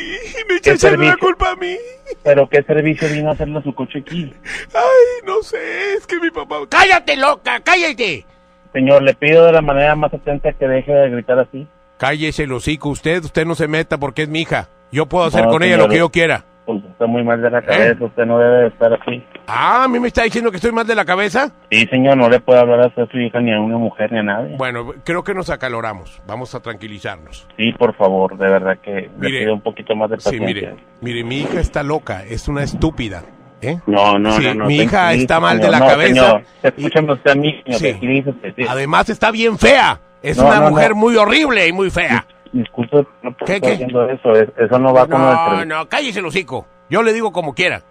me 0.47 0.61
¿Qué 0.61 0.71
echa 0.71 0.73
echando 0.73 0.97
la 1.03 1.03
servicio? 1.11 1.17
culpa 1.19 1.51
a 1.51 1.55
mí. 1.57 1.75
¿Pero 2.23 2.47
qué 2.49 2.63
servicio 2.63 3.09
vino 3.09 3.29
a 3.29 3.33
hacerle 3.33 3.59
a 3.59 3.63
su 3.63 3.75
coche 3.75 3.99
aquí? 3.99 4.33
Ay, 4.73 5.25
no 5.25 5.41
sé, 5.43 5.93
es 5.95 6.07
que 6.07 6.17
mi 6.19 6.31
papá... 6.31 6.57
¡Cállate, 6.69 7.17
loca! 7.17 7.59
¡Cállate! 7.59 8.25
Señor, 8.71 9.03
le 9.03 9.13
pido 9.15 9.45
de 9.47 9.51
la 9.51 9.61
manera 9.61 9.95
más 9.95 10.13
atenta 10.13 10.53
que 10.53 10.65
deje 10.67 10.91
de 10.91 11.09
gritar 11.09 11.39
así. 11.39 11.67
Cállese 11.97 12.43
el 12.43 12.53
hocico 12.53 12.89
usted, 12.89 13.23
usted 13.25 13.45
no 13.45 13.55
se 13.55 13.67
meta 13.67 13.97
porque 13.97 14.21
es 14.23 14.29
mi 14.29 14.41
hija. 14.43 14.69
Yo 14.91 15.07
puedo 15.07 15.25
hacer 15.25 15.43
No, 15.45 15.51
con 15.51 15.61
ella 15.63 15.73
señor. 15.73 15.87
lo 15.89 15.91
que 15.93 15.99
yo 15.99 16.09
quiera. 16.09 16.45
Pues 16.69 16.83
está 16.85 17.07
muy 17.07 17.23
mal 17.23 17.41
de 17.41 17.49
la 17.49 17.63
cabeza, 17.63 18.05
usted 18.05 18.25
no 18.27 18.37
debe 18.37 18.57
de 18.59 18.67
estar 18.67 18.93
así. 18.93 19.23
Ah, 19.47 19.85
¿a 19.85 19.87
mí 19.87 19.99
me 19.99 20.09
está 20.09 20.21
diciendo 20.21 20.51
que 20.51 20.57
estoy 20.57 20.71
mal 20.71 20.85
de 20.85 20.93
la 20.93 21.03
cabeza? 21.03 21.51
Sí, 21.71 21.87
señor, 21.87 22.15
no 22.15 22.29
le 22.29 22.39
puede 22.41 22.59
hablar 22.59 22.81
a 22.81 22.93
su 23.07 23.17
hija, 23.17 23.39
ni 23.39 23.51
a 23.51 23.59
una 23.59 23.79
mujer, 23.79 24.11
ni 24.11 24.19
a 24.19 24.23
nadie. 24.23 24.55
Bueno, 24.55 24.93
creo 25.03 25.23
que 25.23 25.33
nos 25.33 25.49
acaloramos. 25.49 26.21
Vamos 26.27 26.53
a 26.53 26.59
tranquilizarnos. 26.59 27.47
Sí, 27.57 27.71
por 27.73 27.95
favor, 27.95 28.37
de 28.37 28.47
verdad 28.47 28.77
que 28.83 29.09
Mire, 29.17 29.31
le 29.33 29.39
pido 29.39 29.53
un 29.55 29.61
poquito 29.61 29.95
más 29.95 30.11
de 30.11 30.17
Sí, 30.19 30.25
paciencia. 30.37 30.45
mire, 30.47 30.75
mire, 31.01 31.23
mi 31.23 31.39
hija 31.39 31.59
está 31.59 31.81
loca, 31.81 32.23
es 32.23 32.47
una 32.47 32.61
estúpida. 32.61 33.23
¿eh? 33.63 33.79
No, 33.87 34.19
no, 34.19 34.33
Sí, 34.33 34.43
no, 34.43 34.53
no. 34.53 34.65
mi 34.67 34.75
hija 34.75 35.11
está 35.13 35.39
mal 35.39 35.59
de 35.59 35.71
la 35.71 35.79
cabeza. 35.79 36.41
Señor, 36.61 37.11
usted 37.13 37.31
a 37.31 37.35
mí, 37.35 37.63
señor, 37.65 37.79
Sí. 37.79 38.23
sí. 38.55 38.65
Además 38.69 39.09
está 39.09 39.31
bien 39.31 39.57
fea. 39.57 39.99
Es 40.21 40.37
una 40.37 40.69
mujer 40.69 40.93
muy 40.93 41.15
horrible 41.15 41.67
y 41.67 41.71
muy 41.71 41.89
fea. 41.89 42.27
Disculpe, 42.51 43.05
no 43.21 43.35
¿Qué, 43.45 43.55
estar 43.55 43.61
qué? 43.61 43.73
haciendo 43.75 44.09
eso, 44.09 44.31
es- 44.33 44.49
eso 44.57 44.79
no 44.79 44.93
va 44.93 45.07
con 45.07 45.21
el 45.21 45.27
No, 45.27 45.65
no, 45.65 45.89
cállese 45.89 46.19
el 46.19 46.25
hocico. 46.25 46.67
Yo 46.89 47.03
le 47.03 47.13
digo 47.13 47.31
como 47.31 47.53
quiera. 47.53 47.83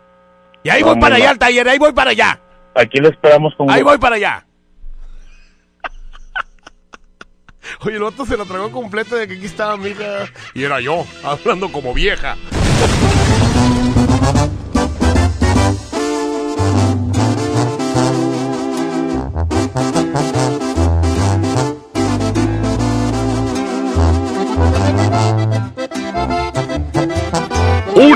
Y 0.65 0.71
ahí 0.71 0.81
No, 0.81 0.89
voy 0.89 1.01
para 1.01 1.17
allá 1.17 1.31
al 1.31 1.39
taller, 1.39 1.69
ahí 1.69 1.79
voy 1.79 1.93
para 1.93 2.11
allá. 2.11 2.41
Aquí 2.75 2.99
lo 2.99 3.09
esperamos 3.09 3.55
con 3.57 3.71
Ahí 3.71 3.83
voy 3.83 3.99
para 3.99 4.17
allá. 4.17 4.45
Oye, 7.85 7.97
el 7.97 8.03
otro 8.03 8.25
se 8.27 8.37
lo 8.37 8.45
tragó 8.47 8.71
completa 8.73 9.15
de 9.17 9.29
que 9.29 9.35
aquí 9.35 9.47
estaba 9.47 9.77
mi 9.77 9.91
hija. 9.91 10.25
Y 10.55 10.65
era 10.65 10.81
yo, 10.81 11.05
hablando 11.25 11.71
como 11.71 11.95
vieja. 11.95 12.37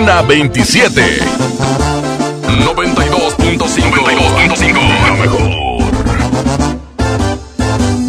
Una 0.02 0.22
27. 0.22 1.00
92.5. 2.58 3.56
92.5. 3.56 4.74
La 5.06 5.12
mejor. 5.12 5.42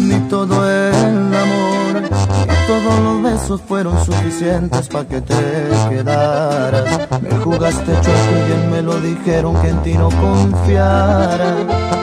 Ni 0.00 0.18
todo 0.28 0.68
el 0.68 1.36
amor, 1.36 2.02
ni 2.02 2.08
todos 2.66 2.98
los 2.98 3.22
besos 3.22 3.60
fueron 3.68 4.04
suficientes 4.04 4.88
para 4.88 5.06
que 5.06 5.20
te 5.20 5.36
quedaras. 5.88 7.08
Me 7.22 7.30
jugaste 7.36 7.92
chueco 7.92 8.10
y 8.10 8.42
bien 8.48 8.72
me 8.72 8.82
lo 8.82 9.00
dijeron 9.00 9.54
que 9.62 9.68
en 9.68 9.80
ti 9.84 9.94
no 9.94 10.08
confiara. 10.08 11.54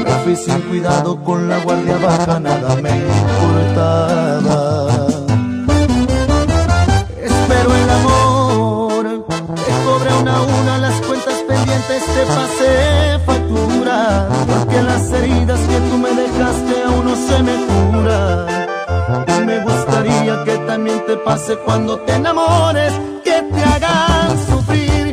Me 0.05 0.11
fui 0.23 0.38
sin 0.38 0.61
cuidado 0.69 1.22
con 1.22 1.49
la 1.49 1.57
guardia 1.65 1.97
baja, 1.97 2.39
nada 2.39 2.77
me 2.77 2.91
importaba. 2.91 4.90
Te 12.22 12.27
pasé 12.27 13.19
factura. 13.26 14.27
Porque 14.48 14.81
las 14.81 15.11
heridas 15.11 15.60
que 15.60 15.77
tú 15.89 15.98
me 15.98 16.11
dejaste 16.11 16.73
aún 16.85 17.06
no 17.06 17.15
se 17.15 17.43
me 17.43 17.56
curan. 17.68 19.45
Me 19.45 19.60
gustaría 19.60 20.43
que 20.45 20.57
también 20.69 21.03
te 21.06 21.18
pase 21.18 21.57
cuando 21.65 21.99
te 21.99 22.14
enamores, 22.14 22.93
que 23.23 23.41
te 23.53 23.64
hagan 23.64 24.30
sufrir, 24.49 25.06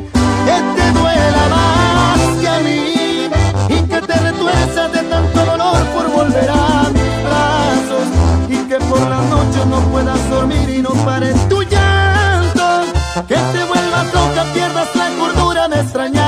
que 0.49 0.57
te 0.77 0.85
duela 0.99 1.45
más 1.57 2.21
que 2.41 2.49
a 2.49 2.59
mí. 2.67 3.31
Y 3.69 3.83
que 3.91 4.01
te 4.09 4.15
retuerzas 4.29 4.93
de 4.93 5.03
tanto 5.15 5.45
dolor 5.45 5.81
por 5.95 6.07
volver 6.19 6.51
a 6.51 6.91
mis 6.97 7.13
brazos. 7.27 8.07
Y 8.49 8.59
que 8.69 8.79
por 8.91 9.01
las 9.01 9.25
noches 9.35 9.67
no 9.67 9.81
puedas 9.93 10.31
dormir 10.31 10.69
y 10.69 10.83
no 10.83 10.91
pares 11.07 11.37
tu 11.49 11.63
llanto. 11.63 12.67
Que 13.27 13.37
te 13.55 13.65
vuelvas 13.71 14.07
loca, 14.15 14.45
pierdas 14.55 14.89
la 14.95 15.09
cordura 15.19 15.69
de 15.69 15.81
extrañarme 15.81 16.28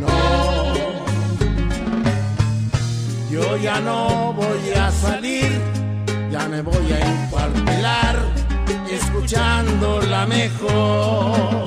No, 0.00 0.74
yo 3.30 3.56
ya 3.58 3.80
no 3.80 4.32
voy 4.32 4.72
a 4.74 4.90
salir, 4.90 5.60
ya 6.30 6.48
me 6.48 6.62
voy 6.62 6.90
a 6.90 7.00
encuartelar, 7.00 8.16
escuchando 8.90 10.00
la 10.08 10.24
mejor. 10.24 11.64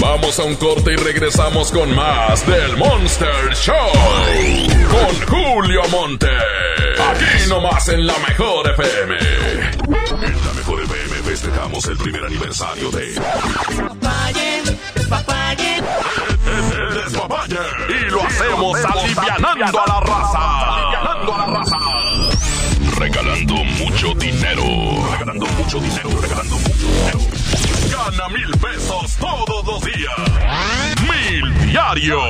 Vamos 0.00 0.40
a 0.40 0.42
un 0.42 0.56
corte 0.56 0.92
y 0.92 0.96
regresamos 0.96 1.70
con 1.70 1.94
más 1.94 2.44
del 2.48 2.76
Monster 2.76 3.54
Show. 3.54 3.92
Con 4.90 5.20
Julio 5.28 5.82
Monte. 5.92 6.30
Aquí 6.98 7.48
nomás 7.48 7.88
en 7.90 8.04
la 8.08 8.18
mejor 8.18 8.70
FM. 8.70 10.03
Festejamos 11.84 11.88
el 11.88 11.96
primer 11.96 12.24
aniversario 12.24 12.90
de. 12.90 13.06
Despapalle, 13.06 14.62
despapalle. 14.94 15.82
Despapalle. 16.94 17.58
Y 17.88 18.10
lo 18.10 18.22
hacemos 18.22 18.84
alivianando 18.84 19.80
a 19.80 19.86
la 19.86 20.00
raza. 20.00 20.74
Alivianando 20.74 21.34
a 21.34 21.38
la 21.38 21.46
raza. 21.46 21.76
Regalando 22.98 23.54
mucho 23.54 24.14
dinero. 24.14 24.64
Regalando 25.12 25.46
mucho 25.46 25.80
dinero. 25.80 26.10
Regalando 26.20 26.56
mucho 26.58 26.86
dinero. 26.86 27.18
Gana 27.90 28.28
mil 28.28 28.50
pesos 28.58 29.16
todos 29.16 29.66
los 29.66 29.80
días. 29.84 30.14
Mil 31.02 31.70
diario. 31.70 32.20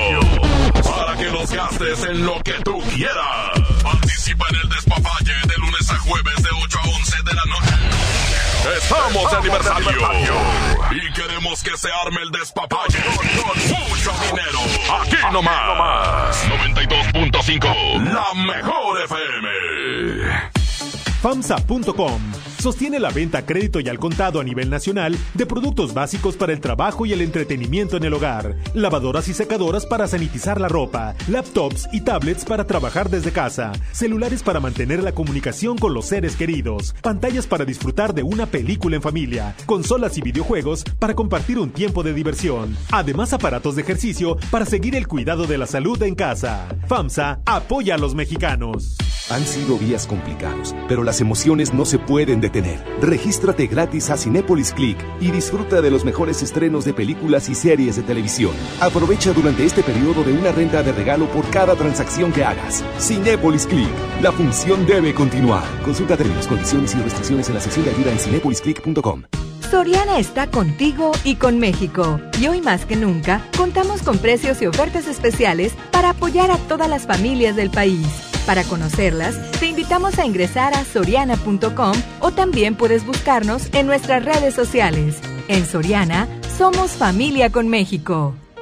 Para 0.82 1.16
que 1.16 1.30
los 1.30 1.50
gastes 1.50 2.04
en 2.04 2.26
lo 2.26 2.42
que 2.42 2.54
tú 2.64 2.80
quieras. 2.94 3.43
Estamos 8.84 9.30
de 9.30 9.36
aniversario. 9.38 10.36
Y 10.90 11.12
queremos 11.14 11.62
que 11.62 11.74
se 11.76 11.88
arme 12.04 12.20
el 12.22 12.30
despapalle 12.30 12.98
con 13.16 13.26
mucho 13.88 14.12
dinero. 14.26 14.58
Aquí 15.00 15.16
nomás. 15.32 16.44
92.5. 16.46 18.12
La 18.12 18.34
mejor 18.34 19.00
FM. 19.00 19.48
FAMSA.com. 21.22 22.43
sostiene 22.64 22.98
la 22.98 23.10
venta 23.10 23.40
a 23.40 23.44
crédito 23.44 23.78
y 23.78 23.90
al 23.90 23.98
contado 23.98 24.40
a 24.40 24.42
nivel 24.42 24.70
nacional 24.70 25.18
de 25.34 25.44
productos 25.44 25.92
básicos 25.92 26.34
para 26.34 26.54
el 26.54 26.60
trabajo 26.60 27.04
y 27.04 27.12
el 27.12 27.20
entretenimiento 27.20 27.98
en 27.98 28.04
el 28.04 28.14
hogar, 28.14 28.56
lavadoras 28.72 29.28
y 29.28 29.34
secadoras 29.34 29.84
para 29.84 30.08
sanitizar 30.08 30.58
la 30.58 30.68
ropa, 30.68 31.14
laptops 31.28 31.86
y 31.92 32.00
tablets 32.00 32.46
para 32.46 32.66
trabajar 32.66 33.10
desde 33.10 33.32
casa, 33.32 33.72
celulares 33.92 34.42
para 34.42 34.60
mantener 34.60 35.02
la 35.02 35.12
comunicación 35.12 35.76
con 35.76 35.92
los 35.92 36.06
seres 36.06 36.36
queridos, 36.36 36.94
pantallas 37.02 37.46
para 37.46 37.66
disfrutar 37.66 38.14
de 38.14 38.22
una 38.22 38.46
película 38.46 38.96
en 38.96 39.02
familia, 39.02 39.54
consolas 39.66 40.16
y 40.16 40.22
videojuegos 40.22 40.84
para 40.98 41.12
compartir 41.12 41.58
un 41.58 41.68
tiempo 41.68 42.02
de 42.02 42.14
diversión, 42.14 42.74
además 42.90 43.34
aparatos 43.34 43.76
de 43.76 43.82
ejercicio 43.82 44.38
para 44.50 44.64
seguir 44.64 44.96
el 44.96 45.06
cuidado 45.06 45.46
de 45.46 45.58
la 45.58 45.66
salud 45.66 46.02
en 46.02 46.14
casa. 46.14 46.66
FAMSA 46.88 47.40
apoya 47.44 47.96
a 47.96 47.98
los 47.98 48.14
mexicanos. 48.14 48.96
Han 49.30 49.44
sido 49.44 49.76
días 49.78 50.06
complicados, 50.06 50.74
pero 50.88 51.02
las 51.02 51.20
emociones 51.20 51.74
no 51.74 51.84
se 51.84 51.98
pueden 51.98 52.40
detener. 52.40 52.53
Regístrate 53.00 53.66
gratis 53.66 54.10
a 54.10 54.16
Cinépolis 54.16 54.72
Click 54.72 54.98
y 55.20 55.30
disfruta 55.30 55.80
de 55.80 55.90
los 55.90 56.04
mejores 56.04 56.42
estrenos 56.42 56.84
de 56.84 56.94
películas 56.94 57.48
y 57.48 57.54
series 57.54 57.96
de 57.96 58.02
televisión. 58.02 58.52
Aprovecha 58.80 59.32
durante 59.32 59.64
este 59.64 59.82
periodo 59.82 60.22
de 60.22 60.32
una 60.32 60.52
renta 60.52 60.82
de 60.82 60.92
regalo 60.92 61.26
por 61.26 61.48
cada 61.50 61.74
transacción 61.74 62.32
que 62.32 62.44
hagas. 62.44 62.84
Cinépolis 62.98 63.66
Click. 63.66 63.88
La 64.22 64.32
función 64.32 64.86
debe 64.86 65.14
continuar. 65.14 65.64
Consulta 65.82 66.16
términos, 66.16 66.46
condiciones 66.46 66.94
y 66.94 66.98
restricciones 66.98 67.48
en 67.48 67.54
la 67.54 67.60
sección 67.60 67.84
de 67.84 67.90
ayuda 67.90 68.12
en 68.12 68.18
cinépolisclick.com. 68.18 69.22
Soriana 69.70 70.18
está 70.18 70.46
contigo 70.46 71.10
y 71.24 71.36
con 71.36 71.58
México. 71.58 72.20
Y 72.40 72.46
hoy 72.46 72.60
más 72.60 72.84
que 72.84 72.94
nunca, 72.94 73.42
contamos 73.56 74.02
con 74.02 74.18
precios 74.18 74.62
y 74.62 74.66
ofertas 74.66 75.08
especiales 75.08 75.72
para 75.90 76.10
apoyar 76.10 76.50
a 76.50 76.58
todas 76.58 76.88
las 76.88 77.06
familias 77.06 77.56
del 77.56 77.70
país. 77.70 78.33
Para 78.46 78.64
conocerlas, 78.64 79.34
te 79.58 79.66
invitamos 79.66 80.18
a 80.18 80.26
ingresar 80.26 80.74
a 80.74 80.84
soriana.com 80.84 81.94
o 82.20 82.30
también 82.30 82.74
puedes 82.74 83.06
buscarnos 83.06 83.72
en 83.72 83.86
nuestras 83.86 84.24
redes 84.24 84.54
sociales. 84.54 85.18
En 85.48 85.64
Soriana, 85.66 86.28
somos 86.58 86.92
familia 86.92 87.50
con 87.50 87.68
México. 87.68 88.34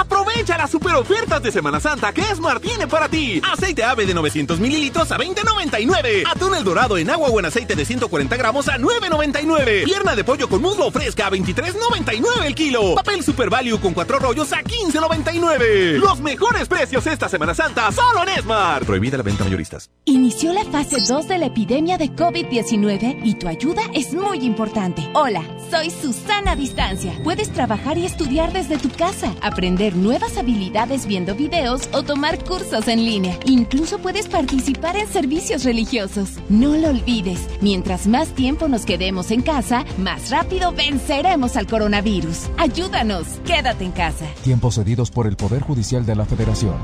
Aprovecha 0.00 0.56
las 0.56 0.70
super 0.70 0.94
ofertas 0.94 1.42
de 1.42 1.52
Semana 1.52 1.78
Santa 1.78 2.10
que 2.14 2.22
Esmar 2.22 2.58
tiene 2.58 2.86
para 2.86 3.06
ti. 3.06 3.38
Aceite 3.52 3.84
ave 3.84 4.06
de 4.06 4.14
900 4.14 4.58
mililitros 4.58 5.12
a 5.12 5.18
20.99. 5.18 6.22
Atún 6.26 6.54
el 6.54 6.64
dorado 6.64 6.96
en 6.96 7.10
agua 7.10 7.28
o 7.28 7.38
en 7.38 7.44
aceite 7.44 7.76
de 7.76 7.84
140 7.84 8.34
gramos 8.38 8.66
a 8.68 8.78
9.99. 8.78 9.84
Pierna 9.84 10.16
de 10.16 10.24
pollo 10.24 10.48
con 10.48 10.62
muslo 10.62 10.90
fresca 10.90 11.26
a 11.26 11.30
23.99 11.30 12.46
el 12.46 12.54
kilo. 12.54 12.94
Papel 12.94 13.22
Super 13.22 13.50
Value 13.50 13.78
con 13.78 13.92
cuatro 13.92 14.18
rollos 14.18 14.50
a 14.54 14.62
15.99. 14.62 15.98
Los 15.98 16.20
mejores 16.20 16.66
precios 16.66 17.06
esta 17.06 17.28
Semana 17.28 17.52
Santa 17.52 17.92
solo 17.92 18.22
en 18.22 18.30
Esmar. 18.30 18.86
Prohibida 18.86 19.18
la 19.18 19.22
venta 19.22 19.44
mayoristas. 19.44 19.90
Inició 20.06 20.54
la 20.54 20.64
fase 20.64 20.96
2 21.06 21.28
de 21.28 21.36
la 21.36 21.46
epidemia 21.46 21.98
de 21.98 22.06
COVID-19 22.06 23.20
y 23.22 23.34
tu 23.34 23.48
ayuda 23.48 23.82
es 23.92 24.14
muy 24.14 24.38
importante. 24.46 25.06
Hola, 25.12 25.44
soy 25.70 25.90
Susana 25.90 26.56
Distancia. 26.56 27.12
Puedes 27.22 27.52
trabajar 27.52 27.98
y 27.98 28.06
estudiar 28.06 28.54
desde 28.54 28.78
tu 28.78 28.88
casa, 28.88 29.34
aprender 29.42 29.89
nuevas 29.96 30.36
habilidades 30.36 31.06
viendo 31.06 31.34
videos 31.34 31.88
o 31.92 32.02
tomar 32.02 32.42
cursos 32.44 32.88
en 32.88 33.04
línea. 33.04 33.38
Incluso 33.44 33.98
puedes 33.98 34.28
participar 34.28 34.96
en 34.96 35.08
servicios 35.08 35.64
religiosos. 35.64 36.30
No 36.48 36.76
lo 36.76 36.88
olvides, 36.88 37.40
mientras 37.60 38.06
más 38.06 38.28
tiempo 38.28 38.68
nos 38.68 38.84
quedemos 38.84 39.30
en 39.30 39.42
casa, 39.42 39.84
más 39.98 40.30
rápido 40.30 40.72
venceremos 40.72 41.56
al 41.56 41.66
coronavirus. 41.66 42.50
Ayúdanos, 42.58 43.26
quédate 43.46 43.84
en 43.84 43.92
casa. 43.92 44.26
Tiempos 44.42 44.76
cedidos 44.76 45.10
por 45.10 45.26
el 45.26 45.36
Poder 45.36 45.62
Judicial 45.62 46.04
de 46.06 46.16
la 46.16 46.24
Federación. 46.24 46.76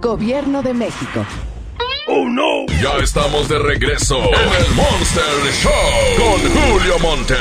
Gobierno 0.00 0.62
de 0.62 0.74
México. 0.74 1.24
¡Oh, 2.08 2.28
no! 2.28 2.66
Ya 2.80 3.02
estamos 3.02 3.48
de 3.48 3.58
regreso 3.58 4.16
en 4.16 4.64
el 4.64 4.74
Monster 4.74 5.52
Show 5.60 5.72
con 6.16 6.40
Julio 6.52 6.98
Monte. 7.00 7.34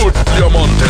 Julio 0.00 0.50
Monte. 0.50 0.84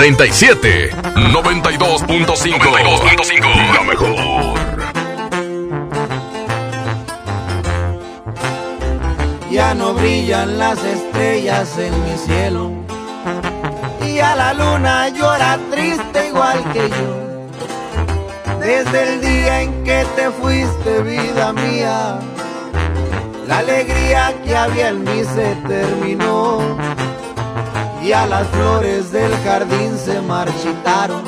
37 0.00 0.92
92.5 0.92 2.58
92.5 2.58 3.74
La 3.74 3.82
mejor. 3.82 4.16
Ya 9.50 9.74
no 9.74 9.92
brillan 9.92 10.58
las 10.58 10.82
estrellas 10.82 11.76
en 11.76 11.92
mi 12.04 12.16
cielo. 12.16 12.70
Y 14.06 14.20
a 14.20 14.34
la 14.36 14.54
luna 14.54 15.10
llora 15.10 15.58
triste 15.70 16.28
igual 16.28 16.64
que 16.72 16.88
yo. 16.88 18.58
Desde 18.58 19.02
el 19.02 19.20
día 19.20 19.60
en 19.60 19.84
que 19.84 20.06
te 20.16 20.30
fuiste, 20.30 21.02
vida 21.02 21.52
mía, 21.52 22.18
la 23.46 23.58
alegría 23.58 24.34
que 24.46 24.56
había 24.56 24.88
en 24.88 25.04
mí 25.04 25.24
se 25.34 25.56
terminó. 25.68 26.79
Y 28.10 28.12
a 28.12 28.26
las 28.26 28.48
flores 28.48 29.12
del 29.12 29.32
jardín 29.44 29.96
se 29.96 30.20
marchitaron. 30.20 31.22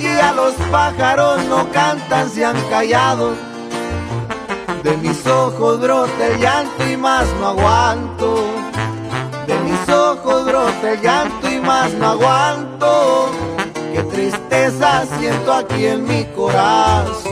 Y 0.00 0.06
a 0.06 0.32
los 0.32 0.54
pájaros 0.70 1.44
no 1.44 1.70
cantan, 1.70 2.30
se 2.30 2.42
han 2.42 2.58
callado. 2.70 3.34
De 4.82 4.96
mis 4.96 5.26
ojos 5.26 5.78
brota 5.78 6.26
el 6.26 6.40
llanto 6.40 6.88
y 6.90 6.96
más 6.96 7.26
no 7.38 7.48
aguanto. 7.48 8.46
De 9.46 9.54
mis 9.58 9.88
ojos 9.90 10.46
brota 10.46 10.92
el 10.92 11.02
llanto 11.02 11.50
y 11.50 11.60
más 11.60 11.92
no 11.92 12.06
aguanto. 12.12 13.30
Qué 13.92 14.02
tristeza 14.04 15.04
siento 15.18 15.52
aquí 15.52 15.84
en 15.84 16.08
mi 16.08 16.24
corazón. 16.34 17.31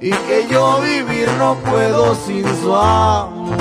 Y 0.00 0.10
que 0.10 0.46
yo 0.50 0.80
vivir 0.80 1.28
no 1.38 1.56
puedo 1.56 2.14
sin 2.14 2.44
su 2.62 2.74
amor. 2.74 3.56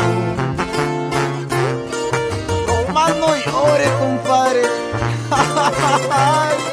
No 2.68 2.94
más 2.94 3.16
no 3.18 3.36
llore, 3.36 3.86
compadre. 4.00 4.64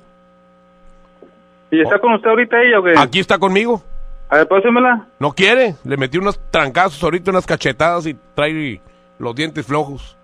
¿Y 1.70 1.80
está 1.80 1.98
con 1.98 2.12
usted 2.14 2.28
ahorita 2.28 2.56
ella 2.62 2.80
o 2.80 2.82
qué? 2.82 2.94
aquí 2.98 3.18
está 3.20 3.38
conmigo, 3.38 3.82
A 4.28 4.36
ver, 4.38 4.48
pásemela. 4.48 5.06
no 5.18 5.32
quiere, 5.32 5.76
le 5.84 5.96
metí 5.96 6.18
unos 6.18 6.38
trancazos 6.50 7.02
ahorita, 7.02 7.30
unas 7.30 7.46
cachetadas 7.46 8.06
y 8.06 8.16
trae 8.34 8.80
los 9.18 9.34
dientes 9.34 9.66
flojos. 9.66 10.16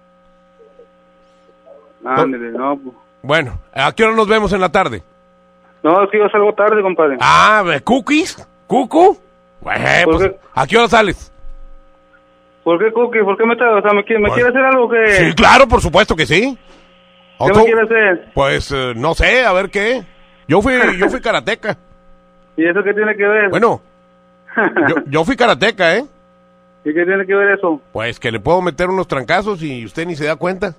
Ándale, 2.05 2.51
no, 2.53 2.77
pues. 2.77 2.95
Bueno, 3.23 3.59
¿a 3.73 3.93
qué 3.93 4.05
hora 4.05 4.15
nos 4.15 4.29
vemos 4.29 4.53
en 4.53 4.61
la 4.61 4.69
tarde? 4.71 5.03
No, 5.83 6.03
es 6.05 6.11
que 6.11 6.19
yo 6.19 6.29
salgo 6.29 6.53
tarde, 6.55 6.81
compadre. 6.83 7.17
Ah, 7.21 7.63
¿de 7.67 7.81
¿cookies? 7.81 8.47
¿Cucu? 8.67 9.19
Bueno, 9.61 9.85
¿Por 10.05 10.17
pues, 10.19 10.29
qué? 10.31 10.37
¿a 10.55 10.67
qué 10.67 10.79
hora 10.79 10.89
sales? 10.89 11.33
¿Por 12.63 12.79
qué, 12.79 12.93
Cookie? 12.93 13.23
¿Por 13.25 13.37
qué 13.39 13.47
me, 13.47 13.55
o 13.55 13.81
sea, 13.83 13.93
me, 13.95 14.05
quiere, 14.05 14.21
me 14.21 14.29
Pues- 14.29 14.35
quiere 14.35 14.51
hacer 14.51 14.63
algo 14.63 14.89
que... 14.91 15.13
Sí, 15.15 15.33
claro, 15.35 15.67
por 15.67 15.81
supuesto 15.81 16.15
que 16.15 16.27
sí. 16.27 16.59
¿Qué 17.39 17.53
me 17.53 17.65
quiere 17.65 17.83
hacer? 17.83 18.31
Pues 18.35 18.73
eh, 18.73 18.93
no 18.97 19.15
sé, 19.15 19.45
a 19.45 19.53
ver 19.53 19.71
qué. 19.71 20.05
Yo 20.47 20.61
fui, 20.63 20.75
yo 20.99 21.09
fui 21.09 21.21
karateca. 21.23 21.77
¿Y 22.57 22.67
eso 22.67 22.83
qué 22.83 22.93
tiene 22.93 23.17
que 23.17 23.27
ver? 23.27 23.51
Bueno, 23.51 23.81
yo, 24.89 24.97
yo 25.07 25.25
fui 25.25 25.37
karateca, 25.37 25.97
¿eh? 25.97 26.05
¿Y 26.85 26.95
qué 26.95 27.05
tiene 27.05 27.27
que 27.27 27.35
ver 27.35 27.51
eso? 27.59 27.81
Pues 27.93 28.19
que 28.19 28.33
le 28.33 28.41
puedo 28.41 28.63
meter 28.63 28.89
unos 28.89 29.07
trancazos 29.07 29.63
y 29.63 29.85
usted 29.85 30.07
ni 30.07 30.17
se 30.17 30.27
da 30.27 30.37
cuenta. 30.37 30.75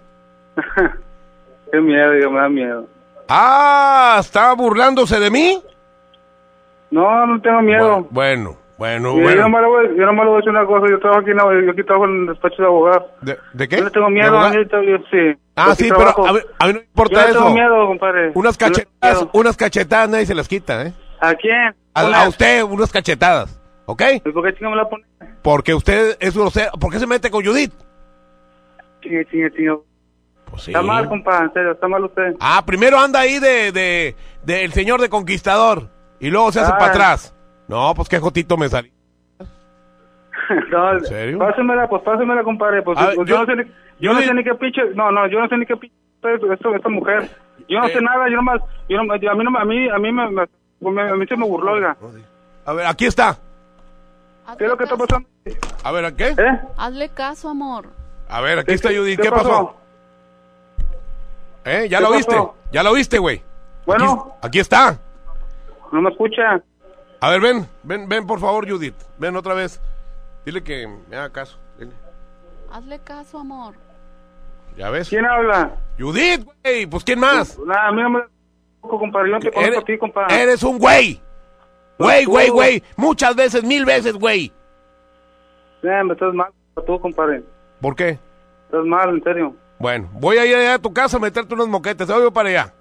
Qué 1.72 1.80
miedo, 1.80 2.12
digo, 2.14 2.32
me 2.32 2.40
da 2.40 2.50
miedo. 2.50 2.88
Ah, 3.28 4.18
¿estaba 4.20 4.56
burlándose 4.56 5.20
de 5.20 5.30
mí? 5.30 5.62
No, 6.90 7.28
no 7.28 7.40
tengo 7.42 7.62
miedo. 7.62 8.08
Bueno, 8.10 8.10
bueno, 8.10 8.58
Y 8.80 9.04
Yo, 9.04 9.14
bueno. 9.14 9.42
nomás 9.42 9.62
le 9.62 9.68
voy, 9.68 9.88
yo 9.98 10.06
nomás 10.06 10.24
le 10.26 10.30
voy 10.30 10.34
a 10.34 10.38
decir 10.38 10.50
una 10.52 10.66
cosa. 10.66 10.86
Yo 10.90 11.00
trabajo 11.00 11.22
aquí, 11.22 11.32
en 11.32 11.38
la- 11.38 11.66
yo 11.66 11.72
aquí 11.72 11.84
trabajo 11.84 12.06
en 12.06 12.22
el 12.22 12.28
despacho 12.28 12.56
de 12.62 12.66
abogados. 12.68 13.04
¿De, 13.22 13.38
de 13.54 13.68
qué? 13.68 13.78
Yo 13.78 13.84
no 13.84 13.92
tengo 13.92 14.06
¿De 14.08 14.14
miedo, 14.14 14.28
abogado? 14.40 14.54
yo, 14.54 14.82
yo- 14.84 14.98
sí. 15.12 15.40
Ah, 15.56 15.66
Yo 15.70 15.76
sí, 15.76 15.88
trabajo. 15.90 16.22
pero 16.24 16.28
a 16.30 16.34
mí, 16.34 16.40
a 16.60 16.68
mí 16.68 16.74
no 16.74 16.80
Yo 16.80 16.86
importa 16.86 17.30
eso. 17.30 17.40
tengo 17.40 17.54
miedo, 17.54 17.88
compadre. 17.88 18.32
Unas 18.36 18.58
Yo 18.58 18.66
cachetadas, 18.68 19.28
unas 19.34 19.58
cachetadas 19.58 20.10
nadie 20.10 20.26
se 20.26 20.36
las 20.36 20.48
quita, 20.48 20.86
¿eh? 20.86 20.94
¿A 21.20 21.34
quién? 21.36 21.76
A, 21.94 22.28
usted 22.30 22.64
unas 22.64 22.92
cachetadas, 22.92 23.60
¿ok? 23.86 24.02
¿Y 24.26 24.32
por 24.32 24.46
qué 24.46 24.54
chinga 24.58 24.70
me 24.70 24.78
la 24.78 24.88
pone? 24.88 25.04
Porque 25.42 25.74
usted 25.74 26.16
es 26.22 26.38
grosero. 26.38 26.72
¿Por 26.80 26.92
qué 26.94 27.00
se 27.00 27.08
mete 27.08 27.30
con 27.30 27.44
Judith? 27.46 27.74
Chingue, 29.02 29.26
chingue, 29.26 29.52
chingue. 29.52 29.78
Pues 30.50 30.64
sí. 30.64 30.72
Está 30.72 30.82
mal, 30.82 31.08
compadre, 31.08 31.46
en 31.46 31.54
serio, 31.54 31.72
está 31.74 31.88
mal 31.88 32.04
usted. 32.06 32.36
Ah, 32.40 32.64
primero 32.66 32.98
anda 32.98 33.20
ahí 33.20 33.40
de, 33.40 33.72
de, 33.72 34.16
de 34.44 34.64
el 34.64 34.72
señor 34.74 35.00
de 35.02 35.10
conquistador 35.10 35.90
y 36.20 36.30
luego 36.30 36.52
se 36.52 36.60
hace 36.62 36.72
Ah. 36.74 36.78
para 36.78 36.92
atrás. 36.92 37.36
No, 37.70 37.94
pues 37.96 38.10
qué 38.10 38.20
jotito 38.20 38.58
me 38.58 38.68
salí. 38.68 38.92
No, 40.72 40.94
¿En 40.94 41.06
serio? 41.06 41.38
Pásemela, 41.38 41.88
pues 41.88 42.02
pásemela, 42.02 42.44
compadre. 42.44 42.82
Pues, 42.82 42.98
ver, 43.00 43.14
pues 43.16 43.30
yo- 43.30 43.36
yo, 43.36 43.40
no 43.42 43.46
sé 43.46 43.56
ni, 43.56 43.72
yo 44.00 44.14
no 44.14 44.20
sé 44.22 44.34
ni 44.34 44.44
qué 44.44 44.56
pinche. 44.56 44.82
No, 44.96 45.12
no, 45.12 45.28
yo 45.28 45.40
no 45.40 45.48
sé 45.48 45.56
ni 45.58 45.66
qué 45.68 45.78
pinche. 45.78 45.96
Esto, 46.24 46.76
esta 46.76 46.90
mujer. 46.90 47.30
Yo 47.68 47.80
no 47.80 47.86
Eh. 47.88 47.94
sé 47.94 48.02
nada, 48.02 48.28
yo 48.30 48.36
nomás. 48.38 48.60
Yo 48.90 49.02
no, 49.04 49.16
yo- 49.18 49.32
a 49.32 49.36
mí, 49.36 49.44
no, 49.44 49.52
me- 49.52 49.60
a 49.60 49.66
mí, 49.66 49.88
a 49.90 49.98
mí, 50.00 50.12
me, 50.12 50.28
me- 50.32 50.48
me- 50.92 51.10
a 51.12 51.16
mí 51.16 51.28
se 51.28 51.38
me 51.38 51.46
burló, 51.46 51.74
oiga. 51.74 51.96
A 52.66 52.74
ver, 52.74 52.88
aquí 52.88 53.06
está. 53.06 53.38
¿Qué 54.58 54.64
es 54.64 54.70
lo 54.72 54.76
que 54.78 54.86
está 54.86 54.98
pasando? 54.98 55.30
A 55.84 55.92
ver, 55.92 56.06
¿a 56.06 56.12
qué? 56.16 56.30
¿Eh? 56.30 56.60
Hazle 56.78 57.10
caso, 57.10 57.50
amor. 57.50 57.86
A 58.28 58.42
ver, 58.42 58.58
aquí 58.60 58.74
está 58.74 58.90
Judith. 58.90 59.18
¿Qué 59.18 59.24
¿Qué, 59.24 59.32
pasó? 59.32 59.44
pasó? 59.50 59.76
¿Eh? 61.66 61.88
¿Ya 61.90 62.00
¿Qué 62.00 62.04
lo 62.04 62.12
viste? 62.12 62.32
pasó? 62.36 62.56
¿Ya 62.72 62.82
lo 62.84 62.94
viste, 62.94 63.20
güey? 63.20 63.44
Bueno, 63.86 64.34
Aquí, 64.40 64.48
aquí 64.48 64.60
está. 64.60 64.98
no 65.92 66.02
me 66.02 66.10
escucha. 66.10 66.62
A 67.22 67.30
ver, 67.30 67.42
ven, 67.42 67.68
ven, 67.84 68.08
ven 68.08 68.26
por 68.26 68.40
favor, 68.40 68.70
Judith. 68.70 68.96
Ven 69.18 69.36
otra 69.36 69.54
vez. 69.54 69.82
Dile 70.46 70.64
que 70.64 70.88
me 71.10 71.16
haga 71.18 71.30
caso. 71.32 71.58
Dile. 71.78 71.92
Hazle 72.72 73.00
caso, 73.00 73.40
amor. 73.40 73.76
¿Ya 74.78 74.90
ves? 74.90 75.10
¿Quién 75.10 75.26
habla? 75.26 75.76
Judith, 76.00 76.46
güey. 76.64 76.86
Pues 76.86 77.04
¿quién 77.04 77.20
más? 77.20 77.58
Nada, 77.60 77.88
a 77.88 77.92
mí 77.92 78.02
no 78.02 78.10
me 78.10 78.22
compadre, 78.82 79.30
yo 79.30 79.34
no 79.36 79.40
te 79.42 79.52
conozco 79.52 79.68
Eres, 79.72 79.80
a 79.80 79.86
ti, 79.86 79.98
compadre. 79.98 80.42
eres 80.42 80.64
un 80.64 80.80
güey. 80.80 81.22
Güey, 81.98 82.24
tú. 82.24 82.32
güey, 82.32 82.50
güey. 82.50 82.84
Muchas 82.96 83.36
veces, 83.36 83.64
mil 83.64 83.84
veces, 83.86 84.14
güey. 84.14 84.54
Eh, 85.84 86.04
me 86.06 86.14
estás 86.14 86.34
mal, 86.34 86.50
tú, 86.88 87.00
compadre. 87.00 87.44
¿Por 87.82 87.96
qué? 87.96 88.18
Estás 88.66 88.86
mal, 88.86 89.10
en 89.10 89.24
serio. 89.24 89.56
Bueno, 89.80 90.10
voy 90.14 90.38
a 90.38 90.46
ir 90.46 90.56
allá 90.56 90.76
a 90.76 90.80
tu 90.80 90.94
casa 90.94 91.18
a 91.18 91.20
meterte 91.20 91.54
unos 91.54 91.68
moquetes. 91.68 92.08
Te 92.08 92.14
voy 92.14 92.32
para 92.32 92.50
allá. 92.50 92.74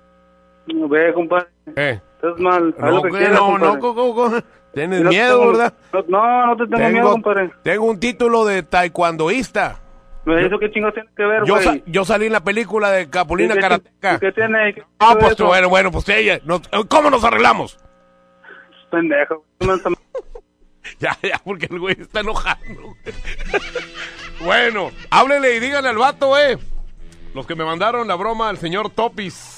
Ve, 0.66 1.12
compadre. 1.14 1.48
Eh. 1.76 2.00
Estás 2.20 2.38
mal. 2.40 2.74
Haz 2.78 2.84
No, 2.84 2.90
lo 2.90 3.02
que 3.02 3.10
que 3.10 3.18
quieras, 3.18 3.38
no, 3.40 3.58
no, 3.58 4.42
Tienes 4.74 5.00
no 5.02 5.10
te 5.10 5.16
miedo, 5.16 5.38
tengo- 5.38 5.52
¿verdad? 5.52 5.74
No, 6.08 6.46
no 6.46 6.56
te 6.56 6.66
tengo, 6.66 6.88
miedo, 6.90 7.10
compadre. 7.12 7.50
tengo 7.62 7.84
un 7.86 7.98
título 8.00 8.44
de 8.44 8.62
taekwondoísta. 8.62 9.80
¿Eso 10.26 10.58
qué 10.58 10.70
chingados 10.70 10.94
tiene 10.94 11.08
que 11.16 11.24
ver, 11.24 11.42
Yo, 11.46 11.58
sa- 11.58 11.78
yo 11.86 12.04
salí 12.04 12.26
en 12.26 12.32
la 12.32 12.44
película 12.44 12.90
de 12.90 13.08
Capulina 13.08 13.54
¿Y 13.54 13.56
qué- 13.56 13.62
Karateka. 13.62 14.14
y 14.16 14.18
¿Qué 14.18 14.32
tiene? 14.32 14.74
¿Qué 14.74 14.82
Ah, 14.98 15.16
pues 15.18 15.32
eso? 15.32 15.46
bueno, 15.46 15.68
bueno, 15.70 15.90
pues 15.90 16.06
ella. 16.10 16.38
¿Cómo 16.88 17.08
nos 17.08 17.24
arreglamos? 17.24 17.78
Pendejo. 18.90 19.44
Ya, 21.00 21.16
ya, 21.22 21.38
porque 21.44 21.66
el 21.70 21.78
güey 21.78 21.96
está 22.00 22.20
enojando. 22.20 22.94
bueno, 24.44 24.90
háblele 25.10 25.56
y 25.56 25.60
díganle 25.60 25.90
al 25.90 25.98
vato, 25.98 26.38
eh. 26.38 26.56
Los 27.34 27.46
que 27.46 27.54
me 27.54 27.64
mandaron 27.64 28.08
la 28.08 28.14
broma 28.14 28.48
al 28.48 28.56
señor 28.58 28.90
Topis. 28.90 29.57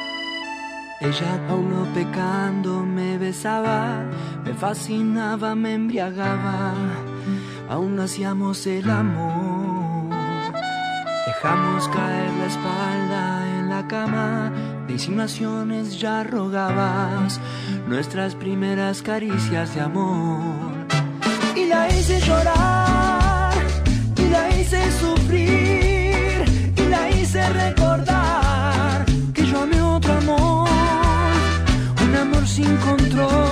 Ella 1.01 1.39
no 1.49 1.83
pecando 1.95 2.85
me 2.85 3.17
besaba, 3.17 4.05
me 4.45 4.53
fascinaba, 4.53 5.55
me 5.55 5.73
embriagaba, 5.73 6.73
aún 7.67 7.99
hacíamos 7.99 8.67
el 8.67 8.87
amor. 8.87 10.09
Dejamos 11.25 11.87
caer 11.87 12.31
la 12.33 12.45
espalda 12.45 13.59
en 13.59 13.69
la 13.69 13.87
cama, 13.87 14.51
de 14.85 14.93
insinuaciones 14.93 15.99
ya 15.99 16.23
rogabas 16.23 17.39
nuestras 17.87 18.35
primeras 18.35 19.01
caricias 19.01 19.73
de 19.73 19.81
amor. 19.81 20.85
Y 21.55 21.65
la 21.65 21.87
hice 21.89 22.19
llorar, 22.19 23.20
amor 32.79 33.50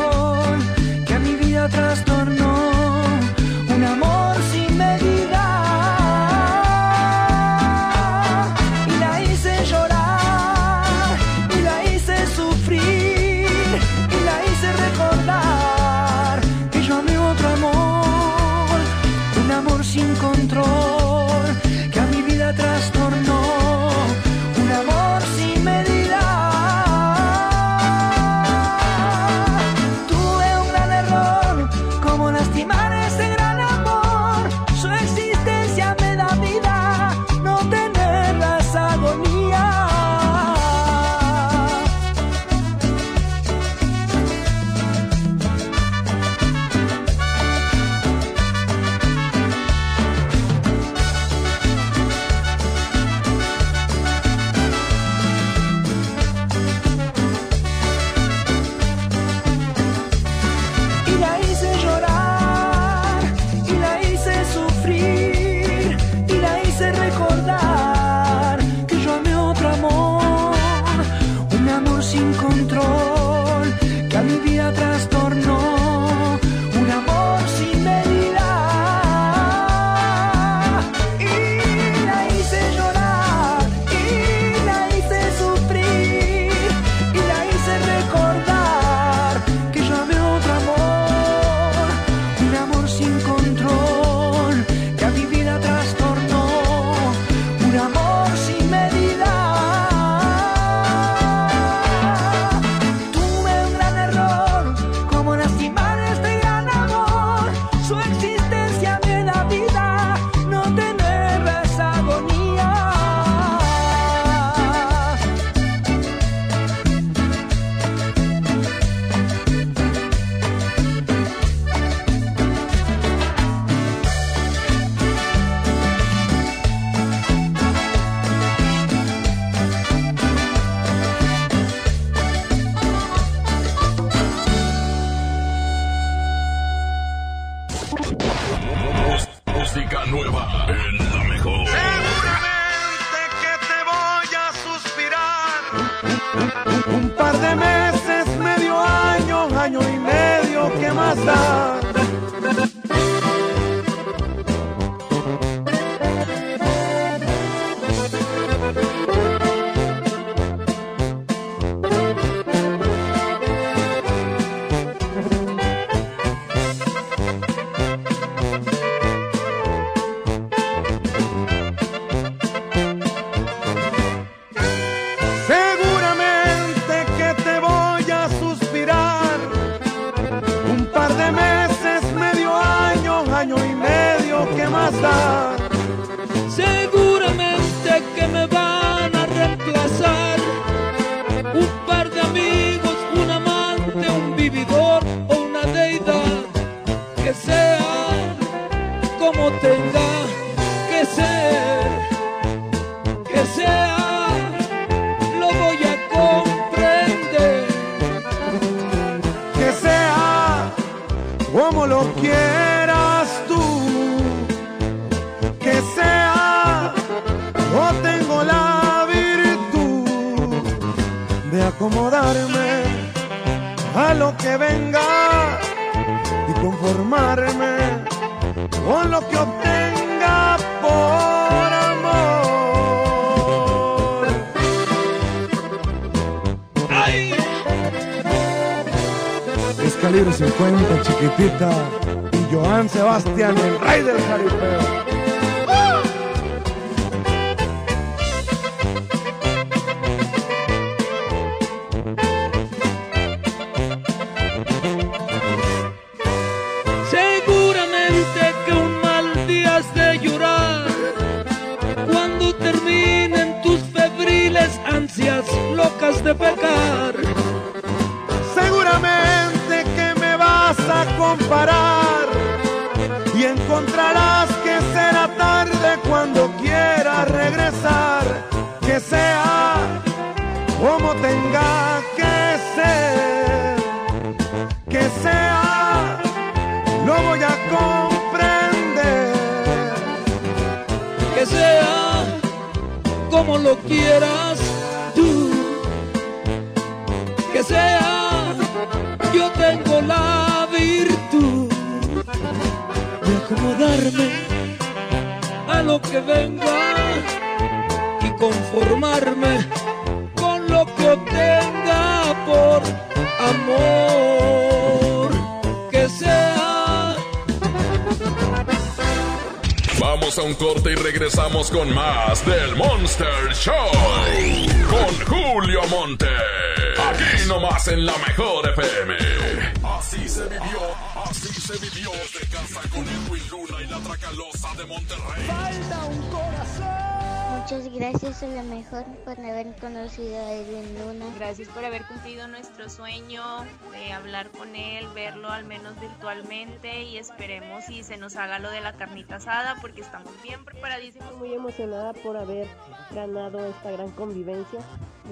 Edwin 340.22 341.00
Luna. 341.00 341.26
Gracias 341.38 341.70
por 341.70 341.86
haber 341.86 342.06
cumplido 342.06 342.48
nuestro 342.48 342.90
sueño 342.90 343.44
de 343.92 344.12
hablar 344.12 344.50
con 344.52 344.76
él, 344.76 345.08
verlo 345.16 345.50
al 345.50 345.66
menos 345.66 346.00
virtualmente 346.00 347.04
y 347.04 347.18
esperemos 347.18 347.90
y 347.90 348.04
se 348.04 348.18
nos 348.18 348.36
haga 348.36 348.60
lo 348.60 348.70
de 348.70 348.82
la 348.82 348.94
carnita 348.94 349.36
asada 349.36 349.78
porque 349.82 350.02
estamos 350.02 350.32
bien 350.44 350.66
preparadísimos. 350.66 351.36
Muy 351.38 351.54
emocionada 351.54 352.14
por 352.14 352.36
haber 352.36 352.68
ganado 353.12 353.66
esta 353.66 353.92
gran 353.92 354.12
convivencia. 354.12 354.82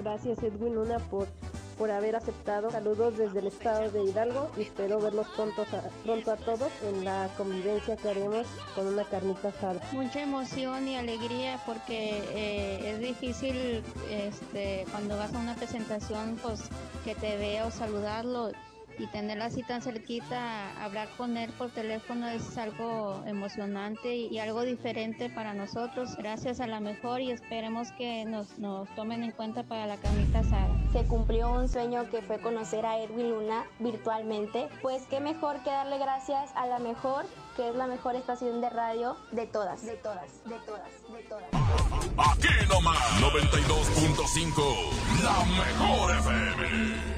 Gracias 0.02 0.42
Edwin 0.42 0.74
Luna 0.74 0.98
por, 0.98 1.28
por 1.78 1.90
haber 1.90 2.16
aceptado. 2.16 2.70
Saludos 2.70 3.16
desde 3.16 3.38
el 3.38 3.46
estado 3.46 3.90
de 3.90 4.02
Hidalgo 4.02 4.50
y 4.56 4.62
espero 4.62 5.00
verlos 5.00 5.28
pronto 5.36 5.62
a, 5.62 6.04
pronto 6.04 6.32
a 6.32 6.36
todos 6.36 6.70
en 6.82 7.04
la 7.04 7.28
convivencia 7.36 7.96
que 7.96 8.08
haremos 8.08 8.46
con 8.74 8.86
una 8.86 9.04
carnita 9.04 9.48
asada. 9.48 9.80
mucha 9.92 10.22
emoción 10.22 10.88
y 10.88 10.96
alegría 10.96 11.60
porque 11.64 12.22
eh, 12.34 12.90
es 12.92 13.00
difícil 13.00 13.82
este, 14.10 14.84
cuando 14.90 15.16
vas 15.16 15.32
a 15.34 15.38
una 15.38 15.54
presentación 15.54 16.38
pues 16.42 16.64
que 17.04 17.14
te 17.14 17.36
vea 17.36 17.66
o 17.66 17.70
saludarlo 17.70 18.50
y 18.98 19.06
tenerla 19.06 19.46
así 19.46 19.62
tan 19.62 19.82
cerquita, 19.82 20.82
hablar 20.82 21.08
con 21.16 21.36
él 21.36 21.50
por 21.56 21.70
teléfono 21.70 22.28
es 22.28 22.56
algo 22.58 23.22
emocionante 23.26 24.14
y, 24.14 24.28
y 24.28 24.38
algo 24.38 24.62
diferente 24.62 25.30
para 25.30 25.54
nosotros. 25.54 26.16
Gracias 26.16 26.60
a 26.60 26.66
la 26.66 26.80
mejor 26.80 27.20
y 27.20 27.30
esperemos 27.30 27.92
que 27.92 28.24
nos, 28.24 28.58
nos 28.58 28.88
tomen 28.94 29.22
en 29.22 29.32
cuenta 29.32 29.62
para 29.62 29.86
la 29.86 29.96
carnita 29.96 30.40
asada. 30.40 30.68
Se 30.92 31.04
cumplió 31.04 31.50
un 31.50 31.68
sueño 31.68 32.08
que 32.10 32.22
fue 32.22 32.40
conocer 32.40 32.84
a 32.86 32.98
Edwin 32.98 33.30
Luna 33.30 33.64
virtualmente. 33.78 34.68
Pues 34.82 35.02
qué 35.08 35.20
mejor 35.20 35.62
que 35.62 35.70
darle 35.70 35.98
gracias 35.98 36.50
a 36.54 36.66
la 36.66 36.78
mejor, 36.78 37.26
que 37.56 37.68
es 37.68 37.74
la 37.74 37.86
mejor 37.86 38.16
estación 38.16 38.60
de 38.60 38.70
radio 38.70 39.16
de 39.32 39.46
todas, 39.46 39.84
de 39.84 39.96
todas, 39.96 40.44
de 40.44 40.58
todas, 40.60 40.90
de 41.12 41.22
todas. 41.28 41.44
Aquí 42.32 42.48
nomás 42.68 42.98
92.5. 43.20 45.22
La 45.22 45.44
mejor 45.44 46.16
FM. 46.16 47.17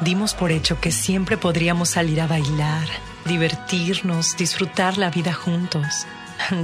Dimos 0.00 0.34
por 0.34 0.52
hecho 0.52 0.80
que 0.80 0.92
siempre 0.92 1.36
podríamos 1.36 1.90
salir 1.90 2.20
a 2.20 2.26
bailar, 2.26 2.86
divertirnos, 3.24 4.36
disfrutar 4.36 4.96
la 4.96 5.10
vida 5.10 5.32
juntos. 5.32 6.06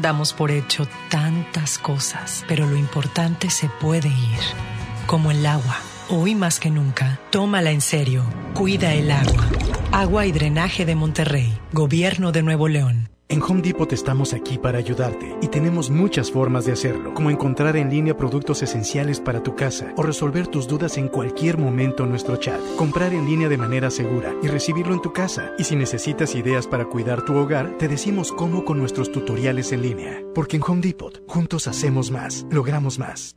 Damos 0.01 0.33
por 0.33 0.53
hecho 0.53 0.87
tantas 1.11 1.79
cosas, 1.79 2.45
pero 2.47 2.67
lo 2.67 2.77
importante 2.77 3.51
se 3.51 3.69
puede 3.69 4.09
ir, 4.09 4.41
como 5.07 5.33
el 5.33 5.45
agua. 5.47 5.79
Hoy 6.09 6.35
más 6.35 6.61
que 6.61 6.71
nunca, 6.71 7.19
tómala 7.31 7.71
en 7.71 7.81
serio. 7.81 8.25
Cuida 8.55 8.93
el 8.93 9.11
agua. 9.11 9.49
Agua 9.91 10.27
y 10.27 10.33
drenaje 10.33 10.85
de 10.85 10.95
Monterrey. 10.95 11.59
Gobierno 11.73 12.31
de 12.31 12.43
Nuevo 12.43 12.69
León. 12.69 13.14
En 13.27 13.43
Home 13.43 13.63
Depot 13.63 13.91
estamos 13.91 14.35
aquí 14.35 14.59
para 14.59 14.77
ayudarte 14.77 15.35
y 15.41 15.49
tenemos 15.49 15.89
muchas 15.89 16.31
formas 16.31 16.67
de 16.67 16.73
hacerlo, 16.73 17.15
como 17.15 17.31
encontrar 17.31 17.75
en 17.77 17.89
línea 17.89 18.17
productos 18.17 18.63
esenciales 18.63 19.19
para 19.19 19.43
tu 19.43 19.57
casa 19.57 19.95
o 19.97 20.03
resolver 20.03 20.47
tus 20.47 20.69
dudas 20.69 20.99
en 20.99 21.09
cualquier 21.09 21.57
momento 21.57 22.05
en 22.05 22.11
nuestro 22.11 22.37
chat, 22.37 22.61
comprar 22.77 23.15
en 23.15 23.25
línea 23.25 23.49
de 23.49 23.57
manera 23.57 23.91
segura 23.91 24.35
y 24.43 24.49
recibirlo 24.49 24.93
en 24.93 25.01
tu 25.01 25.15
casa. 25.15 25.53
Y 25.59 25.65
si 25.65 25.75
necesitas 25.75 26.35
ideas 26.35 26.67
para 26.67 26.85
cuidar 26.85 27.25
tu 27.25 27.35
hogar, 27.37 27.79
te 27.79 27.89
decimos 27.89 28.31
cómo 28.31 28.63
con 28.63 28.79
nuestros 28.79 29.11
tutoriales 29.11 29.73
en 29.73 29.81
línea, 29.81 30.23
porque 30.35 30.57
en 30.57 30.63
Home 30.67 30.83
Depot 30.83 31.23
juntos 31.27 31.67
hacemos 31.67 32.11
más, 32.11 32.45
logramos 32.51 32.99
más. 32.99 33.37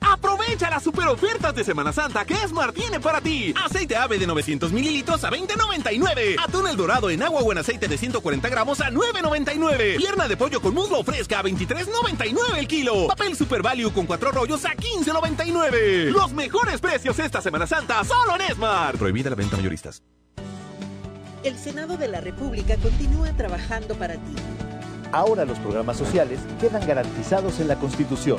Aprovecha 0.00 0.70
las 0.70 0.82
super 0.82 1.08
ofertas 1.08 1.54
de 1.54 1.64
Semana 1.64 1.92
Santa 1.92 2.24
que 2.24 2.34
Esmar 2.34 2.72
tiene 2.72 3.00
para 3.00 3.20
ti. 3.20 3.54
Aceite 3.64 3.96
ave 3.96 4.18
de 4.18 4.26
900 4.26 4.72
mililitros 4.72 5.24
a 5.24 5.30
20.99. 5.30 6.36
Atún 6.42 6.68
el 6.68 6.76
dorado 6.76 7.10
en 7.10 7.22
agua 7.22 7.40
o 7.40 7.52
en 7.52 7.58
aceite 7.58 7.88
de 7.88 7.98
140 7.98 8.48
gramos 8.48 8.80
a 8.80 8.90
9.99. 8.90 9.96
Pierna 9.96 10.28
de 10.28 10.36
pollo 10.36 10.60
con 10.60 10.74
muslo 10.74 11.02
fresca 11.02 11.40
a 11.40 11.42
23.99 11.42 12.58
el 12.58 12.68
kilo. 12.68 13.08
Papel 13.08 13.36
Super 13.36 13.62
Value 13.62 13.92
con 13.92 14.06
cuatro 14.06 14.30
rollos 14.30 14.64
a 14.64 14.74
15.99. 14.74 16.10
Los 16.10 16.32
mejores 16.32 16.80
precios 16.80 17.18
esta 17.18 17.40
Semana 17.40 17.66
Santa 17.66 18.04
solo 18.04 18.36
en 18.36 18.42
Esmar. 18.42 18.96
Prohibida 18.96 19.30
la 19.30 19.36
venta 19.36 19.56
mayoristas. 19.56 20.02
El 21.42 21.56
Senado 21.56 21.96
de 21.96 22.08
la 22.08 22.20
República 22.20 22.76
continúa 22.76 23.32
trabajando 23.32 23.94
para 23.94 24.14
ti. 24.14 24.34
Ahora 25.12 25.44
los 25.44 25.58
programas 25.58 25.96
sociales 25.96 26.40
quedan 26.60 26.84
garantizados 26.86 27.60
en 27.60 27.68
la 27.68 27.76
Constitución. 27.76 28.38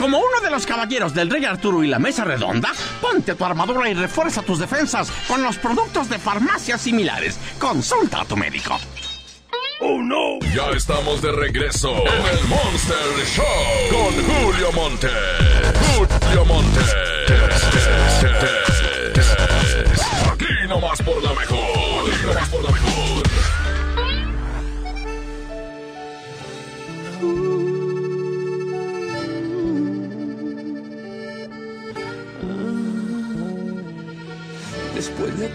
Como 0.00 0.16
uno 0.16 0.40
de 0.42 0.50
los 0.50 0.64
caballeros 0.64 1.12
del 1.12 1.28
Rey 1.28 1.44
Arturo 1.44 1.84
y 1.84 1.86
la 1.86 1.98
Mesa 1.98 2.24
Redonda, 2.24 2.72
ponte 3.02 3.34
tu 3.34 3.44
armadura 3.44 3.86
y 3.86 3.92
refuerza 3.92 4.40
tus 4.40 4.58
defensas 4.58 5.12
con 5.28 5.42
los 5.42 5.58
productos 5.58 6.08
de 6.08 6.18
farmacias 6.18 6.80
similares. 6.80 7.38
Consulta 7.58 8.22
a 8.22 8.24
tu 8.24 8.34
médico. 8.34 8.80
¡Oh, 9.82 10.00
no! 10.02 10.38
Ya 10.54 10.70
estamos 10.74 11.20
de 11.20 11.30
regreso 11.32 11.90
en 11.90 12.38
el 12.38 12.44
Monster 12.46 13.26
Show 13.26 13.44
con 13.90 14.24
Julio 14.24 14.72
Monte. 14.72 15.08
Julio 15.94 16.44
Monte. 16.46 16.80
Aquí 20.32 20.66
nomás 20.66 21.02
por 21.02 21.22
la 21.22 21.34
mejor. 21.34 21.58
Aquí 22.08 22.26
nomás 22.26 22.48
por 22.48 22.64
la 22.64 22.70
mejor. 22.70 22.89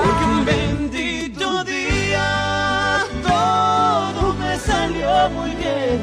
Porque 0.00 0.24
un 0.24 0.44
bendito 0.44 1.64
día 1.64 2.28
todo 3.22 4.34
me 4.34 4.58
salió 4.58 5.30
muy 5.30 5.50
bien. 5.62 6.02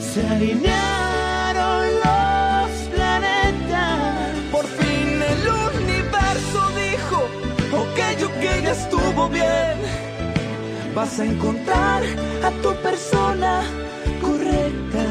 Se 0.00 0.26
alinearon 0.34 1.84
los 2.04 2.70
planetas. 2.92 4.30
Por 4.50 4.66
fin 4.66 5.08
el 5.32 5.42
universo 5.78 6.60
dijo, 6.82 7.18
ok, 7.82 7.98
ok, 8.28 8.42
ya 8.64 8.72
estuvo 8.72 9.28
bien. 9.28 9.76
Vas 10.94 11.18
a 11.20 11.24
encontrar 11.24 12.02
a 12.44 12.50
tu 12.62 12.74
persona 12.82 13.62
correcta. 14.20 15.04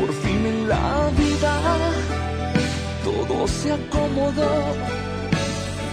Por 0.00 0.12
fin 0.22 0.46
en 0.46 0.68
la 0.68 1.10
vida 1.18 1.54
todo 3.04 3.46
se 3.46 3.72
acomodó, 3.72 4.52